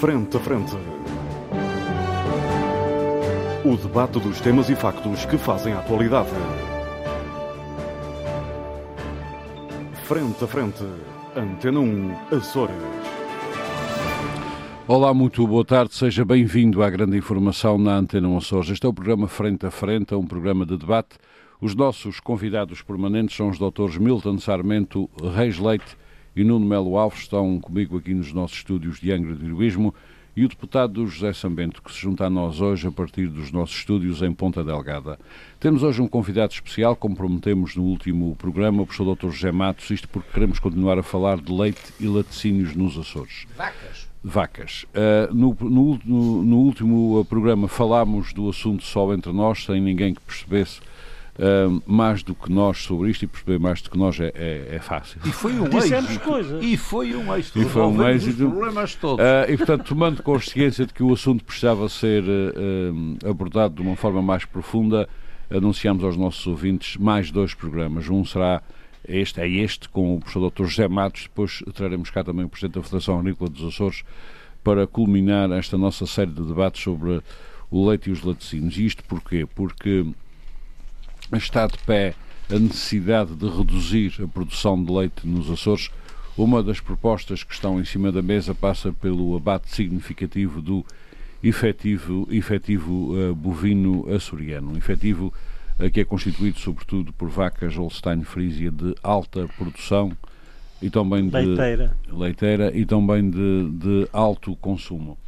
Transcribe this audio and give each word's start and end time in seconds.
Frente 0.00 0.36
a 0.36 0.40
frente. 0.40 0.76
O 3.64 3.76
debate 3.76 4.20
dos 4.20 4.40
temas 4.40 4.70
e 4.70 4.76
factos 4.76 5.24
que 5.24 5.36
fazem 5.36 5.72
a 5.72 5.80
atualidade. 5.80 6.28
Frente 10.04 10.44
a 10.44 10.46
frente. 10.46 10.84
Antena 11.34 11.80
1, 11.80 12.12
Açores. 12.36 12.76
Olá, 14.86 15.12
muito 15.12 15.44
boa 15.44 15.64
tarde, 15.64 15.92
seja 15.96 16.24
bem-vindo 16.24 16.80
à 16.80 16.88
grande 16.88 17.16
informação 17.16 17.76
na 17.76 17.96
Antena 17.96 18.28
1 18.28 18.36
Açores. 18.36 18.70
Este 18.70 18.86
é 18.86 18.88
o 18.88 18.94
programa 18.94 19.26
Frente 19.26 19.66
a 19.66 19.70
Frente, 19.72 20.14
é 20.14 20.16
um 20.16 20.24
programa 20.24 20.64
de 20.64 20.76
debate. 20.76 21.18
Os 21.60 21.74
nossos 21.74 22.20
convidados 22.20 22.82
permanentes 22.82 23.36
são 23.36 23.48
os 23.48 23.58
doutores 23.58 23.98
Milton 23.98 24.38
Sarmento 24.38 25.10
Reis 25.34 25.58
Leite 25.58 25.96
e 26.34 26.44
Nuno 26.44 26.66
Melo 26.66 26.96
Alves, 26.96 27.20
estão 27.20 27.58
comigo 27.60 27.98
aqui 27.98 28.14
nos 28.14 28.32
nossos 28.32 28.58
estúdios 28.58 29.00
de 29.00 29.12
Angra 29.12 29.34
de 29.34 29.44
Heroísmo, 29.44 29.94
e 30.38 30.44
o 30.44 30.48
deputado 30.48 31.04
José 31.04 31.32
Sambento, 31.32 31.82
que 31.82 31.92
se 31.92 31.98
junta 31.98 32.26
a 32.26 32.30
nós 32.30 32.60
hoje 32.60 32.86
a 32.86 32.92
partir 32.92 33.26
dos 33.26 33.50
nossos 33.50 33.76
estúdios 33.76 34.22
em 34.22 34.32
Ponta 34.32 34.62
Delgada. 34.62 35.18
Temos 35.58 35.82
hoje 35.82 36.00
um 36.00 36.06
convidado 36.06 36.52
especial, 36.52 36.94
como 36.94 37.16
prometemos 37.16 37.74
no 37.74 37.82
último 37.82 38.36
programa, 38.36 38.82
o 38.82 38.86
professor 38.86 39.16
Dr. 39.16 39.30
José 39.32 39.50
Matos, 39.50 39.90
isto 39.90 40.08
porque 40.08 40.30
queremos 40.32 40.60
continuar 40.60 40.96
a 40.96 41.02
falar 41.02 41.38
de 41.38 41.52
leite 41.52 41.92
e 41.98 42.06
laticínios 42.06 42.76
nos 42.76 42.96
Açores. 42.96 43.48
Vacas. 43.56 44.08
Vacas. 44.22 44.86
Uh, 44.94 45.34
no, 45.34 45.56
no, 45.60 45.98
no, 46.04 46.42
no, 46.44 46.56
último 46.58 47.24
programa 47.24 47.66
falámos 47.66 48.32
do 48.32 48.48
assunto 48.48 48.84
só 48.84 49.12
entre 49.12 49.32
nós, 49.32 49.64
sem 49.64 49.80
ninguém 49.80 50.14
que 50.14 50.20
percebesse 50.20 50.80
Mais 51.86 52.22
do 52.22 52.34
que 52.34 52.50
nós 52.50 52.78
sobre 52.78 53.10
isto 53.10 53.24
e 53.24 53.28
perceber 53.28 53.58
mais 53.58 53.80
do 53.80 53.90
que 53.90 53.96
nós 53.96 54.18
é, 54.18 54.32
é, 54.34 54.76
é 54.76 54.78
fácil. 54.80 55.20
E 55.24 55.30
foi 55.30 55.52
um 55.52 55.68
Dissemos 55.70 56.10
êxito. 56.10 56.24
coisas. 56.24 56.64
E 56.64 56.76
foi 56.76 57.14
um 57.14 57.34
êxito. 57.34 57.58
E 57.60 57.64
foi 57.64 57.82
um 57.82 58.08
êxito. 58.08 58.44
Os 58.44 58.50
problemas 58.50 58.94
todos. 58.96 59.24
Uh, 59.24 59.52
e 59.52 59.56
portanto, 59.56 59.84
tomando 59.84 60.22
consciência 60.22 60.84
de 60.84 60.92
que 60.92 61.02
o 61.02 61.12
assunto 61.12 61.44
precisava 61.44 61.88
ser 61.88 62.24
uh, 62.24 63.28
abordado 63.28 63.76
de 63.76 63.82
uma 63.82 63.94
forma 63.94 64.20
mais 64.20 64.44
profunda, 64.44 65.08
anunciamos 65.50 66.02
aos 66.02 66.16
nossos 66.16 66.46
ouvintes 66.46 66.96
mais 66.96 67.30
dois 67.30 67.54
programas. 67.54 68.08
Um 68.08 68.24
será 68.24 68.62
este, 69.06 69.40
é 69.40 69.48
este, 69.48 69.88
com 69.88 70.16
o 70.16 70.20
professor 70.20 70.50
Dr. 70.50 70.64
José 70.64 70.88
Matos, 70.88 71.22
depois 71.22 71.62
traremos 71.74 72.10
cá 72.10 72.22
também 72.22 72.44
o 72.44 72.48
Presidente 72.48 72.74
da 72.74 72.82
Federação 72.82 73.18
Agrícola 73.18 73.48
dos 73.48 73.64
Açores 73.64 74.04
para 74.62 74.86
culminar 74.86 75.50
esta 75.52 75.78
nossa 75.78 76.06
série 76.06 76.30
de 76.30 76.42
debates 76.42 76.82
sobre 76.82 77.22
o 77.70 77.88
leite 77.88 78.10
e 78.10 78.12
os 78.12 78.22
laticínios. 78.22 78.76
E 78.76 78.84
isto 78.84 79.02
porquê? 79.04 79.46
Porque 79.54 80.04
está 81.36 81.66
de 81.66 81.78
pé 81.78 82.14
a 82.50 82.58
necessidade 82.58 83.34
de 83.34 83.46
reduzir 83.46 84.14
a 84.22 84.26
produção 84.26 84.82
de 84.82 84.90
leite 84.90 85.26
nos 85.26 85.50
Açores. 85.50 85.90
Uma 86.36 86.62
das 86.62 86.80
propostas 86.80 87.42
que 87.42 87.52
estão 87.52 87.80
em 87.80 87.84
cima 87.84 88.10
da 88.10 88.22
mesa 88.22 88.54
passa 88.54 88.92
pelo 88.92 89.36
abate 89.36 89.74
significativo 89.74 90.62
do 90.62 90.86
efetivo, 91.42 92.26
efetivo 92.30 93.14
uh, 93.14 93.34
bovino 93.34 94.06
açoriano, 94.14 94.72
um 94.72 94.76
efetivo 94.76 95.32
uh, 95.78 95.90
que 95.90 96.00
é 96.00 96.04
constituído 96.04 96.58
sobretudo 96.58 97.12
por 97.12 97.28
vacas 97.28 97.76
Holstein 97.76 98.22
Frisia 98.22 98.70
de 98.70 98.94
alta 99.02 99.48
produção 99.56 100.16
e 100.80 100.88
também 100.88 101.28
de 101.28 101.36
leiteira, 101.36 101.96
leiteira 102.08 102.76
e 102.76 102.86
também 102.86 103.28
de, 103.28 103.70
de 103.72 104.08
alto 104.12 104.54
consumo. 104.56 105.18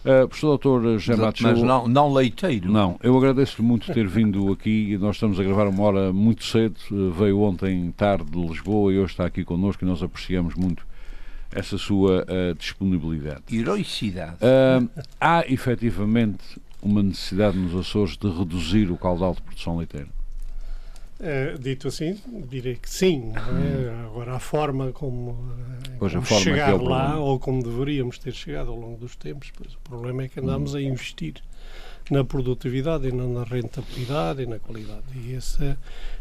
Uh, 0.00 0.28
professor 0.28 0.46
Doutor 0.48 0.98
José 0.98 1.16
Matos... 1.16 1.40
Mas 1.40 1.62
não, 1.62 1.88
não 1.88 2.12
leiteiro. 2.12 2.70
Não, 2.70 2.98
eu 3.02 3.16
agradeço-lhe 3.16 3.66
muito 3.66 3.92
ter 3.92 4.06
vindo 4.06 4.52
aqui. 4.52 4.96
Nós 4.98 5.16
estamos 5.16 5.38
a 5.38 5.42
gravar 5.42 5.66
uma 5.66 5.82
hora 5.82 6.12
muito 6.12 6.44
cedo. 6.44 6.76
Uh, 6.90 7.10
veio 7.12 7.40
ontem 7.40 7.92
tarde 7.96 8.30
de 8.30 8.38
Lisboa 8.38 8.92
e 8.92 8.98
hoje 8.98 9.12
está 9.12 9.26
aqui 9.26 9.44
connosco 9.44 9.84
e 9.84 9.86
nós 9.86 10.02
apreciamos 10.02 10.54
muito 10.54 10.86
essa 11.50 11.78
sua 11.78 12.24
uh, 12.24 12.54
disponibilidade. 12.54 13.42
Heroicidade. 13.50 14.36
há 15.20 15.44
efetivamente 15.48 16.60
uma 16.82 17.02
necessidade 17.02 17.56
nos 17.56 17.74
Açores 17.74 18.16
de 18.16 18.28
reduzir 18.28 18.90
o 18.90 18.96
caudal 18.96 19.34
de 19.34 19.42
produção 19.42 19.78
leiteira? 19.78 20.17
Uh, 21.20 21.58
dito 21.58 21.88
assim, 21.88 22.16
direi 22.48 22.76
que 22.76 22.88
sim. 22.88 23.32
É? 23.34 24.06
Agora, 24.06 24.36
a 24.36 24.38
forma 24.38 24.92
como, 24.92 25.36
pois 25.98 26.12
como 26.12 26.22
a 26.22 26.26
forma 26.26 26.44
chegar 26.44 26.70
é 26.70 26.74
lá, 26.74 27.18
ou 27.18 27.40
como 27.40 27.62
deveríamos 27.62 28.18
ter 28.18 28.32
chegado 28.32 28.70
ao 28.70 28.76
longo 28.78 28.98
dos 28.98 29.16
tempos, 29.16 29.50
pois 29.56 29.74
o 29.74 29.78
problema 29.80 30.22
é 30.22 30.28
que 30.28 30.38
andamos 30.38 30.76
a 30.76 30.80
investir 30.80 31.42
na 32.10 32.24
produtividade 32.24 33.08
e 33.08 33.12
não 33.12 33.32
na 33.32 33.44
rentabilidade 33.44 34.42
e 34.42 34.46
na 34.46 34.58
qualidade. 34.58 35.04
E 35.16 35.32
esse 35.32 35.76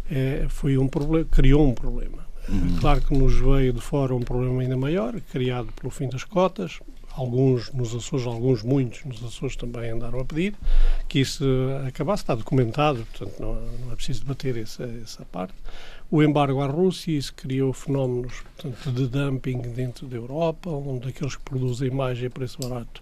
é, 0.10 0.46
foi 0.50 0.78
um 0.78 0.88
problema, 0.88 1.26
criou 1.30 1.68
um 1.68 1.74
problema. 1.74 2.26
Uhum. 2.50 2.78
Claro 2.80 3.02
que 3.02 3.16
nos 3.16 3.38
veio 3.38 3.74
de 3.74 3.82
fora 3.82 4.16
um 4.16 4.22
problema 4.22 4.62
ainda 4.62 4.78
maior, 4.78 5.20
criado 5.32 5.68
pelo 5.74 5.92
fim 5.92 6.10
das 6.10 6.24
cotas, 6.24 6.80
alguns 7.18 7.72
nos 7.74 7.96
Açores, 7.96 8.26
alguns, 8.26 8.64
muitos 8.64 9.04
nos 9.04 9.24
Açores 9.24 9.56
também 9.56 9.90
andaram 9.90 10.20
a 10.20 10.26
pedir 10.26 10.54
que 11.08 11.20
isso 11.20 11.44
acabasse, 11.88 12.24
está 12.24 12.36
documentado, 12.36 13.06
portanto 13.12 13.40
não, 13.40 13.56
não 13.56 13.92
é 13.92 13.96
preciso 13.96 14.22
debater 14.22 14.58
essa, 14.58 14.84
essa 15.04 15.26
parte. 15.26 15.54
O 16.10 16.24
embargo 16.24 16.62
à 16.62 16.68
Rússia, 16.68 17.12
isso 17.12 17.34
criou 17.34 17.74
fenómenos 17.74 18.42
portanto, 18.56 18.92
de 18.92 19.08
dumping 19.08 19.62
dentro 19.74 20.08
da 20.08 20.16
Europa, 20.16 20.70
onde 20.70 21.10
aqueles 21.10 21.36
que 21.36 21.42
produzem 21.42 21.90
mais 21.90 22.24
a 22.24 22.30
preço 22.30 22.60
barato 22.62 23.02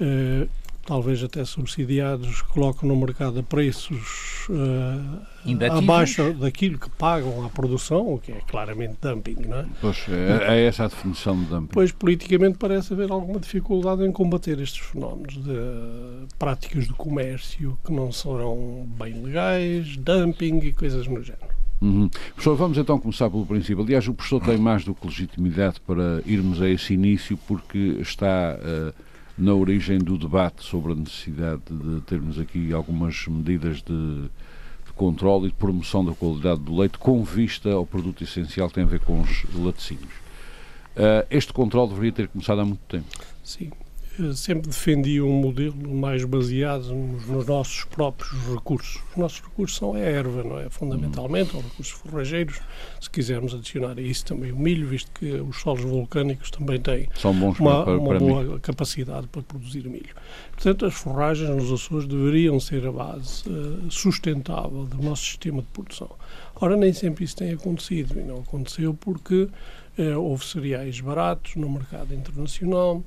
eh, 0.00 0.46
talvez 0.88 1.22
até 1.22 1.44
subsidiados, 1.44 2.40
colocam 2.40 2.88
no 2.88 2.96
mercado 2.96 3.40
a 3.40 3.42
preços 3.42 4.48
uh, 4.48 5.76
abaixo 5.76 6.32
daquilo 6.32 6.78
que 6.78 6.88
pagam 6.88 7.44
à 7.44 7.50
produção, 7.50 8.14
o 8.14 8.18
que 8.18 8.32
é 8.32 8.40
claramente 8.48 8.96
dumping, 9.02 9.36
não 9.46 9.58
é? 9.58 9.66
Pois, 9.82 10.06
é, 10.08 10.56
é 10.56 10.64
essa 10.64 10.84
a 10.84 10.88
definição 10.88 11.38
de 11.38 11.44
dumping. 11.44 11.74
Pois, 11.74 11.92
politicamente 11.92 12.56
parece 12.56 12.94
haver 12.94 13.12
alguma 13.12 13.38
dificuldade 13.38 14.02
em 14.02 14.10
combater 14.10 14.58
estes 14.60 14.78
fenómenos 14.78 15.34
de 15.34 16.26
práticas 16.38 16.86
de 16.86 16.94
comércio 16.94 17.78
que 17.84 17.92
não 17.92 18.10
serão 18.10 18.88
bem 18.98 19.22
legais, 19.22 19.94
dumping 19.98 20.58
e 20.60 20.72
coisas 20.72 21.06
no 21.06 21.22
género. 21.22 21.58
Uhum. 21.82 22.08
Professor, 22.08 22.56
vamos 22.56 22.78
então 22.78 22.98
começar 22.98 23.28
pelo 23.28 23.44
princípio. 23.44 23.84
Aliás, 23.84 24.08
o 24.08 24.14
professor 24.14 24.42
tem 24.42 24.56
mais 24.56 24.86
do 24.86 24.94
que 24.94 25.06
legitimidade 25.06 25.82
para 25.86 26.22
irmos 26.24 26.62
a 26.62 26.68
esse 26.70 26.94
início, 26.94 27.38
porque 27.46 27.98
está... 28.00 28.56
Uh, 28.58 29.07
na 29.38 29.54
origem 29.54 29.98
do 29.98 30.18
debate 30.18 30.64
sobre 30.64 30.92
a 30.92 30.94
necessidade 30.96 31.62
de 31.70 32.00
termos 32.02 32.38
aqui 32.38 32.72
algumas 32.72 33.26
medidas 33.28 33.80
de, 33.82 34.28
controle 34.98 35.46
e 35.46 35.50
de 35.50 35.54
promoção 35.54 36.04
da 36.04 36.12
qualidade 36.12 36.60
do 36.60 36.76
leite 36.76 36.98
com 36.98 37.22
vista 37.22 37.70
ao 37.70 37.86
produto 37.86 38.24
essencial 38.24 38.68
que 38.68 38.74
tem 38.74 38.82
a 38.84 38.86
ver 38.86 38.98
com 38.98 39.20
os 39.20 39.44
laticínios. 39.54 40.12
Uh, 40.96 41.24
este 41.30 41.52
controle 41.52 41.90
deveria 41.90 42.12
ter 42.12 42.28
começado 42.28 42.60
há 42.60 42.64
muito 42.64 42.80
tempo. 42.88 43.06
Sim, 43.44 43.70
sempre 44.34 44.68
defendi 44.68 45.20
um 45.20 45.32
modelo 45.32 45.94
mais 45.94 46.24
baseado 46.24 46.94
nos, 46.94 47.26
nos, 47.26 47.46
nossos 47.46 47.84
próprios 47.84 48.32
recursos. 48.52 49.02
Os 49.10 49.16
nossos 49.16 49.40
recursos 49.40 49.76
são 49.76 49.94
a 49.94 49.98
erva, 49.98 50.42
não 50.42 50.58
é? 50.58 50.68
Fundamentalmente, 50.68 51.54
ou 51.56 51.62
recursos 51.62 51.90
forrageiros, 51.90 52.60
se 53.00 53.08
quisermos 53.08 53.54
adicionar 53.54 53.96
a 53.96 54.00
isso 54.00 54.24
também 54.26 54.52
o 54.52 54.58
milho, 54.58 54.86
visto 54.86 55.10
que 55.12 55.32
os 55.34 55.60
solos 55.60 55.82
vulcânicos 55.82 56.50
também 56.50 56.80
têm 56.80 57.08
uma, 57.60 57.84
para, 57.84 57.98
uma 57.98 58.08
para 58.08 58.18
boa 58.18 58.60
capacidade 58.60 59.26
para 59.28 59.42
produzir 59.42 59.88
milho. 59.88 60.14
Portanto, 60.52 60.86
as 60.86 60.94
forragens 60.94 61.50
nos 61.50 61.72
Açores 61.72 62.06
deveriam 62.06 62.58
ser 62.58 62.86
a 62.86 62.92
base 62.92 63.48
uh, 63.48 63.90
sustentável 63.90 64.84
do 64.84 65.02
nosso 65.02 65.24
sistema 65.24 65.62
de 65.62 65.68
produção. 65.68 66.10
Ora, 66.60 66.76
nem 66.76 66.92
sempre 66.92 67.24
isso 67.24 67.36
tem 67.36 67.52
acontecido, 67.52 68.18
e 68.18 68.22
não 68.24 68.38
aconteceu 68.38 68.92
porque 68.92 69.48
houve 70.16 70.44
cereais 70.44 71.00
baratos 71.00 71.56
no 71.56 71.68
mercado 71.68 72.14
internacional, 72.14 73.02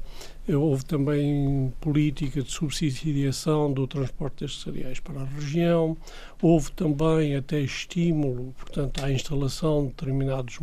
Houve 0.49 0.83
também 0.83 1.71
política 1.79 2.41
de 2.41 2.51
subsidiação 2.51 3.71
do 3.71 3.85
transporte 3.85 4.39
destes 4.39 4.63
cereais 4.63 4.99
para 4.99 5.21
a 5.21 5.25
região. 5.25 5.95
Houve 6.41 6.71
também 6.71 7.35
até 7.35 7.59
estímulo, 7.59 8.51
portanto, 8.57 9.03
à 9.03 9.11
instalação 9.11 9.83
de 9.83 9.89
determinados 9.89 10.57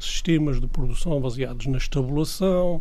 sistemas 0.00 0.58
de 0.58 0.66
produção 0.66 1.20
baseados 1.20 1.66
na 1.66 1.76
estabulação, 1.76 2.80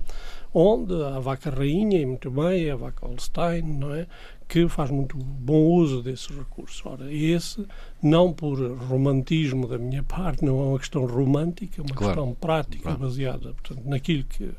onde 0.53 0.93
a 1.03 1.19
vaca 1.19 1.49
rainha, 1.49 1.99
e 1.99 2.05
muito 2.05 2.31
bem, 2.31 2.71
a 2.71 2.77
vaca 2.77 3.05
Holstein, 3.05 3.63
não 3.63 3.93
é? 3.93 4.07
Que 4.47 4.67
faz 4.69 4.89
muito 4.89 5.17
bom 5.17 5.65
uso 5.65 6.01
desses 6.01 6.27
recursos. 6.27 6.81
Ora, 6.85 7.11
esse, 7.11 7.65
não 8.01 8.31
por 8.31 8.59
romantismo 8.87 9.67
da 9.67 9.77
minha 9.77 10.03
parte, 10.03 10.45
não 10.45 10.59
é 10.59 10.63
uma 10.63 10.79
questão 10.79 11.05
romântica, 11.05 11.81
é 11.81 11.83
uma 11.83 11.93
claro. 11.93 12.13
questão 12.13 12.33
prática, 12.33 12.83
claro. 12.83 12.99
baseada 12.99 13.53
portanto, 13.53 13.81
naquilo 13.85 14.23
que 14.23 14.49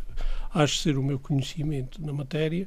acho 0.53 0.79
ser 0.79 0.99
o 0.99 1.03
meu 1.03 1.19
conhecimento 1.19 2.05
na 2.05 2.13
matéria, 2.13 2.67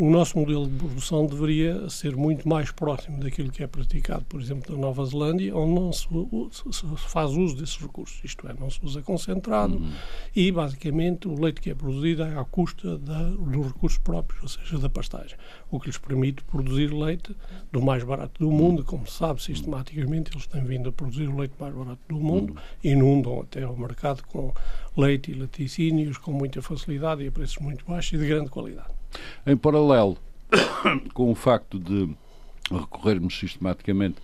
o 0.00 0.08
nosso 0.08 0.38
modelo 0.38 0.66
de 0.66 0.74
produção 0.78 1.26
deveria 1.26 1.88
ser 1.90 2.16
muito 2.16 2.48
mais 2.48 2.70
próximo 2.70 3.18
daquilo 3.18 3.50
que 3.50 3.62
é 3.62 3.66
praticado, 3.66 4.24
por 4.24 4.40
exemplo, 4.40 4.74
na 4.74 4.80
Nova 4.80 5.04
Zelândia, 5.04 5.54
onde 5.54 5.74
não 5.74 5.92
se, 5.92 6.08
faz 6.96 7.32
uso 7.32 7.56
desses 7.56 7.76
recursos, 7.76 8.18
isto 8.24 8.48
é, 8.48 8.54
não 8.58 8.70
se 8.70 8.80
usa 8.82 9.02
concentrado 9.02 9.76
uhum. 9.76 9.92
e, 10.34 10.50
basicamente, 10.50 11.28
o 11.28 11.38
leite 11.38 11.60
que 11.60 11.70
é 11.70 11.74
produzido 11.74 12.22
é 12.22 12.38
à 12.38 12.44
custa 12.44 12.96
da, 12.96 13.22
dos 13.22 13.66
recursos 13.66 13.98
próprios, 13.98 14.42
ou 14.42 14.48
seja, 14.48 14.78
da 14.78 14.88
pastagem, 14.88 15.36
o 15.70 15.78
que 15.78 15.88
lhes 15.88 15.98
permite 15.98 16.42
produzir 16.44 16.90
leite 16.90 17.36
do 17.70 17.82
mais 17.82 18.02
barato 18.02 18.42
do 18.42 18.50
mundo, 18.50 18.82
como 18.84 19.06
se 19.06 19.18
sabe, 19.18 19.42
sistematicamente 19.42 20.30
eles 20.32 20.46
têm 20.46 20.64
vindo 20.64 20.88
a 20.88 20.92
produzir 20.92 21.28
o 21.28 21.36
leite 21.36 21.54
mais 21.60 21.74
barato 21.74 22.00
do 22.08 22.16
mundo, 22.16 22.54
uhum. 22.54 22.58
inundam 22.82 23.40
até 23.42 23.66
o 23.66 23.76
mercado 23.76 24.22
com 24.26 24.54
leite 24.96 25.32
e 25.32 25.34
laticínios 25.34 26.16
com 26.16 26.32
muita 26.32 26.62
facilidade 26.62 27.22
e 27.22 27.28
a 27.28 27.32
preços 27.32 27.58
muito 27.58 27.84
baixos 27.84 28.14
e 28.14 28.18
de 28.18 28.26
grande 28.26 28.48
qualidade. 28.48 29.01
Em 29.46 29.56
paralelo 29.56 30.16
com 31.14 31.30
o 31.30 31.34
facto 31.34 31.78
de 31.78 32.08
recorrermos 32.70 33.38
sistematicamente 33.38 34.16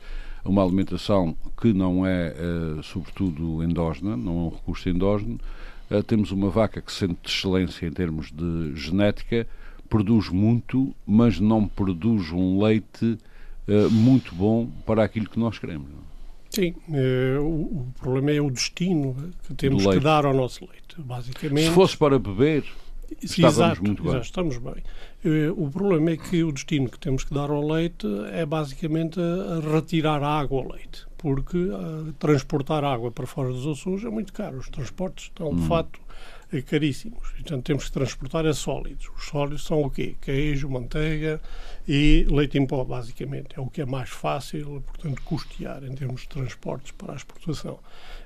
a 0.45 0.49
uma 0.49 0.63
alimentação 0.63 1.37
que 1.61 1.73
não 1.73 2.07
é, 2.07 2.35
uh, 2.35 2.83
sobretudo, 2.83 3.63
endógena, 3.63 4.17
não 4.17 4.33
é 4.33 4.43
um 4.45 4.49
recurso 4.51 4.89
endógeno, 4.89 5.39
uh, 5.91 6.03
temos 6.03 6.31
uma 6.31 6.49
vaca 6.49 6.81
que, 6.81 6.93
sendo 6.93 7.17
de 7.23 7.29
excelência 7.29 7.87
em 7.87 7.93
termos 7.93 8.31
de 8.31 8.75
genética, 8.75 9.47
produz 9.89 10.29
muito, 10.29 10.95
mas 11.07 11.41
não 11.41 11.67
produz 11.67 12.31
um 12.31 12.63
leite 12.63 13.19
uh, 13.69 13.91
muito 13.91 14.35
bom 14.35 14.69
para 14.87 15.03
aquilo 15.03 15.29
que 15.29 15.39
nós 15.39 15.59
queremos. 15.59 15.89
É? 15.89 16.09
Sim, 16.51 16.75
o, 17.41 17.45
o, 17.45 17.93
problema 18.01 18.31
é 18.31 18.41
o 18.41 18.51
destino 18.51 19.15
que 19.47 19.55
temos 19.55 19.87
que 19.87 20.01
dar 20.01 20.25
ao 20.25 20.33
nosso 20.33 20.63
leite, 20.63 20.97
basicamente. 20.97 21.69
Se 21.69 21.75
fosse 21.75 21.95
para 21.95 22.19
beber, 22.19 22.65
estávamos 23.23 23.59
exato, 23.59 23.85
muito 23.85 24.03
bem. 24.03 24.13
Exato, 24.13 24.25
estamos 24.25 24.59
bem. 24.59 24.83
Eh, 25.25 25.51
o 25.57 25.69
problema 25.71 26.11
é 26.11 26.17
que 26.17 26.45
o 26.45 26.53
destino 26.53 26.89
que 26.89 26.99
temos 26.99 27.25
que 27.25 27.35
dar 27.35 27.51
ao 27.51 27.67
leite 27.67 28.07
é 28.33 28.45
basicamente 28.45 29.19
retirar 29.73 30.23
a 30.23 30.39
água 30.41 30.63
ao 30.63 30.73
leite, 30.73 31.07
porque 31.17 31.57
uh, 31.57 32.13
transportar 32.19 32.85
água 32.85 33.11
para 33.11 33.27
fora 33.27 33.49
dos 33.51 33.67
Açores 33.67 34.05
é 34.05 34.11
muito 34.11 34.33
caro. 34.33 34.59
Os 34.59 34.69
transportes 34.69 35.25
estão, 35.25 35.51
de 35.51 35.63
hum. 35.63 35.67
facto, 35.67 36.01
é 36.01 36.03
caríssimos. 36.67 37.31
Portanto, 37.31 37.65
temos 37.65 37.85
que 37.85 37.93
transportar 37.93 38.47
a 38.47 38.55
sólidos. 38.55 39.09
Os 39.17 39.27
sólidos 39.27 39.65
são 39.65 39.83
o 39.83 39.91
quê? 39.91 40.17
Queijo, 40.21 40.69
manteiga 40.69 41.41
e 41.87 42.27
leite 42.31 42.59
em 42.59 42.67
pó, 42.67 42.85
basicamente. 42.85 43.49
É 43.57 43.61
o 43.61 43.67
que 43.67 43.83
é 43.83 43.87
mais 43.87 44.09
fácil, 44.09 44.83
portanto, 44.87 45.23
custear 45.23 45.85
em 45.85 45.95
termos 45.95 46.23
de 46.23 46.29
transportes 46.29 46.93
para 46.93 47.13
a 47.13 47.17
exportação. 47.17 47.79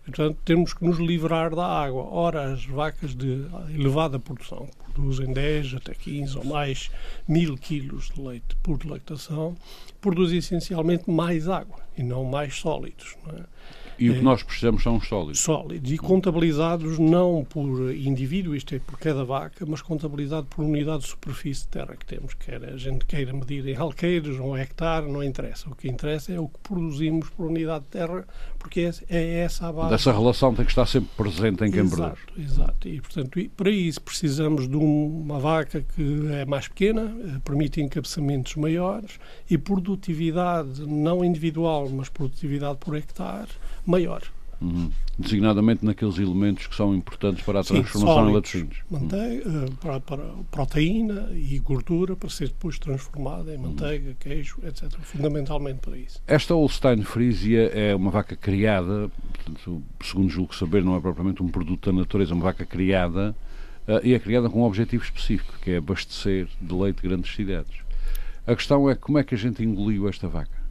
Portanto, 0.05 0.39
temos 0.45 0.75
que 0.75 0.85
nos 0.85 0.99
livrar 0.99 1.55
da 1.55 1.67
água. 1.67 2.03
Ora, 2.11 2.53
as 2.53 2.65
vacas 2.65 3.15
de 3.15 3.47
elevada 3.75 4.19
produção, 4.19 4.69
produzem 4.93 5.33
10 5.33 5.75
até 5.75 5.95
15 5.95 6.39
ou 6.39 6.45
mais 6.45 6.91
mil 7.27 7.57
quilos 7.57 8.11
de 8.11 8.21
leite 8.21 8.57
por 8.63 8.85
lactação, 8.85 9.57
produzem 10.01 10.39
essencialmente 10.39 11.11
mais 11.11 11.49
água 11.49 11.79
e 11.97 12.03
não 12.03 12.25
mais 12.25 12.57
sólidos. 12.57 13.17
Não 13.25 13.39
é? 13.39 13.43
E 14.03 14.11
o 14.11 14.15
que 14.15 14.23
nós 14.23 14.43
precisamos 14.43 14.83
são 14.83 15.01
sólidos. 15.01 15.41
Sólidos. 15.41 15.93
E 15.93 15.99
contabilizados 15.99 16.99
não 16.99 17.45
por 17.49 17.95
indivíduo, 17.95 18.55
isto 18.55 18.75
é, 18.75 18.79
por 18.79 18.99
cada 18.99 19.25
vaca, 19.25 19.65
mas 19.67 19.81
contabilizado 19.81 20.47
por 20.47 20.65
unidade 20.65 21.03
de 21.03 21.09
superfície 21.09 21.63
de 21.63 21.69
terra 21.69 21.97
que 21.97 22.05
temos. 22.05 22.35
Quer 22.35 22.65
a 22.65 22.77
gente 22.77 23.07
queira 23.07 23.33
medir 23.33 23.67
em 23.69 23.77
alqueires 23.77 24.39
ou 24.41 24.57
hectare, 24.57 25.11
não 25.11 25.23
interessa. 25.23 25.69
O 25.71 25.75
que 25.75 25.89
interessa 25.89 26.33
é 26.33 26.41
o 26.41 26.49
que 26.49 26.59
produzimos 26.61 27.29
por 27.31 27.47
unidade 27.47 27.85
de 27.85 27.91
terra, 27.91 28.27
porque 28.59 28.81
é, 28.81 28.93
é 29.09 29.39
essa 29.41 29.69
a 29.69 29.73
base. 29.73 29.91
Dessa 29.91 30.13
relação 30.13 30.55
tem 30.55 30.65
que 30.65 30.73
estar 30.73 30.87
sempre 30.87 31.11
presente 31.17 31.65
em 31.65 31.71
quem 31.71 31.81
exato, 31.81 32.19
produz. 32.27 32.53
Exato. 32.53 32.89
E, 32.89 33.01
portanto, 33.01 33.51
para 33.57 33.71
isso 33.71 34.01
precisamos 34.01 34.69
de 34.69 34.77
uma 34.77 35.39
vaca 35.39 35.85
que 35.95 36.29
é 36.33 36.45
mais 36.45 36.67
pequena, 36.67 37.15
eh, 37.25 37.39
permite 37.45 37.81
encabeçamentos 37.81 38.57
maiores 38.57 39.19
e 39.49 39.57
produtividade 39.57 40.87
não 40.87 41.25
individual, 41.25 41.89
mas 41.89 42.09
produtividade 42.09 42.79
por 42.79 42.97
hectare 42.97 43.49
maior. 43.93 44.23
Uhum. 44.63 44.91
Designadamente 45.19 45.85
naqueles 45.85 46.19
elementos 46.19 46.69
que 46.69 46.75
são 46.75 46.95
importantes 46.95 47.45
para 47.45 47.61
a 47.61 47.65
transformação 47.65 48.31
em 48.31 48.33
laticínios. 48.33 48.79
Manteiga, 48.89 49.49
uhum. 49.49 49.67
para, 49.81 50.01
para, 50.01 50.25
proteína 50.51 51.31
e 51.33 51.59
gordura 51.59 52.15
para 52.15 52.31
ser 52.31 52.49
depois 52.49 52.79
transformada 52.79 53.53
em 53.53 53.59
manteiga, 53.59 54.11
uhum. 54.11 54.17
queijo, 54.21 54.59
etc. 54.65 54.89
Fundamentalmente 55.01 55.81
para 55.81 55.99
isso. 55.99 56.23
Esta 56.27 56.55
Holstein 56.55 57.03
Frisia 57.03 57.65
é 57.75 57.95
uma 57.95 58.11
vaca 58.11 58.37
criada, 58.37 59.11
portanto, 59.35 59.83
segundo 60.03 60.31
julgo 60.31 60.55
saber, 60.55 60.85
não 60.85 60.97
é 60.97 61.01
propriamente 61.01 61.43
um 61.43 61.49
produto 61.49 61.91
da 61.91 61.99
natureza, 61.99 62.31
é 62.31 62.35
uma 62.35 62.45
vaca 62.45 62.65
criada 62.65 63.35
uh, 63.89 64.07
e 64.07 64.15
é 64.15 64.19
criada 64.19 64.49
com 64.49 64.61
um 64.61 64.65
objetivo 64.65 65.03
específico, 65.03 65.53
que 65.61 65.73
é 65.73 65.77
abastecer 65.79 66.47
de 66.61 66.75
leite 66.75 67.03
grandes 67.03 67.35
cidades. 67.35 67.83
A 68.47 68.55
questão 68.55 68.89
é 68.89 68.95
como 68.95 69.19
é 69.19 69.25
que 69.25 69.35
a 69.35 69.39
gente 69.39 69.63
engoliu 69.63 70.09
esta 70.09 70.29
vaca? 70.29 70.62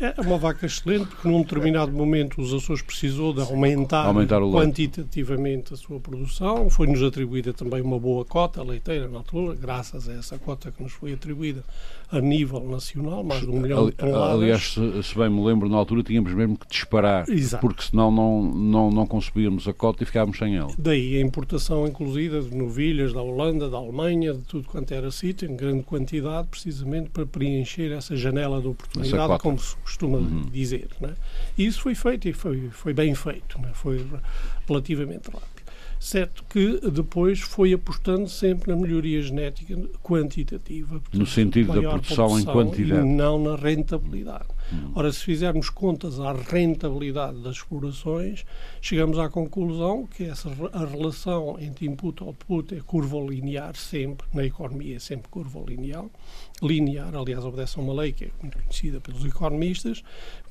É 0.00 0.14
uma 0.20 0.38
vaca 0.38 0.64
excelente, 0.64 1.06
porque 1.06 1.26
num 1.26 1.42
determinado 1.42 1.90
momento 1.90 2.40
os 2.40 2.54
Açores 2.54 2.82
precisou 2.82 3.32
de 3.32 3.40
aumentar, 3.40 4.04
aumentar 4.04 4.40
quantitativamente 4.40 5.74
a 5.74 5.76
sua 5.76 5.98
produção. 5.98 6.70
Foi-nos 6.70 7.02
atribuída 7.02 7.52
também 7.52 7.82
uma 7.82 7.98
boa 7.98 8.24
cota 8.24 8.62
leiteira 8.62 9.08
na 9.08 9.18
altura, 9.18 9.56
graças 9.56 10.08
a 10.08 10.12
essa 10.12 10.38
cota 10.38 10.70
que 10.70 10.80
nos 10.80 10.92
foi 10.92 11.14
atribuída 11.14 11.64
a 12.10 12.20
nível 12.20 12.60
nacional, 12.60 13.22
mais 13.22 13.42
de 13.42 13.50
um 13.50 13.60
milhão 13.60 13.86
de 13.86 13.92
toneladas. 13.92 14.34
Aliás, 14.34 14.72
se, 14.72 15.02
se, 15.02 15.18
bem 15.18 15.28
me 15.28 15.44
lembro, 15.44 15.68
na 15.68 15.76
altura 15.76 16.02
tínhamos 16.02 16.32
mesmo 16.32 16.56
que 16.56 16.66
disparar, 16.68 17.28
Exato. 17.28 17.60
porque 17.60 17.82
senão 17.82 18.10
não, 18.10 18.42
não, 18.42 18.90
não 18.90 19.06
consumíamos 19.06 19.68
a 19.68 19.74
cota 19.74 20.02
e 20.02 20.06
ficávamos 20.06 20.38
sem 20.38 20.56
ela. 20.56 20.72
Daí 20.78 21.16
a 21.16 21.20
importação, 21.20 21.86
inclusive, 21.86 22.40
de 22.40 22.56
novilhas 22.56 23.12
da 23.12 23.20
Holanda, 23.20 23.68
da 23.68 23.76
Alemanha, 23.76 24.32
de 24.32 24.40
tudo 24.40 24.66
quanto 24.66 24.92
era 24.92 25.10
sítio, 25.10 25.50
em 25.50 25.54
grande 25.54 25.82
quantidade, 25.82 26.48
precisamente 26.48 27.10
para 27.10 27.26
preencher 27.26 27.92
essa 27.92 28.16
janela 28.16 28.60
de 28.60 28.68
oportunidade, 28.68 29.38
como 29.40 29.58
se 29.58 29.76
costuma 29.76 30.18
uhum. 30.18 30.46
dizer. 30.50 30.88
Né? 31.00 31.14
E 31.58 31.66
isso 31.66 31.82
foi 31.82 31.94
feito 31.94 32.28
e 32.28 32.32
foi, 32.32 32.70
foi 32.70 32.94
bem 32.94 33.14
feito, 33.14 33.58
né? 33.60 33.70
foi 33.74 34.04
relativamente 34.66 35.30
rápido. 35.30 35.57
Certo 35.98 36.44
que 36.48 36.80
depois 36.90 37.40
foi 37.40 37.72
apostando 37.72 38.28
sempre 38.28 38.70
na 38.70 38.80
melhoria 38.80 39.20
genética 39.20 39.76
quantitativa. 40.02 41.00
Portanto, 41.00 41.18
no 41.18 41.26
sentido 41.26 41.72
da 41.72 41.90
produção, 41.90 42.28
produção, 42.28 42.38
em 42.38 42.44
quantidade. 42.44 43.00
E 43.00 43.04
não 43.04 43.42
na 43.42 43.56
rentabilidade. 43.56 44.46
Hum. 44.72 44.92
Ora, 44.94 45.10
se 45.10 45.24
fizermos 45.24 45.70
contas 45.70 46.20
à 46.20 46.32
rentabilidade 46.32 47.40
das 47.40 47.56
explorações, 47.56 48.44
chegamos 48.80 49.18
à 49.18 49.28
conclusão 49.28 50.06
que 50.06 50.24
essa, 50.24 50.50
a 50.72 50.84
relação 50.84 51.58
entre 51.58 51.86
input 51.86 52.22
e 52.22 52.26
output 52.26 52.74
é 52.74 52.80
curva 52.80 53.18
linear 53.18 53.74
sempre, 53.74 54.26
na 54.32 54.44
economia 54.44 54.96
é 54.96 54.98
sempre 54.98 55.28
curva 55.28 55.60
linear, 55.66 56.04
linear, 56.62 57.14
aliás, 57.16 57.44
obedece 57.44 57.78
a 57.78 57.82
uma 57.82 57.94
lei 57.94 58.12
que 58.12 58.26
é 58.26 58.30
muito 58.42 58.58
conhecida 58.58 59.00
pelos 59.00 59.24
economistas, 59.24 60.02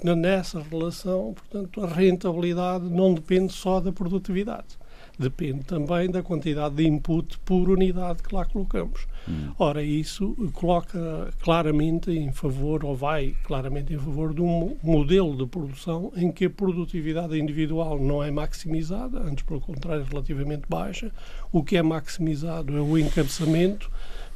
nessa 0.03 0.61
relação, 0.61 1.33
portanto, 1.33 1.83
a 1.83 1.88
rentabilidade 1.88 2.85
não 2.85 3.13
depende 3.13 3.53
só 3.53 3.79
da 3.79 3.91
produtividade 3.91 4.77
depende 5.18 5.64
também 5.64 6.10
da 6.10 6.22
quantidade 6.22 6.75
de 6.75 6.88
input 6.88 7.38
por 7.40 7.69
unidade 7.69 8.22
que 8.22 8.34
lá 8.34 8.46
colocamos. 8.46 9.08
Hum. 9.28 9.52
Ora, 9.58 9.84
isso 9.84 10.36
coloca 10.54 11.34
claramente 11.42 12.12
em 12.12 12.31
favor, 12.31 12.86
ou 12.86 12.96
vai 12.96 13.36
claramente 13.44 13.94
em 13.94 13.98
favor 13.98 14.34
de 14.34 14.42
um 14.42 14.78
modelo 14.84 15.36
de 15.36 15.46
produção 15.46 16.12
em 16.16 16.31
que 16.31 16.46
a 16.46 16.50
produtividade 16.50 17.38
individual 17.38 18.00
não 18.00 18.24
é 18.24 18.30
maximizada, 18.30 19.19
antes, 19.19 19.44
pelo 19.44 19.60
contrário, 19.60 20.04
é 20.04 20.10
relativamente 20.10 20.64
baixa. 20.69 21.12
O 21.52 21.64
que 21.64 21.78
é 21.78 21.81
maximizado 21.81 22.78
é 22.78 22.81
o 22.81 22.98
encabeçamento, 22.98 23.90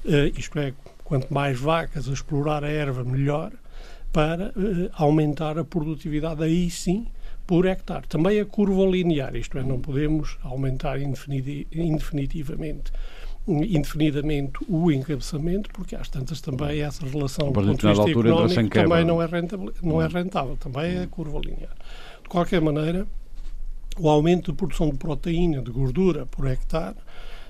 eh, 0.05 0.31
isto 0.35 0.57
é, 0.57 0.73
quanto 1.03 1.33
mais 1.33 1.59
vacas 1.59 2.09
a 2.09 2.13
explorar 2.13 2.63
a 2.63 2.69
erva, 2.69 3.03
melhor, 3.03 3.51
para 4.11 4.47
eh, 4.47 4.89
aumentar 4.93 5.57
a 5.57 5.63
produtividade 5.63 6.43
aí 6.43 6.69
sim 6.69 7.07
por 7.45 7.65
hectare. 7.65 8.07
Também 8.07 8.39
a 8.39 8.45
curva 8.45 8.85
linear, 8.85 9.35
isto 9.35 9.57
é, 9.57 9.63
não 9.63 9.79
podemos 9.79 10.37
aumentar 10.43 10.99
indefinitivamente 11.01 12.91
indefinidamente 13.47 14.59
o 14.67 14.91
encabeçamento, 14.91 15.69
porque 15.73 15.95
às 15.95 16.07
tantas 16.07 16.41
também 16.41 16.81
essa 16.81 17.05
relação 17.05 17.47
do 17.47 17.53
ponto 17.53 17.75
de 17.75 17.87
vista 17.87 18.09
económico 18.09 18.69
também 18.69 19.03
não 19.03 19.21
é, 19.21 19.25
rentável, 19.25 19.73
não 19.81 20.01
é 20.01 20.07
rentável, 20.07 20.55
também 20.57 20.97
é 20.97 21.03
a 21.03 21.07
curva 21.07 21.39
linear. 21.39 21.73
De 22.21 22.29
qualquer 22.29 22.61
maneira, 22.61 23.07
o 23.97 24.09
aumento 24.09 24.51
de 24.51 24.57
produção 24.57 24.89
de 24.89 24.97
proteína, 24.97 25.61
de 25.61 25.71
gordura 25.71 26.25
por 26.27 26.47
hectare, 26.47 26.95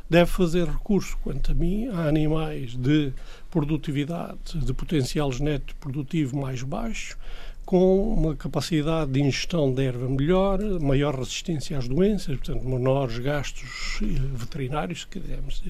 deve 0.10 0.30
fazer 0.30 0.68
recurso, 0.68 1.18
quanto 1.24 1.52
a 1.52 1.56
mim, 1.56 1.88
a 1.88 2.08
animais 2.08 2.76
de 2.76 3.14
produtividade, 3.50 4.38
de 4.56 4.74
potencial 4.74 5.32
genético 5.32 5.80
produtivo 5.80 6.38
mais 6.38 6.64
baixo, 6.64 7.18
com 7.72 8.14
uma 8.14 8.36
capacidade 8.36 9.14
de 9.14 9.22
ingestão 9.22 9.74
de 9.74 9.86
erva 9.86 10.10
melhor, 10.10 10.60
maior 10.82 11.18
resistência 11.18 11.78
às 11.78 11.88
doenças, 11.88 12.36
portanto, 12.36 12.68
menores 12.68 13.18
gastos 13.20 13.98
eh, 14.02 14.08
veterinários, 14.34 15.06
queremos 15.06 15.64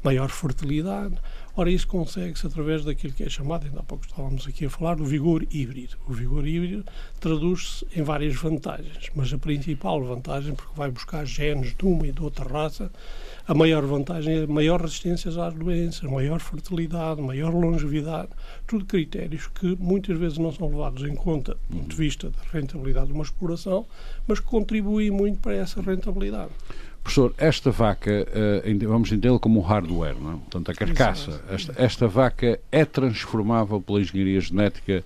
maior 0.00 0.28
fertilidade. 0.28 1.16
Ora, 1.56 1.68
isso 1.68 1.88
consegue-se 1.88 2.46
através 2.46 2.84
daquilo 2.84 3.12
que 3.12 3.24
é 3.24 3.28
chamado, 3.28 3.66
ainda 3.66 3.80
há 3.80 3.82
pouco 3.82 4.06
estávamos 4.06 4.46
aqui 4.46 4.66
a 4.66 4.70
falar, 4.70 4.94
do 4.94 5.04
vigor 5.04 5.44
híbrido. 5.50 5.96
O 6.06 6.12
vigor 6.12 6.46
híbrido 6.46 6.84
traduz-se 7.18 7.84
em 7.92 8.04
várias 8.04 8.36
vantagens, 8.36 9.10
mas 9.16 9.32
a 9.32 9.38
principal 9.38 10.00
vantagem, 10.04 10.54
porque 10.54 10.76
vai 10.76 10.92
buscar 10.92 11.24
genes 11.24 11.74
de 11.74 11.84
uma 11.84 12.06
e 12.06 12.12
de 12.12 12.22
outra 12.22 12.48
raça, 12.48 12.88
a 13.48 13.54
maior 13.54 13.82
vantagem 13.86 14.42
é 14.42 14.46
maior 14.46 14.82
resistência 14.82 15.30
às 15.42 15.54
doenças, 15.54 16.02
maior 16.02 16.38
fertilidade, 16.38 17.22
maior 17.22 17.54
longevidade, 17.54 18.28
tudo 18.66 18.84
critérios 18.84 19.46
que 19.46 19.74
muitas 19.80 20.18
vezes 20.18 20.36
não 20.36 20.52
são 20.52 20.68
levados 20.68 21.02
em 21.02 21.14
conta 21.14 21.56
do 21.70 21.78
ponto 21.78 21.88
de 21.88 21.96
vista 21.96 22.28
da 22.28 22.38
rentabilidade 22.52 23.06
de 23.06 23.14
uma 23.14 23.22
exploração, 23.22 23.86
mas 24.26 24.38
que 24.38 24.44
contribuem 24.44 25.10
muito 25.10 25.38
para 25.38 25.54
essa 25.54 25.80
rentabilidade. 25.80 26.50
Professor, 27.02 27.34
esta 27.38 27.70
vaca, 27.70 28.28
uh, 28.28 28.88
vamos 28.88 29.10
entendê-la 29.10 29.38
como 29.38 29.60
um 29.60 29.62
hardware, 29.62 30.20
não 30.20 30.32
é? 30.32 30.36
Portanto, 30.36 30.70
a 30.70 30.74
carcaça, 30.74 31.40
esta, 31.48 31.74
esta, 31.82 32.06
vaca 32.06 32.60
é 32.70 32.84
transformável 32.84 33.80
pela 33.80 34.02
engenharia 34.02 34.42
genética 34.42 35.02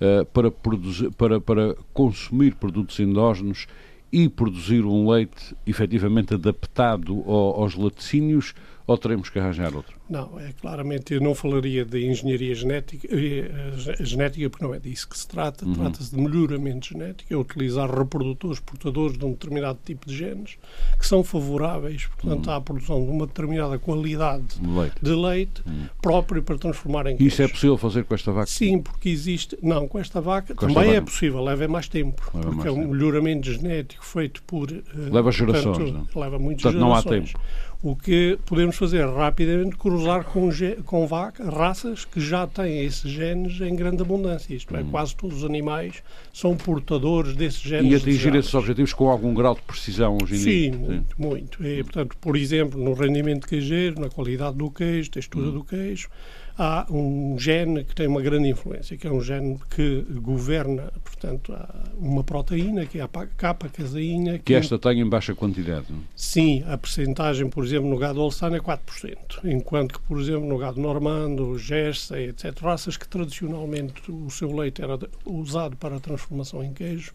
uh, 0.00 0.24
para, 0.24 0.50
produzir, 0.50 1.10
para, 1.10 1.38
para 1.38 1.76
consumir 1.92 2.54
produtos 2.54 2.98
endógenos 2.98 3.66
e 4.14 4.28
produzir 4.28 4.84
um 4.84 5.10
leite 5.10 5.56
efetivamente 5.66 6.34
adaptado 6.34 7.24
ao, 7.26 7.62
aos 7.62 7.74
laticínios 7.74 8.54
ou 8.86 8.98
teremos 8.98 9.28
que 9.30 9.38
arranjar 9.38 9.74
outro? 9.74 9.94
Não, 10.10 10.38
é 10.38 10.52
claramente, 10.60 11.14
eu 11.14 11.20
não 11.20 11.34
falaria 11.34 11.84
de 11.84 12.06
engenharia 12.06 12.54
genética, 12.54 13.08
eh, 13.10 13.50
eh, 13.98 14.04
genética 14.04 14.50
porque 14.50 14.64
não 14.64 14.74
é 14.74 14.78
disso 14.78 15.08
que 15.08 15.16
se 15.18 15.26
trata. 15.26 15.64
Uhum. 15.64 15.74
Trata-se 15.74 16.14
de 16.14 16.20
melhoramento 16.20 16.88
genético, 16.88 17.32
é 17.32 17.36
utilizar 17.36 17.90
reprodutores 17.90 18.60
portadores 18.60 19.16
de 19.16 19.24
um 19.24 19.30
determinado 19.32 19.78
tipo 19.84 20.06
de 20.06 20.14
genes 20.16 20.58
que 20.98 21.06
são 21.06 21.24
favoráveis, 21.24 22.06
portanto, 22.06 22.46
Uhum. 22.48 22.52
à 22.52 22.60
produção 22.60 23.04
de 23.04 23.10
uma 23.10 23.26
determinada 23.26 23.78
qualidade 23.78 24.44
Leite. 24.62 24.96
de 25.00 25.10
leite 25.14 25.62
próprio 26.02 26.42
para 26.42 26.58
transformar 26.58 27.06
em 27.06 27.14
Isso 27.16 27.36
é 27.40 27.44
queijo. 27.46 27.52
possível 27.54 27.78
fazer 27.78 28.04
com 28.04 28.14
esta 28.14 28.32
vaca? 28.32 28.46
Sim, 28.46 28.82
porque 28.82 29.08
existe. 29.08 29.56
Não, 29.62 29.88
com 29.88 29.98
esta 29.98 30.20
vaca 30.20 30.54
Com 30.54 30.66
esta 30.66 30.74
também 30.74 30.90
é 30.90 31.00
vaca. 31.00 31.06
possível, 31.06 31.42
leva 31.42 31.66
mais 31.68 31.88
tempo. 31.88 32.22
Leva 32.34 32.40
porque 32.50 32.56
mais 32.56 32.66
é 32.68 32.70
um 32.72 32.80
tempo. 32.82 32.92
melhoramento 32.94 33.50
genético 33.50 34.04
feito 34.04 34.42
por. 34.42 34.70
eh, 34.70 34.82
Leva 35.10 35.32
gerações, 35.32 35.76
portanto, 35.78 36.08
não? 36.14 36.20
Leva 36.22 36.38
muitas 36.38 36.62
Portanto, 36.64 36.80
não 36.80 36.94
há 36.94 37.00
gerações. 37.00 37.32
tempo. 37.32 37.44
O 37.86 37.94
que 37.94 38.38
podemos 38.46 38.76
fazer 38.76 39.06
rapidamente 39.06 39.76
cruzar 39.76 40.24
com, 40.24 40.48
com 40.86 41.06
vaca, 41.06 41.44
raças 41.50 42.02
que 42.06 42.18
já 42.18 42.46
têm 42.46 42.82
esses 42.82 43.10
genes 43.10 43.60
em 43.60 43.76
grande 43.76 44.00
abundância. 44.00 44.54
Isto 44.54 44.74
é, 44.74 44.82
quase 44.84 45.14
todos 45.14 45.36
os 45.36 45.44
animais 45.44 46.02
são 46.32 46.56
portadores 46.56 47.36
desses 47.36 47.60
genes. 47.60 47.84
Hum. 47.84 47.92
E 47.92 47.94
atingir 47.94 48.06
desejáveis. 48.12 48.44
esses 48.46 48.54
objetivos 48.54 48.94
com 48.94 49.10
algum 49.10 49.34
grau 49.34 49.54
de 49.54 49.60
precisão 49.60 50.16
hoje 50.22 50.34
em 50.34 50.38
Sim, 50.38 50.70
dia? 50.70 50.78
muito, 50.78 51.20
muito. 51.20 51.66
E, 51.66 51.84
portanto, 51.84 52.16
por 52.18 52.38
exemplo, 52.38 52.82
no 52.82 52.94
rendimento 52.94 53.46
queijeiro, 53.46 54.00
na 54.00 54.08
qualidade 54.08 54.56
do 54.56 54.70
queijo, 54.70 55.10
textura 55.10 55.48
Hum. 55.48 55.52
do 55.52 55.62
queijo, 55.64 56.08
há 56.56 56.86
um 56.90 57.36
gene 57.38 57.84
que 57.84 57.94
tem 57.94 58.06
uma 58.06 58.22
grande 58.22 58.48
influência, 58.48 58.96
que 58.96 59.06
é 59.06 59.10
um 59.10 59.20
gene 59.20 59.58
que 59.70 60.02
governa, 60.22 60.92
portanto, 61.02 61.54
uma 61.98 62.22
proteína, 62.22 62.86
que 62.86 62.98
é 62.98 63.02
a 63.02 63.08
pa- 63.08 63.26
capa-caseína. 63.26 64.38
Que 64.38 64.54
esta 64.54 64.78
tem 64.78 65.00
em 65.00 65.08
baixa 65.08 65.34
quantidade. 65.34 65.86
Sim, 66.14 66.62
a 66.68 66.76
percentagem, 66.78 67.48
por 67.48 67.64
exemplo, 67.64 67.88
no 67.88 67.98
gado 67.98 68.20
holstein 68.20 68.54
é 68.54 68.60
4%, 68.60 69.40
enquanto 69.44 69.94
que, 69.94 70.00
por 70.06 70.20
exemplo, 70.20 70.46
no 70.46 70.58
gado 70.58 70.80
normando, 70.80 71.58
jersey, 71.58 72.28
etc., 72.28 72.56
raças 72.60 72.96
que 72.96 73.08
tradicionalmente 73.08 74.10
o 74.10 74.30
seu 74.30 74.54
leite 74.54 74.82
era 74.82 74.98
usado 75.26 75.76
para 75.76 75.96
a 75.96 76.00
transformação 76.00 76.62
em 76.62 76.72
queijo, 76.72 77.12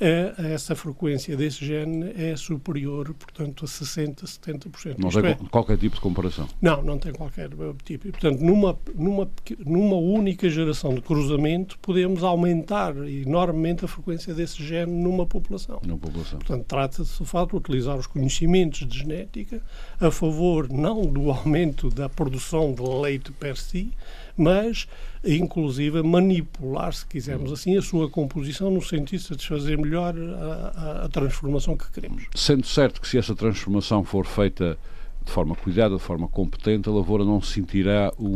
eh, 0.00 0.34
essa 0.54 0.76
frequência 0.76 1.36
desse 1.36 1.64
gene 1.64 2.12
é 2.16 2.36
superior, 2.36 3.12
portanto, 3.14 3.64
a 3.64 3.68
60%, 3.68 4.22
70%. 4.22 4.96
Não 4.98 5.08
Isto 5.08 5.22
tem 5.22 5.30
é, 5.32 5.38
qualquer 5.50 5.76
tipo 5.76 5.96
de 5.96 6.00
comparação. 6.00 6.48
não, 6.62 6.82
não 6.82 6.98
tem 6.98 7.12
qualquer 7.12 7.50
eh, 7.50 7.74
tipo. 7.84 8.06
E, 8.06 8.12
portanto, 8.12 8.40
numa, 8.40 8.78
numa, 8.94 9.28
numa 9.66 9.96
única 9.96 10.48
geração 10.48 10.94
de 10.94 11.00
cruzamento, 11.00 11.78
podemos 11.80 12.22
aumentar 12.22 12.94
enormemente 13.08 13.84
a 13.84 13.88
frequência 13.88 14.32
desse 14.32 14.62
gene 14.64 14.92
numa 14.92 15.26
população. 15.26 15.80
Na 15.84 15.96
população. 15.96 16.38
Portanto, 16.38 16.64
trata-se, 16.66 17.22
de 17.22 17.28
fato, 17.28 17.50
de 17.50 17.56
utilizar 17.56 17.96
os 17.96 18.06
conhecimentos 18.06 18.86
de 18.86 18.98
genética 18.98 19.60
a 20.00 20.10
favor 20.10 20.68
não 20.70 21.02
do 21.02 21.30
aumento 21.30 21.88
da 21.90 22.08
produção 22.08 22.72
de 22.72 22.82
leite 22.82 23.32
per 23.32 23.56
si, 23.56 23.92
mas, 24.38 24.86
inclusive, 25.24 26.02
manipular, 26.02 26.92
se 26.92 27.04
quisermos 27.06 27.52
assim, 27.52 27.76
a 27.76 27.82
sua 27.82 28.08
composição 28.08 28.70
no 28.70 28.80
sentido 28.80 29.20
de 29.20 29.26
satisfazer 29.26 29.76
melhor 29.78 30.14
a, 30.16 31.04
a- 31.04 31.08
transformação 31.08 31.76
que 31.76 31.90
queremos. 31.90 32.24
Sendo 32.34 32.66
certo 32.66 33.00
que 33.00 33.08
se 33.08 33.18
essa 33.18 33.34
transformação 33.34 34.04
for 34.04 34.24
feita 34.24 34.78
de 35.24 35.32
forma 35.32 35.54
cuidada, 35.54 35.96
de 35.96 36.02
forma 36.02 36.26
competente, 36.28 36.88
a 36.88 36.92
lavoura 36.92 37.24
não 37.24 37.42
sentirá 37.42 38.12
um, 38.18 38.26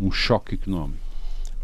um, 0.00 0.06
um 0.06 0.10
choque 0.12 0.54
económico. 0.54 0.98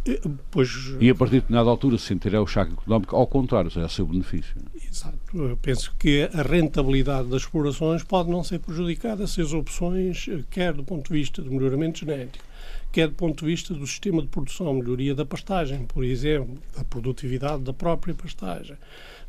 E, 0.04 0.20
Pois, 0.50 0.68
E 1.00 1.08
a 1.10 1.14
partir 1.14 1.34
de 1.34 1.40
determinada 1.42 1.70
altura 1.70 1.96
sentirá 1.96 2.42
o 2.42 2.46
choque 2.46 2.72
económico, 2.72 3.14
ao 3.14 3.24
contrário, 3.24 3.70
será 3.70 3.88
seu 3.88 4.04
benefício. 4.04 4.56
Exato. 4.90 5.16
Eu 5.32 5.56
penso 5.56 5.94
que 5.96 6.28
a 6.34 6.42
rentabilidade 6.42 7.28
das 7.28 7.42
explorações 7.42 8.02
pode 8.02 8.28
não 8.28 8.42
ser 8.42 8.58
prejudicada 8.58 9.28
se 9.28 9.40
as 9.40 9.52
opções, 9.52 10.26
eh, 10.28 10.40
quer 10.50 10.72
do 10.72 10.82
ponto 10.82 11.06
de 11.06 11.12
vista 11.20 11.40
do 11.40 11.52
melhoramento 11.52 12.00
genético, 12.00 12.44
quer 12.92 13.08
do 13.08 13.14
ponto 13.14 13.40
de 13.40 13.50
vista 13.50 13.72
do 13.72 13.86
sistema 13.86 14.20
de 14.20 14.28
produção, 14.28 14.74
melhoria 14.74 15.14
da 15.14 15.24
pastagem, 15.24 15.84
por 15.86 16.04
exemplo, 16.04 16.58
da 16.76 16.84
produtividade 16.84 17.62
da 17.62 17.72
própria 17.72 18.14
pastagem, 18.14 18.76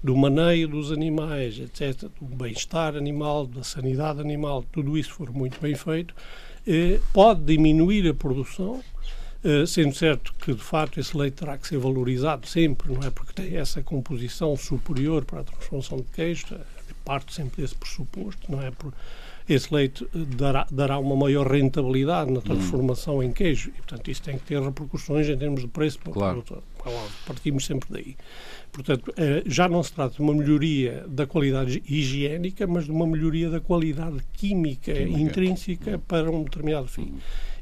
do 0.03 0.15
maneio 0.15 0.67
dos 0.67 0.91
animais, 0.91 1.57
etc., 1.57 2.09
do 2.19 2.35
bem-estar 2.35 2.95
animal, 2.97 3.47
da 3.47 3.63
sanidade 3.63 4.19
animal, 4.19 4.63
tudo 4.71 4.97
isso 4.97 5.13
for 5.13 5.31
muito 5.31 5.61
bem 5.61 5.75
feito, 5.75 6.13
eh, 6.67 6.99
pode 7.13 7.41
diminuir 7.43 8.07
a 8.09 8.13
produção, 8.13 8.83
Uh, 9.45 9.67
sendo 9.67 9.93
certo 9.93 10.33
que, 10.39 10.53
de 10.53 10.61
facto, 10.63 11.01
esse 11.01 11.17
leite 11.17 11.33
terá 11.33 11.57
que 11.57 11.67
ser 11.67 11.77
valorizado 11.77 12.47
sempre, 12.47 12.93
não 12.93 13.05
é? 13.05 13.09
Porque 13.09 13.33
tem 13.33 13.57
essa 13.57 13.83
composição 13.83 14.55
superior 14.55 15.25
para 15.25 15.41
a 15.41 15.43
transformação 15.43 15.97
de 15.97 16.05
queijo, 16.15 16.45
eh, 16.53 16.61
parte 17.03 17.33
sempre 17.33 17.61
desse 17.61 17.75
pressuposto, 17.75 18.49
não 18.49 18.61
é? 18.61 18.71
Por, 18.71 18.93
esse 19.47 19.73
leite 19.73 20.03
eh, 20.05 20.19
dará, 20.37 20.65
dará 20.71 20.97
uma 20.99 21.15
maior 21.15 21.47
rentabilidade 21.49 22.31
na 22.31 22.41
transformação 22.41 23.21
em 23.21 23.31
queijo 23.31 23.69
e, 23.69 23.81
portanto, 23.81 24.09
isso 24.09 24.21
tem 24.21 24.37
que 24.37 24.43
ter 24.45 24.61
repercussões 24.61 25.27
em 25.27 25.37
termos 25.37 25.61
de 25.61 25.67
preço 25.67 25.99
para 25.99 26.09
o 26.09 26.13
Claro. 26.13 26.41
produtor. 26.41 26.63
Claro, 26.81 27.09
Partimos 27.25 27.65
sempre 27.65 27.87
daí. 27.91 28.15
Portanto, 28.71 29.13
eh, 29.17 29.43
já 29.45 29.69
não 29.69 29.83
se 29.83 29.93
trata 29.93 30.15
de 30.15 30.21
uma 30.21 30.33
melhoria 30.33 31.05
da 31.07 31.25
qualidade 31.27 31.81
higiênica, 31.87 32.65
mas 32.67 32.85
de 32.85 32.91
uma 32.91 33.05
melhoria 33.05 33.49
da 33.49 33.59
qualidade 33.59 34.17
química, 34.33 34.91
Química. 34.93 35.19
intrínseca 35.19 35.99
para 35.99 36.29
um 36.31 36.43
determinado 36.43 36.87
fim. 36.87 37.13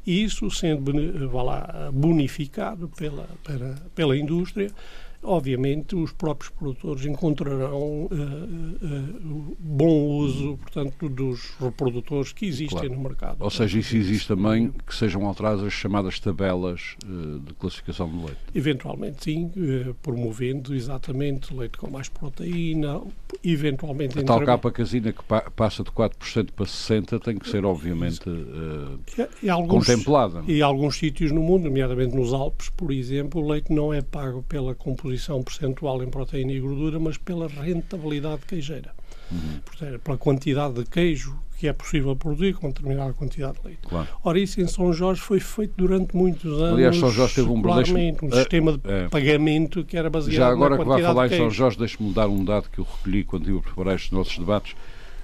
E 0.06 0.24
isso 0.24 0.50
sendo 0.50 1.28
vá 1.28 1.42
lá, 1.42 1.90
bonificado 1.92 2.88
pela, 2.88 3.28
pela, 3.44 3.74
pela 3.94 4.16
indústria, 4.16 4.70
obviamente 5.22 5.94
os 5.94 6.12
próprios 6.12 6.50
produtores 6.52 7.04
encontrarão 7.06 8.08
eh, 8.10 8.16
eh, 8.84 9.54
bom 9.58 10.06
uso, 10.18 10.56
portanto, 10.58 11.08
dos 11.08 11.50
reprodutores 11.60 12.32
que 12.32 12.46
existem 12.46 12.68
Claro. 12.88 12.94
no 12.94 13.00
mercado. 13.00 13.36
Ou 13.40 13.50
seja, 13.50 13.78
isso 13.78 13.96
existe 13.96 14.28
também 14.28 14.72
que 14.86 14.94
sejam 14.94 15.26
alteradas 15.26 15.62
as 15.62 15.72
chamadas 15.72 16.18
tabelas 16.18 16.96
eh, 17.04 17.38
de 17.46 17.54
classificação 17.54 18.08
do 18.08 18.18
leite. 18.26 18.40
Eventualmente, 18.54 19.24
sim, 19.24 19.50
promovendo 20.02 20.74
exatamente 20.74 21.54
leite 21.54 21.78
com 21.78 21.88
mais 21.90 22.08
proteína, 22.08 23.00
eventualmente... 23.44 24.18
A 24.18 24.22
tal 24.24 24.36
entre- 24.36 24.46
capa 24.46 24.70
casina 24.72 25.12
que 25.12 25.22
pa- 25.22 25.50
passa 25.54 25.82
de 25.84 25.90
4% 25.90 26.50
para 26.52 26.66
60% 26.66 27.20
tem 27.20 27.38
que 27.38 27.48
ser, 27.48 27.64
obviamente, 27.64 28.20
e, 29.42 29.46
e 29.46 29.50
alguns, 29.50 29.86
contemplada. 29.86 30.42
E 30.48 30.60
alguns 30.62 30.96
sítios 30.96 31.30
no 31.30 31.40
mundo, 31.42 31.64
nomeadamente 31.64 32.14
nos 32.16 32.32
Alpes, 32.32 32.68
por 32.70 32.90
exemplo, 32.92 33.40
o 33.42 33.48
leite 33.48 33.72
não 33.72 33.92
é 33.92 34.00
pago 34.02 34.42
pela 34.42 34.74
composição 34.74 35.11
percentual 35.42 36.02
em 36.02 36.08
proteína 36.08 36.52
e 36.52 36.60
gordura, 36.60 36.98
mas 36.98 37.16
pela 37.16 37.48
rentabilidade 37.48 38.42
queijeira. 38.46 38.92
Uhum. 39.30 39.60
Portanto, 39.64 39.98
pela 40.00 40.18
quantidade 40.18 40.74
de 40.74 40.84
queijo 40.84 41.36
que 41.62 41.68
é 41.68 41.72
possível 41.72 42.16
produzir 42.16 42.54
com 42.54 42.68
determinada 42.68 43.12
quantidade 43.12 43.60
de 43.60 43.66
leite. 43.68 43.82
Claro. 43.88 44.08
Ora, 44.24 44.38
isso 44.40 44.60
em 44.60 44.66
São 44.66 44.92
Jorge 44.92 45.20
foi 45.20 45.38
feito 45.38 45.74
durante 45.76 46.16
muitos 46.16 46.60
anos. 46.60 46.72
Aliás, 46.74 46.96
São 46.96 47.08
Jorge 47.08 47.36
teve 47.36 47.48
um 47.48 47.54
regularmente, 47.54 48.24
um 48.24 48.28
eh, 48.28 48.34
sistema 48.34 48.72
de 48.72 48.80
eh, 48.84 49.08
pagamento 49.08 49.84
que 49.84 49.96
era 49.96 50.10
baseado 50.10 50.34
Já 50.34 50.48
agora 50.48 50.76
que 50.76 50.84
vai 50.84 51.00
falar 51.00 51.26
em 51.32 51.36
São. 51.36 51.50
Jorge, 51.50 51.78
deixe-me 51.78 52.12
dar 52.12 52.26
um 52.26 52.44
dado 52.44 52.68
que 52.68 52.80
eu 52.80 52.84
recolhi 52.84 53.22
quando 53.22 53.56
a 53.56 53.62
preparar 53.62 53.94
estes 53.94 54.10
nossos 54.10 54.36
debates. 54.36 54.74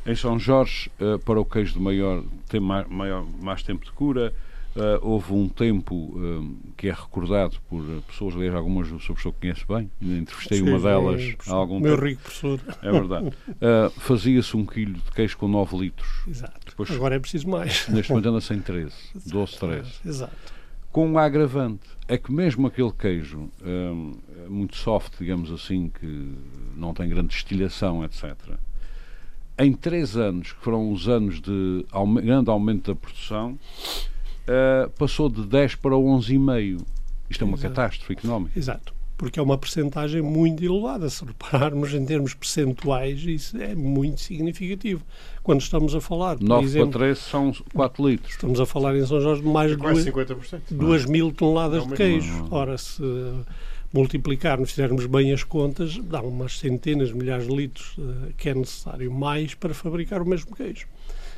Em 0.07 0.14
São 0.14 0.38
Jorge, 0.38 0.88
eh, 1.00 1.18
para 1.25 1.40
o 1.40 1.45
queijo 1.45 1.73
de 1.75 1.80
maior, 1.80 2.23
tem 2.49 2.61
ma- 2.61 2.87
maior, 2.88 3.26
mais 3.42 3.64
tempo 3.64 3.85
de 3.85 3.90
cura, 3.90 4.33
eh, 4.76 4.98
houve 5.02 5.32
um 5.32 5.48
tempo 5.48 6.14
eh, 6.16 6.70
que 6.76 6.88
é 6.88 6.92
recordado 6.92 7.56
por 7.68 7.82
pessoas, 8.06 8.34
aliás, 8.34 8.54
algumas 8.54 8.88
o. 8.88 9.04
Professor 9.06 9.32
conhece 9.32 9.64
bem, 9.66 9.90
entrevistei 10.00 10.58
Sim, 10.58 10.68
uma 10.70 10.78
delas 10.78 11.22
há 11.48 11.52
algum 11.54 11.80
Meu 11.80 11.94
tempo. 11.94 12.06
rico 12.06 12.22
professor. 12.22 12.60
É 12.82 12.90
verdade. 12.92 13.32
Eh, 13.60 13.90
Fazia-se 13.98 14.56
um 14.56 14.64
quilo 14.64 14.94
de 14.94 15.10
queijo 15.12 15.37
com 15.38 15.48
9 15.48 15.76
litros. 15.78 16.08
Exato. 16.28 16.60
Depois- 16.66 16.90
Agora 16.90 17.16
é 17.16 17.18
preciso 17.18 17.48
mais. 17.48 17.88
Neste 17.88 18.10
momento 18.12 18.28
anda 18.28 18.40
sem 18.40 18.60
13, 18.60 18.94
12, 19.26 19.58
13. 19.58 19.90
Exato. 20.06 20.37
com 20.92 21.08
um 21.10 21.18
agravante. 21.18 21.88
É 22.06 22.16
que 22.16 22.32
mesmo 22.32 22.66
aquele 22.66 22.92
queijo 22.92 23.50
hum, 23.64 24.16
muito 24.48 24.76
soft, 24.76 25.12
digamos 25.18 25.50
assim, 25.52 25.90
que 25.90 26.32
não 26.76 26.94
tem 26.94 27.08
grande 27.08 27.28
destilhação, 27.28 28.02
etc., 28.04 28.34
em 29.60 29.72
três 29.72 30.16
anos, 30.16 30.52
que 30.52 30.60
foram 30.62 30.92
os 30.92 31.08
anos 31.08 31.40
de 31.40 31.84
grande 32.22 32.48
aumento 32.48 32.92
da 32.92 32.96
produção, 32.98 33.58
eh, 34.49 34.88
passou 34.99 35.28
de 35.28 35.45
10 35.47 35.75
para 35.76 35.95
11,5. 35.95 36.81
Isto 37.31 37.45
é 37.45 37.47
uma 37.47 37.57
Exato. 37.57 37.75
catástrofe 37.75 38.12
económica. 38.14 38.59
Exato. 38.59 38.95
Porque 39.17 39.38
é 39.38 39.43
uma 39.43 39.59
percentagem 39.59 40.23
muito 40.23 40.64
elevada. 40.64 41.11
Se 41.11 41.25
repararmos 41.25 41.93
em 41.93 42.05
termos 42.07 42.35
percentuais, 42.35 43.21
isso 43.25 43.57
é 43.61 43.75
muito 43.75 44.21
significativo. 44.21 45.02
Quando 45.43 45.61
estamos 45.61 45.95
a 45.95 46.00
falar, 46.00 46.37
por 46.38 46.45
9 46.49 46.64
exemplo, 46.64 46.90
para 46.90 47.00
13 47.00 47.21
são 47.21 47.52
4 47.75 48.09
litros. 48.09 48.31
estamos 48.33 48.61
a 48.61 48.67
falar 48.67 48.97
em 48.97 49.05
São 49.05 49.21
Jorge 49.21 49.43
de 49.43 49.49
mais 49.49 49.71
de 49.73 49.76
duas, 49.76 50.05
50%. 50.05 50.61
duas 50.71 51.05
mil 51.05 51.33
toneladas 51.33 51.83
Não, 51.83 51.88
de 51.90 51.97
queijo. 51.97 52.47
Ora, 52.50 52.78
se 52.78 53.02
multiplicarmos, 53.92 54.71
fizermos 54.71 55.07
bem 55.07 55.33
as 55.33 55.42
contas, 55.42 55.97
dá 55.99 56.21
umas 56.23 56.59
centenas, 56.59 57.11
milhares 57.12 57.47
de 57.47 57.54
litros 57.54 57.97
eh, 57.99 58.33
que 58.37 58.49
é 58.50 58.54
necessário 58.54 59.11
mais 59.12 59.54
para 59.54 59.73
fabricar 59.73 60.21
o 60.23 60.26
mesmo 60.26 60.54
queijo. 60.54 60.87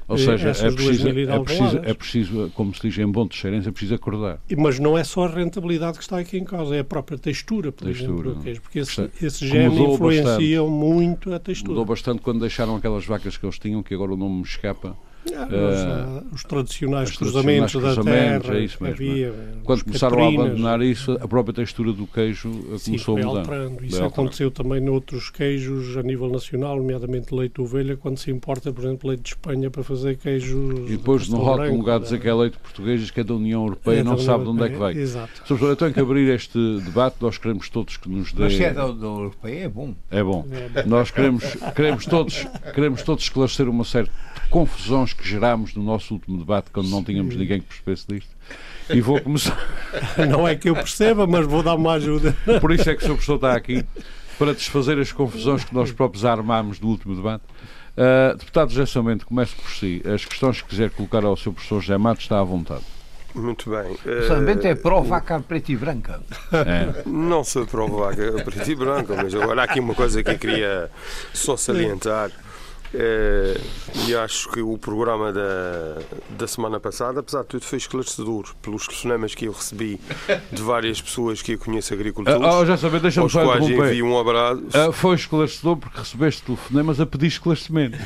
Ou 0.08 0.16
Eh, 0.16 0.18
seja, 0.18 0.48
é 0.48 0.72
preciso, 0.72 1.08
é, 1.08 1.38
preciso, 1.38 1.78
é 1.84 1.94
preciso, 1.94 2.50
como 2.54 2.74
se 2.74 2.82
diz 2.88 2.98
em 2.98 3.06
bom 3.06 3.28
texeirense, 3.28 3.68
é 3.68 3.70
preciso 3.70 3.94
acordar. 3.94 4.40
Mas 4.58 4.80
não 4.80 4.98
é 4.98 5.04
só 5.04 5.26
a 5.26 5.28
rentabilidade 5.28 5.98
que 5.98 6.02
está 6.02 6.18
aqui 6.18 6.36
em 6.36 6.42
causa, 6.44 6.74
é 6.74 6.80
a 6.80 6.84
própria 6.84 7.16
textura, 7.16 7.70
por 7.70 7.84
Textura, 7.86 8.12
exemplo, 8.12 8.34
do 8.34 8.40
queijo. 8.42 8.60
Porque 8.62 8.80
esse, 8.80 9.08
esse 9.22 9.46
gene 9.46 9.80
influencia 9.84 10.62
muito 10.64 11.32
a 11.32 11.38
textura. 11.38 11.70
Mudou 11.70 11.84
bastante 11.84 12.20
quando 12.22 12.40
deixaram 12.40 12.74
aquelas 12.74 13.06
vacas 13.06 13.36
que 13.36 13.46
eles 13.46 13.58
tinham, 13.60 13.82
que 13.84 13.94
agora 13.94 14.12
o 14.12 14.16
nome 14.16 14.38
me 14.38 14.42
escapa. 14.42 14.96
Ah, 15.34 15.48
Eh, 15.50 16.22
os, 16.32 16.34
os 16.34 16.44
tradicionais 16.44 17.10
os 17.10 17.16
cruzamentos 17.16 17.72
tradicionais 17.72 17.96
da 17.96 18.02
cruzamentos, 18.02 18.46
terra 18.46 18.58
é 18.58 18.64
isso 18.64 18.82
mesmo, 18.82 18.94
havia. 18.94 19.34
Quando 19.64 19.76
os 19.78 19.82
começaram 19.84 20.16
Catrinas, 20.16 20.40
a 20.40 20.46
abandonar 20.46 20.82
isso, 20.82 21.12
a 21.12 21.28
própria 21.28 21.54
textura 21.54 21.92
do 21.92 22.06
queijo 22.06 22.48
eh, 22.72 22.78
Sim, 22.78 22.92
começou 22.92 23.16
a 23.16 23.20
mudar. 23.22 23.38
alterando. 23.40 23.84
Isso 23.84 23.94
alterando. 23.96 24.06
aconteceu 24.06 24.50
também 24.50 24.80
noutros 24.80 25.30
queijos 25.30 25.96
a 25.96 26.02
nível 26.02 26.28
nacional, 26.30 26.76
nomeadamente 26.76 27.34
leite 27.34 27.54
de 27.54 27.60
ovelha, 27.60 27.96
quando 27.96 28.18
se 28.18 28.30
importa, 28.30 28.72
por 28.72 28.84
exemplo, 28.84 29.08
leite 29.08 29.22
de 29.22 29.28
Espanha 29.30 29.70
para 29.70 29.82
fazer 29.82 30.16
queijos. 30.16 30.88
E 30.88 30.96
depois 30.96 31.24
de 31.24 31.30
rótulo, 31.32 31.50
no 31.50 31.56
Branco, 31.56 31.76
lugar 31.76 31.98
de 31.98 32.04
dizer 32.04 32.20
que 32.20 32.28
é 32.28 32.34
leite 32.34 32.58
português, 32.58 33.10
que 33.10 33.20
é 33.20 33.24
da 33.24 33.34
União 33.34 33.62
Europeia, 33.62 34.00
é 34.00 34.02
não 34.04 34.18
sabe 34.18 34.44
de 34.44 34.50
União 34.50 34.64
onde 34.64 34.64
é 34.64 34.68
que 34.74 34.78
vai. 34.78 34.94
Exato. 34.96 35.30
Sr. 35.38 35.46
Professor, 35.46 35.68
Eu 35.70 35.76
tenho 35.76 35.92
que 35.92 36.00
abrir 36.00 36.28
este 36.34 36.58
debate, 36.80 37.16
nós 37.20 37.38
queremos 37.38 37.68
todos 37.68 37.96
que 37.96 38.08
nos 38.08 38.32
dê... 38.32 38.42
Mas 38.44 38.54
se 38.54 38.64
é 38.64 38.72
da, 38.72 38.86
da 38.88 39.06
Europeia, 39.06 39.64
é 39.64 39.68
bom. 39.68 39.94
É 40.10 40.22
bom. 40.22 40.46
É, 40.74 40.84
Nós 40.86 41.10
queremos, 41.10 41.44
queremos, 41.74 42.06
todos, 42.06 42.46
queremos 42.74 43.02
todos 43.02 43.24
esclarecer 43.24 43.68
uma 43.68 43.84
série 43.84 44.06
de 44.08 44.12
confusões 44.50 45.12
que 45.12 45.26
gerámos 45.26 45.74
no 45.74 45.82
nosso 45.82 46.12
último 46.12 46.36
debate, 46.36 46.70
quando 46.70 46.88
não 46.90 47.02
tínhamos 47.02 47.36
ninguém 47.36 47.60
que 47.60 47.66
percebesse 47.66 48.06
disto. 48.08 48.30
E 48.90 49.00
vou 49.00 49.20
começar. 49.20 49.56
Não 50.28 50.46
é 50.46 50.56
que 50.56 50.68
eu 50.68 50.74
perceba, 50.74 51.24
mas 51.24 51.46
vou 51.46 51.62
dar 51.62 51.76
uma 51.76 51.92
ajuda. 51.92 52.36
Por 52.60 52.72
isso 52.72 52.90
é 52.90 52.96
que 52.96 53.04
o 53.04 53.06
Sr. 53.06 53.12
Professor 53.12 53.34
está 53.36 53.54
aqui, 53.54 53.84
para 54.36 54.52
desfazer 54.52 54.98
as 54.98 55.12
confusões 55.12 55.62
que 55.62 55.72
nós 55.72 55.92
próprios 55.92 56.24
armámos 56.24 56.80
no 56.80 56.88
último 56.88 57.14
debate. 57.14 57.44
Uh, 57.96 58.36
deputado 58.36 58.72
José 58.72 58.86
Samento, 58.86 59.24
comece 59.26 59.54
por 59.54 59.70
si. 59.70 60.02
As 60.04 60.24
questões 60.24 60.60
que 60.60 60.68
quiser 60.68 60.90
colocar 60.90 61.24
ao 61.24 61.36
Sr. 61.36 61.52
Professor 61.52 61.80
José 61.80 61.98
Matos 61.98 62.24
está 62.24 62.40
à 62.40 62.42
vontade. 62.42 62.82
Muito 63.34 63.70
bem. 63.70 63.92
O 63.92 64.26
Sambento 64.26 64.66
é 64.66 64.70
Eh, 64.70 64.74
pró-vaca 64.74 65.38
preta 65.40 65.70
e 65.70 65.76
branca. 65.76 66.20
É. 66.52 67.02
Não 67.06 67.44
sou 67.44 67.64
prova 67.64 68.06
vaga 68.06 68.42
preto 68.42 68.68
e 68.68 68.74
branco, 68.74 69.14
mas 69.16 69.32
agora 69.34 69.62
há 69.62 69.64
aqui 69.64 69.78
uma 69.78 69.94
coisa 69.94 70.22
que 70.22 70.30
eu 70.30 70.38
queria 70.38 70.90
só 71.32 71.56
salientar. 71.56 72.32
Eh, 72.92 73.60
e 74.08 74.14
acho 74.16 74.48
que 74.50 74.60
o 74.60 74.76
programa 74.76 75.32
da, 75.32 75.98
da 76.30 76.46
semana 76.46 76.80
passada, 76.80 77.20
apesar 77.20 77.42
de 77.42 77.46
tudo, 77.48 77.64
foi 77.64 77.78
esclarecedor 77.78 78.52
pelos 78.60 78.86
telefonemas 78.86 79.34
que 79.34 79.44
eu 79.46 79.52
recebi 79.52 80.00
de 80.52 80.62
várias 80.62 81.00
pessoas 81.00 81.40
que 81.40 81.52
eu 81.52 81.58
conheço 81.58 81.94
agricultores, 81.94 82.40
Ah, 82.42 82.58
oh, 82.60 82.66
já 82.66 82.76
sabia, 82.76 82.98
deixa-me 83.00 83.24
aos 83.24 83.32
só 83.32 83.44
quais 83.44 83.62
interromper. 83.64 83.90
envio 83.92 84.06
um 84.06 84.18
abraço. 84.18 84.62
Ah, 84.74 84.90
foi 84.92 85.14
esclarecedor 85.14 85.76
porque 85.76 85.98
recebeste 86.00 86.42
telefonemas 86.42 87.00
a 87.00 87.06
pedir 87.06 87.26
esclarecimento. 87.28 87.96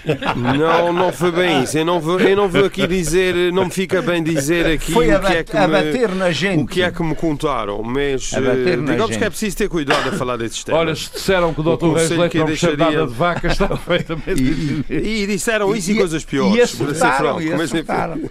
Não, 0.59 0.93
não 0.93 1.13
foi 1.13 1.33
bem 1.33 1.63
isso. 1.63 1.79
Eu 1.79 1.85
não 1.87 1.99
vou, 2.01 2.21
eu 2.21 2.37
não 2.37 2.49
vou 2.49 2.65
aqui 2.67 2.87
dizer, 2.87 3.35
não 3.53 3.65
me 3.67 3.71
fica 3.71 4.03
bem 4.03 4.23
dizer 4.23 4.67
aqui 4.67 4.93
Foi 4.93 5.15
o 5.15 5.21
que 5.21 5.33
é 5.33 5.45
que 5.45 5.57
a 5.57 5.67
me, 5.67 5.73
bater 5.73 6.09
na 6.15 6.31
gente. 6.31 6.63
o 6.63 6.67
que 6.67 6.83
é 6.83 6.91
que 6.91 7.03
me 7.03 7.15
contaram, 7.15 7.83
mas 7.83 8.33
eh, 8.35 8.77
digamos 8.77 9.07
gente. 9.09 9.19
que 9.19 9.25
é 9.25 9.31
preciso 9.31 9.57
ter 9.57 9.69
cuidado 9.69 10.09
a 10.11 10.13
falar 10.13 10.37
desses 10.37 10.63
temas. 10.65 10.81
Olha, 10.81 10.95
se 10.95 11.11
disseram 11.13 11.55
que 11.55 11.61
o 11.61 11.63
Dr. 11.63 11.93
Reis 11.95 12.11
Leite 12.11 12.33
que 12.33 12.39
não 12.39 12.47
percebe 12.47 12.77
nada 12.77 13.07
de 13.07 13.13
vaca, 13.15 13.49
está 13.49 13.69
perfeitamente. 13.75 14.74
E 14.91 15.27
disseram 15.27 15.75
isso 15.75 15.91
e, 15.91 15.95
E- 15.95 15.99
coisas 15.99 16.25
piores. 16.25 16.55
E 16.75 16.77
para 16.77 16.95
ser 16.95 17.05
acertaram, 17.05 17.41
e 17.41 17.51
Mas, 17.51 17.61
acertaram. 17.63 18.17
bem, 18.17 18.31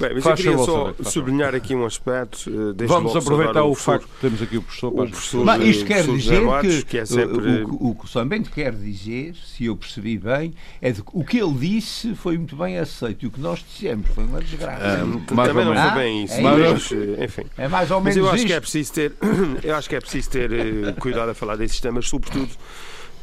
mas 0.00 0.10
eu 0.16 0.22
Faz 0.22 0.36
queria 0.40 0.58
favor, 0.58 0.94
só 1.02 1.10
sublinhar 1.10 1.54
aqui 1.54 1.74
um 1.74 1.84
aspecto. 1.84 2.50
eh, 2.80 2.86
Vamos 2.86 3.14
aproveitar 3.16 3.62
o 3.64 3.74
facto 3.74 4.04
que 4.04 4.20
temos 4.20 4.42
aqui 4.42 4.56
o 4.56 4.62
professor 4.62 4.88
o 4.88 5.08
professor- 5.08 5.44
Mas 5.44 5.62
isto 5.64 5.84
quer 5.84 6.04
professor 6.04 6.60
dizer 6.60 6.80
que, 6.80 6.84
que 6.86 6.98
é 6.98 7.04
sempre- 7.06 7.36
o, 7.36 7.40
que- 7.68 7.76
o 7.80 7.94
que 7.94 8.04
o 8.04 8.08
Sambento 8.08 8.50
quer 8.50 8.72
dizer, 8.74 9.34
se 9.36 9.66
eu 9.66 9.76
percebi 9.76 10.18
bem, 10.18 10.52
é 10.80 10.90
de 10.90 11.02
que 11.02 11.10
o 11.12 11.24
que 11.24 11.38
ele 11.38 11.52
disse 11.54 12.14
foi 12.14 12.36
muito 12.36 12.56
bem 12.56 12.78
aceito 12.78 13.24
e 13.24 13.28
o 13.28 13.30
que 13.30 13.40
nós 13.40 13.64
dissemos 13.68 14.06
foi 14.14 14.24
uma 14.24 14.40
desgraça. 14.40 14.82
Ah, 14.82 14.98
Também 15.26 15.34
mais 15.54 15.56
ou 15.68 15.74
não 15.74 15.90
foi 15.92 16.02
bem 16.02 16.24
isso, 16.24 16.34
É 16.34 16.40
mas, 16.40 16.92
eh, 16.92 17.24
enfim. 17.24 17.42
é 17.58 17.68
mais 17.68 17.90
ou 17.90 18.00
Mas 18.00 18.14
menos 18.16 18.28
eu 18.28 18.32
acho 18.32 18.36
isto. 18.38 18.46
que 18.48 18.52
é 18.52 18.60
preciso 18.60 18.92
ter, 18.92 19.12
eu 19.62 19.74
acho 19.76 19.88
que 19.88 19.94
é 19.96 20.00
preciso 20.00 20.30
ter 20.30 20.52
eh, 20.52 20.92
cuidado 20.98 21.30
a 21.30 21.34
falar 21.34 21.56
desses 21.56 21.78
temas, 21.80 22.08
sobretudo 22.08 22.48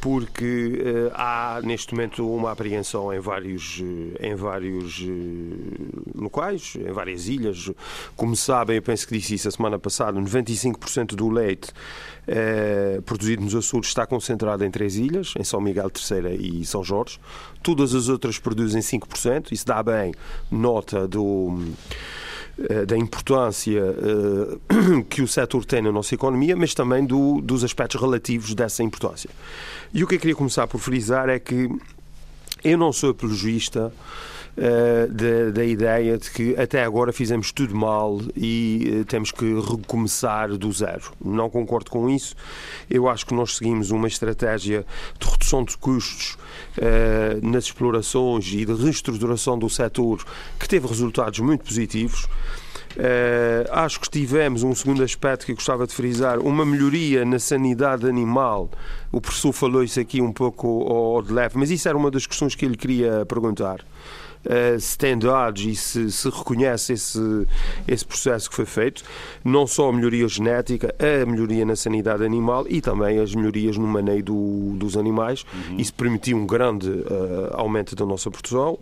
porque 0.00 0.82
eh, 0.82 1.12
há 1.14 1.60
neste 1.62 1.94
momento 1.94 2.26
uma 2.28 2.52
apreensão 2.52 3.12
em 3.12 3.20
vários, 3.20 3.82
eh, 4.18 4.28
em 4.28 4.34
vários 4.34 5.00
eh, 5.02 6.10
locais, 6.14 6.76
em 6.76 6.90
várias 6.90 7.28
ilhas. 7.28 7.70
Como 8.16 8.34
sabem, 8.34 8.76
eu 8.76 8.82
penso 8.82 9.06
que 9.06 9.18
disse 9.18 9.34
isso 9.34 9.48
a 9.48 9.50
semana 9.50 9.78
passada, 9.78 10.18
95% 10.18 11.14
do 11.14 11.28
leite 11.28 11.72
eh, 12.26 13.00
produzido 13.04 13.42
nos 13.42 13.54
Açores 13.54 13.88
está 13.88 14.06
concentrado 14.06 14.64
em 14.64 14.70
três 14.70 14.96
ilhas, 14.96 15.34
em 15.36 15.42
São 15.44 15.60
Miguel 15.60 15.90
Terceira 15.90 16.32
e 16.32 16.64
São 16.64 16.84
Jorge. 16.84 17.18
Todas 17.62 17.94
as 17.94 18.08
outras 18.08 18.38
produzem 18.38 18.80
5%, 18.80 19.52
isso 19.52 19.66
dá 19.66 19.82
bem 19.82 20.14
nota 20.50 21.08
do 21.08 21.58
da 22.86 22.96
importância 22.96 23.80
eh, 23.80 25.02
que 25.08 25.22
o 25.22 25.28
setor 25.28 25.64
tem 25.64 25.80
na 25.82 25.90
nossa 25.92 26.14
economia, 26.14 26.54
mas 26.56 26.74
também 26.74 27.04
do- 27.04 27.40
dos 27.40 27.64
aspectos 27.64 28.00
relativos 28.00 28.54
dessa 28.54 28.82
importância. 28.82 29.30
E 29.94 30.02
o 30.04 30.06
que 30.06 30.16
eu 30.16 30.18
queria 30.18 30.34
começar 30.36 30.66
por 30.66 30.78
frisar 30.78 31.28
é 31.28 31.38
que 31.38 31.68
eu 32.62 32.76
não 32.76 32.92
sou 32.92 33.10
apologista 33.10 33.92
eh, 33.92 34.29
da, 34.56 35.50
da 35.50 35.64
ideia 35.64 36.18
de 36.18 36.30
que 36.30 36.56
até 36.56 36.84
agora 36.84 37.12
fizemos 37.12 37.52
tudo 37.52 37.74
mal 37.74 38.20
e 38.36 39.00
eh, 39.00 39.04
temos 39.04 39.30
que 39.30 39.44
recomeçar 39.60 40.56
do 40.56 40.70
zero. 40.72 41.12
Não 41.24 41.48
concordo 41.48 41.90
com 41.90 42.08
isso. 42.08 42.34
Eu 42.88 43.08
acho 43.08 43.26
que 43.26 43.34
nós 43.34 43.56
seguimos 43.56 43.90
uma 43.90 44.08
estratégia 44.08 44.84
de 45.18 45.26
redução 45.28 45.64
de 45.64 45.76
custos 45.76 46.36
eh, 46.76 47.38
nas 47.42 47.64
explorações 47.64 48.46
e 48.52 48.64
de 48.64 48.74
reestruturação 48.74 49.58
do 49.58 49.68
setor 49.70 50.24
que 50.58 50.68
teve 50.68 50.86
resultados 50.86 51.38
muito 51.38 51.64
positivos. 51.64 52.28
Eh, 52.96 53.68
acho 53.70 54.00
que 54.00 54.10
tivemos 54.10 54.62
um 54.62 54.74
segundo 54.74 55.02
aspecto 55.02 55.46
que 55.46 55.52
eu 55.52 55.56
gostava 55.56 55.86
de 55.86 55.94
frisar, 55.94 56.40
uma 56.40 56.66
melhoria 56.66 57.24
na 57.24 57.38
sanidade 57.38 58.06
animal. 58.06 58.68
O 59.12 59.20
professor 59.20 59.52
falou 59.52 59.84
isso 59.84 60.00
aqui 60.00 60.20
um 60.20 60.32
pouco 60.32 60.66
ao, 60.66 61.16
ao 61.16 61.22
de 61.22 61.32
leve, 61.32 61.56
mas 61.56 61.70
isso 61.70 61.88
era 61.88 61.96
uma 61.96 62.10
das 62.10 62.26
questões 62.26 62.54
que 62.54 62.64
eu 62.64 62.68
lhe 62.68 62.76
queria 62.76 63.24
perguntar. 63.26 63.84
Eh, 64.42 64.78
se 64.78 64.96
tem 64.96 65.18
dados 65.18 65.62
e 65.66 65.76
se, 65.76 66.10
se 66.10 66.28
reconhece 66.30 66.94
esse, 66.94 67.46
esse 67.86 68.04
processo 68.04 68.48
que 68.48 68.56
foi 68.56 68.64
feito, 68.64 69.04
não 69.44 69.66
só 69.66 69.90
a 69.90 69.92
melhoria 69.92 70.26
genética, 70.28 70.94
a 70.98 71.26
melhoria 71.26 71.64
na 71.66 71.76
sanidade 71.76 72.24
animal 72.24 72.64
e 72.68 72.80
também 72.80 73.18
as 73.18 73.34
melhorias 73.34 73.76
no 73.76 73.86
maneio 73.86 74.22
do- 74.24 74.72
dos 74.76 74.96
animais. 74.96 75.44
Isso 75.76 75.92
permitiu 75.92 76.38
um 76.38 76.46
grande 76.46 76.88
eh, 76.90 77.50
aumento 77.52 77.94
da 77.94 78.06
nossa 78.06 78.30
produção. 78.30 78.78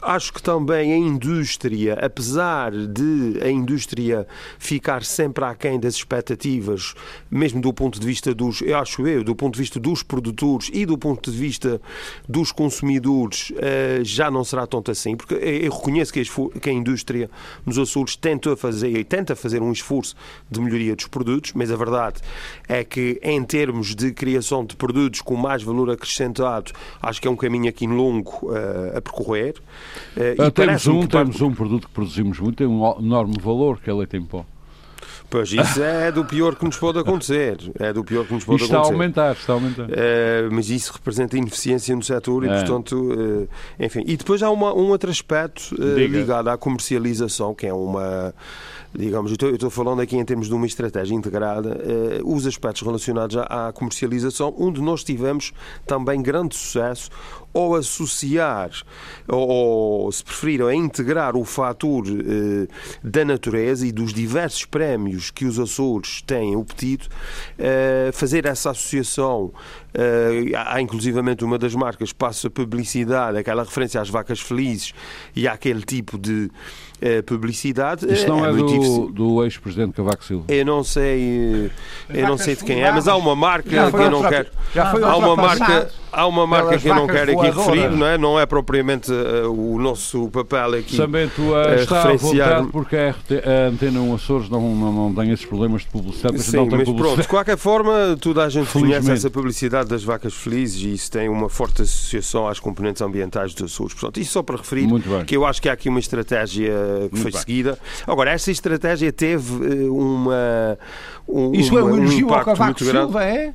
Acho 0.00 0.32
que 0.32 0.42
também 0.42 0.92
a 0.92 0.96
indústria, 0.96 1.94
apesar 1.94 2.72
de 2.72 3.38
a 3.42 3.50
indústria 3.50 4.26
ficar 4.58 5.04
sempre 5.04 5.44
aquém 5.44 5.78
das 5.78 5.94
expectativas, 5.94 6.94
mesmo 7.30 7.60
do 7.60 7.72
ponto 7.72 8.00
de 8.00 8.06
vista 8.06 8.34
dos, 8.34 8.62
eu 8.62 8.76
acho 8.78 9.06
eu, 9.06 9.22
do 9.22 9.34
ponto 9.34 9.54
de 9.54 9.60
vista 9.60 9.78
dos 9.78 10.02
produtores 10.02 10.70
e 10.72 10.86
do 10.86 10.96
ponto 10.96 11.30
de 11.30 11.36
vista 11.36 11.80
dos 12.28 12.52
consumidores, 12.52 13.52
eh, 13.56 14.00
já 14.02 14.30
não 14.30 14.44
será 14.44 14.66
tanto 14.66 14.90
assim, 14.90 15.16
porque 15.16 15.34
eu 15.34 15.72
reconheço 15.72 16.12
que 16.12 16.18
que 16.60 16.70
a 16.70 16.72
indústria 16.72 17.30
nos 17.64 17.78
Açores 17.78 18.16
tenta 18.16 18.56
fazer 18.56 18.96
e 18.96 19.04
tenta 19.04 19.34
fazer 19.34 19.62
um 19.62 19.72
esforço 19.72 20.14
de 20.50 20.60
melhoria 20.60 20.94
dos 20.94 21.06
produtos, 21.06 21.52
mas 21.54 21.70
a 21.70 21.76
verdade 21.76 22.20
é 22.68 22.84
que 22.84 23.18
em 23.22 23.42
termos 23.44 23.94
de 23.94 24.12
criação 24.12 24.64
de 24.64 24.76
produtos 24.76 25.20
com 25.20 25.36
mais 25.36 25.62
valor 25.62 25.90
acrescentado, 25.90 26.72
acho 27.02 27.20
que 27.20 27.28
é 27.28 27.30
um 27.30 27.36
caminho 27.36 27.68
aqui 27.68 27.86
longo 27.86 28.52
eh, 28.54 28.77
a 28.96 29.00
percorrer. 29.00 29.54
Eh, 30.16 30.34
Ah, 30.38 30.50
temos, 30.50 30.86
um, 30.86 31.00
que 31.00 31.08
temos 31.08 31.40
um 31.40 31.52
produto 31.52 31.86
que 31.88 31.92
produzimos 31.94 32.38
muito, 32.38 32.56
tem 32.56 32.66
um 32.66 32.80
o- 32.82 32.98
enorme 33.00 33.36
valor, 33.40 33.80
que 33.80 33.88
é 33.90 33.92
leite 33.94 34.16
em 34.16 34.24
pó. 34.24 34.44
Pois 35.30 35.52
isso 35.52 35.82
é 35.82 36.10
do 36.10 36.24
pior 36.24 36.54
que 36.56 36.64
nos 36.64 36.78
pode 36.78 36.98
acontecer. 36.98 37.58
É 37.78 37.92
do 37.92 38.02
pior 38.02 38.24
que 38.26 38.32
nos 38.32 38.44
pode 38.44 38.62
Isto 38.62 38.64
está 38.64 38.76
a 38.76 38.80
acontecer. 38.80 38.94
aumentar, 38.94 39.32
está 39.32 39.52
a 39.52 39.56
aumentar. 39.56 39.86
Eh, 39.90 40.48
mas 40.50 40.70
isso 40.70 40.90
representa 40.94 41.36
ineficiência 41.36 41.94
no 41.94 42.02
setor 42.02 42.44
e, 42.44 42.48
É. 42.48 42.54
portanto, 42.60 43.46
eh, 43.78 43.84
enfim. 43.84 44.02
E 44.06 44.16
depois 44.16 44.42
há 44.42 44.50
uma- 44.50 44.72
um 44.72 44.88
outro 44.88 45.10
aspecto 45.10 45.74
Diga. 45.76 46.18
ligado 46.18 46.48
à 46.48 46.56
comercialização, 46.56 47.54
que 47.54 47.66
é 47.66 47.74
uma. 47.74 48.34
Digamos, 48.98 49.32
eu 49.40 49.54
estou- 49.54 49.70
falando 49.70 50.00
aqui 50.00 50.16
em 50.16 50.24
termos 50.24 50.48
de 50.48 50.54
uma 50.54 50.66
estratégia 50.66 51.14
integrada, 51.14 51.80
eh, 51.84 52.20
os 52.24 52.44
aspectos 52.48 52.82
relacionados 52.82 53.36
à, 53.36 53.68
à 53.68 53.72
comercialização, 53.72 54.52
onde 54.58 54.80
nós 54.82 55.04
tivemos 55.04 55.52
também 55.86 56.20
grande 56.20 56.56
sucesso 56.56 57.08
ao 57.54 57.76
associar, 57.76 58.70
ou, 59.28 59.48
ou, 59.48 60.12
se 60.12 60.24
preferir, 60.24 60.62
a 60.62 60.74
integrar 60.74 61.36
o 61.36 61.44
fator 61.44 62.06
eh, 62.08 62.66
da 63.02 63.24
natureza 63.24 63.86
e 63.86 63.92
dos 63.92 64.12
diversos 64.12 64.64
prémios 64.64 65.30
que 65.30 65.44
os 65.44 65.60
Açores 65.60 66.20
têm 66.22 66.56
obtido, 66.56 67.06
eh, 67.56 68.10
fazer 68.12 68.46
essa 68.46 68.70
associação. 68.70 69.52
eh, 69.94 70.52
há 70.56 70.80
inclusivamente 70.80 71.44
uma 71.44 71.56
das 71.58 71.74
marcas 71.74 72.12
passa 72.12 72.50
publicidade, 72.50 73.38
aquela 73.38 73.62
referência 73.64 74.00
às 74.00 74.08
vacas 74.10 74.40
felizes 74.40 74.92
e 75.34 75.46
àquele 75.48 75.82
tipo 75.82 76.18
de 76.18 76.50
publicidade. 77.26 78.12
Isto 78.12 78.28
não 78.28 78.44
é, 78.44 78.52
muito 78.52 79.08
do, 79.10 79.12
do 79.12 79.44
ex-presidente 79.44 79.92
Cavaco 79.92 80.24
Silva. 80.24 80.44
Eu 80.48 80.64
não 80.64 80.82
sei, 80.82 81.70
eh, 82.10 82.20
eu 82.20 82.28
não 82.28 82.36
sei 82.38 82.56
de 82.56 82.64
quem 82.64 82.82
é, 82.82 82.90
mas 82.90 83.06
há 83.06 83.16
uma 83.16 83.36
marca 83.36 83.70
Já 83.70 83.90
que 83.90 83.96
eu 83.96 84.10
não 84.10 84.22
quero. 84.22 84.48
já 84.74 84.90
foi 84.90 85.02
Há 85.02 85.16
uma 85.16 85.36
marca, 85.36 85.90
há 86.12 86.26
uma 86.26 86.46
marca 86.46 86.78
que 86.78 86.88
eu 86.88 86.94
não 86.94 87.06
quero 87.06 87.32
aqui 87.32 87.50
voadoras. 87.50 87.66
referir, 87.66 87.96
não 87.96 88.06
é? 88.06 88.18
Não 88.18 88.40
é 88.40 88.46
propriamente 88.46 89.12
eh, 89.12 89.46
o 89.46 89.78
nosso 89.78 90.28
papel 90.30 90.74
aqui. 90.74 91.00
Uh, 91.00 91.54
eh, 91.56 91.82
está 91.82 92.02
referenciar- 92.02 92.66
porque 92.66 92.96
a, 92.96 93.10
RT, 93.10 93.32
a 93.44 93.68
Antena 93.68 94.00
1 94.00 94.14
Açores 94.14 94.48
não, 94.48 94.60
não, 94.74 94.92
não 94.92 95.14
tem 95.14 95.30
esses 95.32 95.46
problemas 95.46 95.82
de 95.82 95.88
publicidade, 95.88 96.34
mas 96.36 96.46
Sim, 96.46 96.56
não 96.56 96.68
tem 96.68 96.78
mas 96.78 96.86
publicidade. 96.88 97.14
pronto, 97.14 97.22
de 97.22 97.28
qualquer 97.28 97.56
forma, 97.56 98.16
toda 98.20 98.44
a 98.44 98.48
gente 98.48 98.70
conhece 98.72 99.10
essa 99.10 99.30
publicidade 99.30 99.88
das 99.88 100.02
vacas 100.02 100.34
felizes 100.34 100.82
e 100.82 100.92
isso 100.94 101.10
tem 101.10 101.28
uma 101.28 101.48
forte 101.48 101.82
associação 101.82 102.48
às 102.48 102.58
componentes 102.58 103.00
ambientais 103.02 103.54
dos 103.54 103.72
Açores. 103.72 103.94
Portanto, 103.94 104.18
isso 104.20 104.32
só 104.32 104.42
para 104.42 104.56
referir 104.56 104.86
Muito 104.86 105.08
bem. 105.08 105.24
que 105.24 105.36
eu 105.36 105.44
acho 105.46 105.62
que 105.62 105.68
há 105.68 105.72
aqui 105.72 105.88
uma 105.88 105.98
estratégia 106.00 106.72
que 106.94 107.00
Muito 107.14 107.22
foi 107.22 107.30
bem. 107.32 107.40
seguida. 107.40 107.78
Agora, 108.06 108.30
esta 108.30 108.50
estratégia 108.50 109.12
teve 109.12 109.52
eh, 109.84 109.88
uma. 109.90 110.78
Um, 111.28 111.52
Isso 111.54 111.76
é 111.78 111.82
um 111.82 111.86
uma- 111.88 111.96
elogio 111.98 112.32
ao 112.32 112.44
Cavaco. 112.44 112.82
Silva, 112.84 113.24
é? 113.24 113.52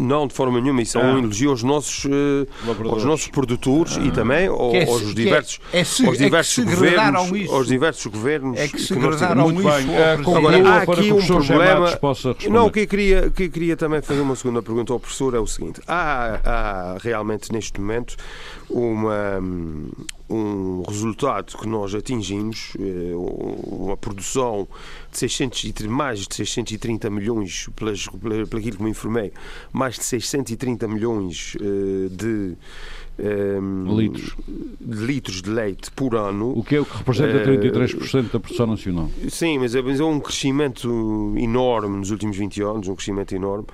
Não, 0.00 0.28
de 0.28 0.32
forma 0.34 0.60
nenhuma. 0.60 0.80
Isso 0.80 0.96
é 0.96 1.02
Ah. 1.02 1.06
um 1.06 1.18
elogio 1.18 1.50
aos 1.50 1.64
nossos, 1.64 2.04
eh, 2.04 2.46
Lavradores. 2.64 2.92
aos 2.92 3.04
nossos 3.04 3.26
produtores 3.26 3.96
e 3.96 4.12
também 4.12 4.46
Que 4.46 4.76
é- 4.76 4.84
aos 4.88 5.02
que 5.02 5.10
é- 5.10 5.14
diversos, 5.14 5.60
é 5.72 5.82
se- 5.82 6.06
aos 6.06 6.14
é 6.14 6.18
que 6.18 6.24
diversos 6.24 6.64
governos. 6.64 7.32
isso. 7.32 7.52
Aos 7.52 7.66
diversos 7.66 8.06
governos 8.06 8.58
É 8.60 8.68
que 8.68 8.74
nós 8.74 8.86
segregaram 8.86 9.18
tivemos. 9.48 9.52
Muito 9.54 9.68
isso 9.68 9.86
bem. 9.88 9.96
Eh, 9.96 10.12
Agora, 10.12 10.68
há 10.70 10.76
aqui 10.82 11.02
que 11.02 11.12
um 11.12 11.26
problema. 11.26 11.98
Não, 12.48 12.66
o 12.66 12.70
que 12.70 12.80
eu 12.80 12.86
queria, 12.86 13.28
que 13.30 13.42
eu 13.44 13.50
queria 13.50 13.76
também 13.76 14.00
fazer 14.00 14.20
uma 14.20 14.36
segunda 14.36 14.62
pergunta 14.62 14.92
ao 14.92 15.00
professor 15.00 15.34
é 15.34 15.40
o 15.40 15.46
seguinte: 15.48 15.80
há, 15.88 16.38
há 16.44 16.96
realmente 17.02 17.52
neste 17.52 17.80
momento 17.80 18.14
uma, 18.70 19.42
um 20.30 20.82
resultado 20.86 21.56
que 21.56 21.66
nós 21.68 21.94
atingimos, 21.94 22.72
eh, 22.78 23.12
uma 23.14 23.96
produção 23.96 24.68
de 25.10 25.18
600, 25.18 25.64
e 25.64 25.72
tre- 25.72 25.88
mais 25.88 26.26
de 26.26 26.34
630 26.34 27.08
milhões, 27.08 27.68
pelas, 27.74 28.06
pelo 28.06 28.42
aquilo 28.42 28.76
que 28.76 28.82
me 28.82 28.90
informei, 28.90 29.32
mais 29.72 29.94
de 29.96 30.04
630 30.04 30.86
milhões 30.86 31.56
eh, 31.60 32.08
de. 32.10 32.56
eh, 33.18 33.58
Litros. 33.96 34.36
de 34.80 35.04
litros 35.06 35.42
de 35.42 35.50
leite 35.50 35.90
por 35.92 36.14
ano. 36.14 36.56
O 36.56 36.62
que 36.62 36.76
é 36.76 36.80
o 36.80 36.84
que 36.84 36.96
representa 36.98 37.38
Eh, 37.50 37.56
33% 37.58 38.30
da 38.32 38.38
produção 38.40 38.66
nacional. 38.66 39.10
Sim, 39.28 39.58
mas 39.58 39.74
é, 39.74 39.82
mas 39.82 39.98
é 39.98 40.04
um 40.04 40.20
crescimento 40.20 41.34
enorme 41.36 41.96
nos 41.98 42.10
últimos 42.10 42.36
20 42.36 42.62
anos, 42.62 42.86
um 42.88 42.94
crescimento 42.94 43.34
enorme. 43.34 43.66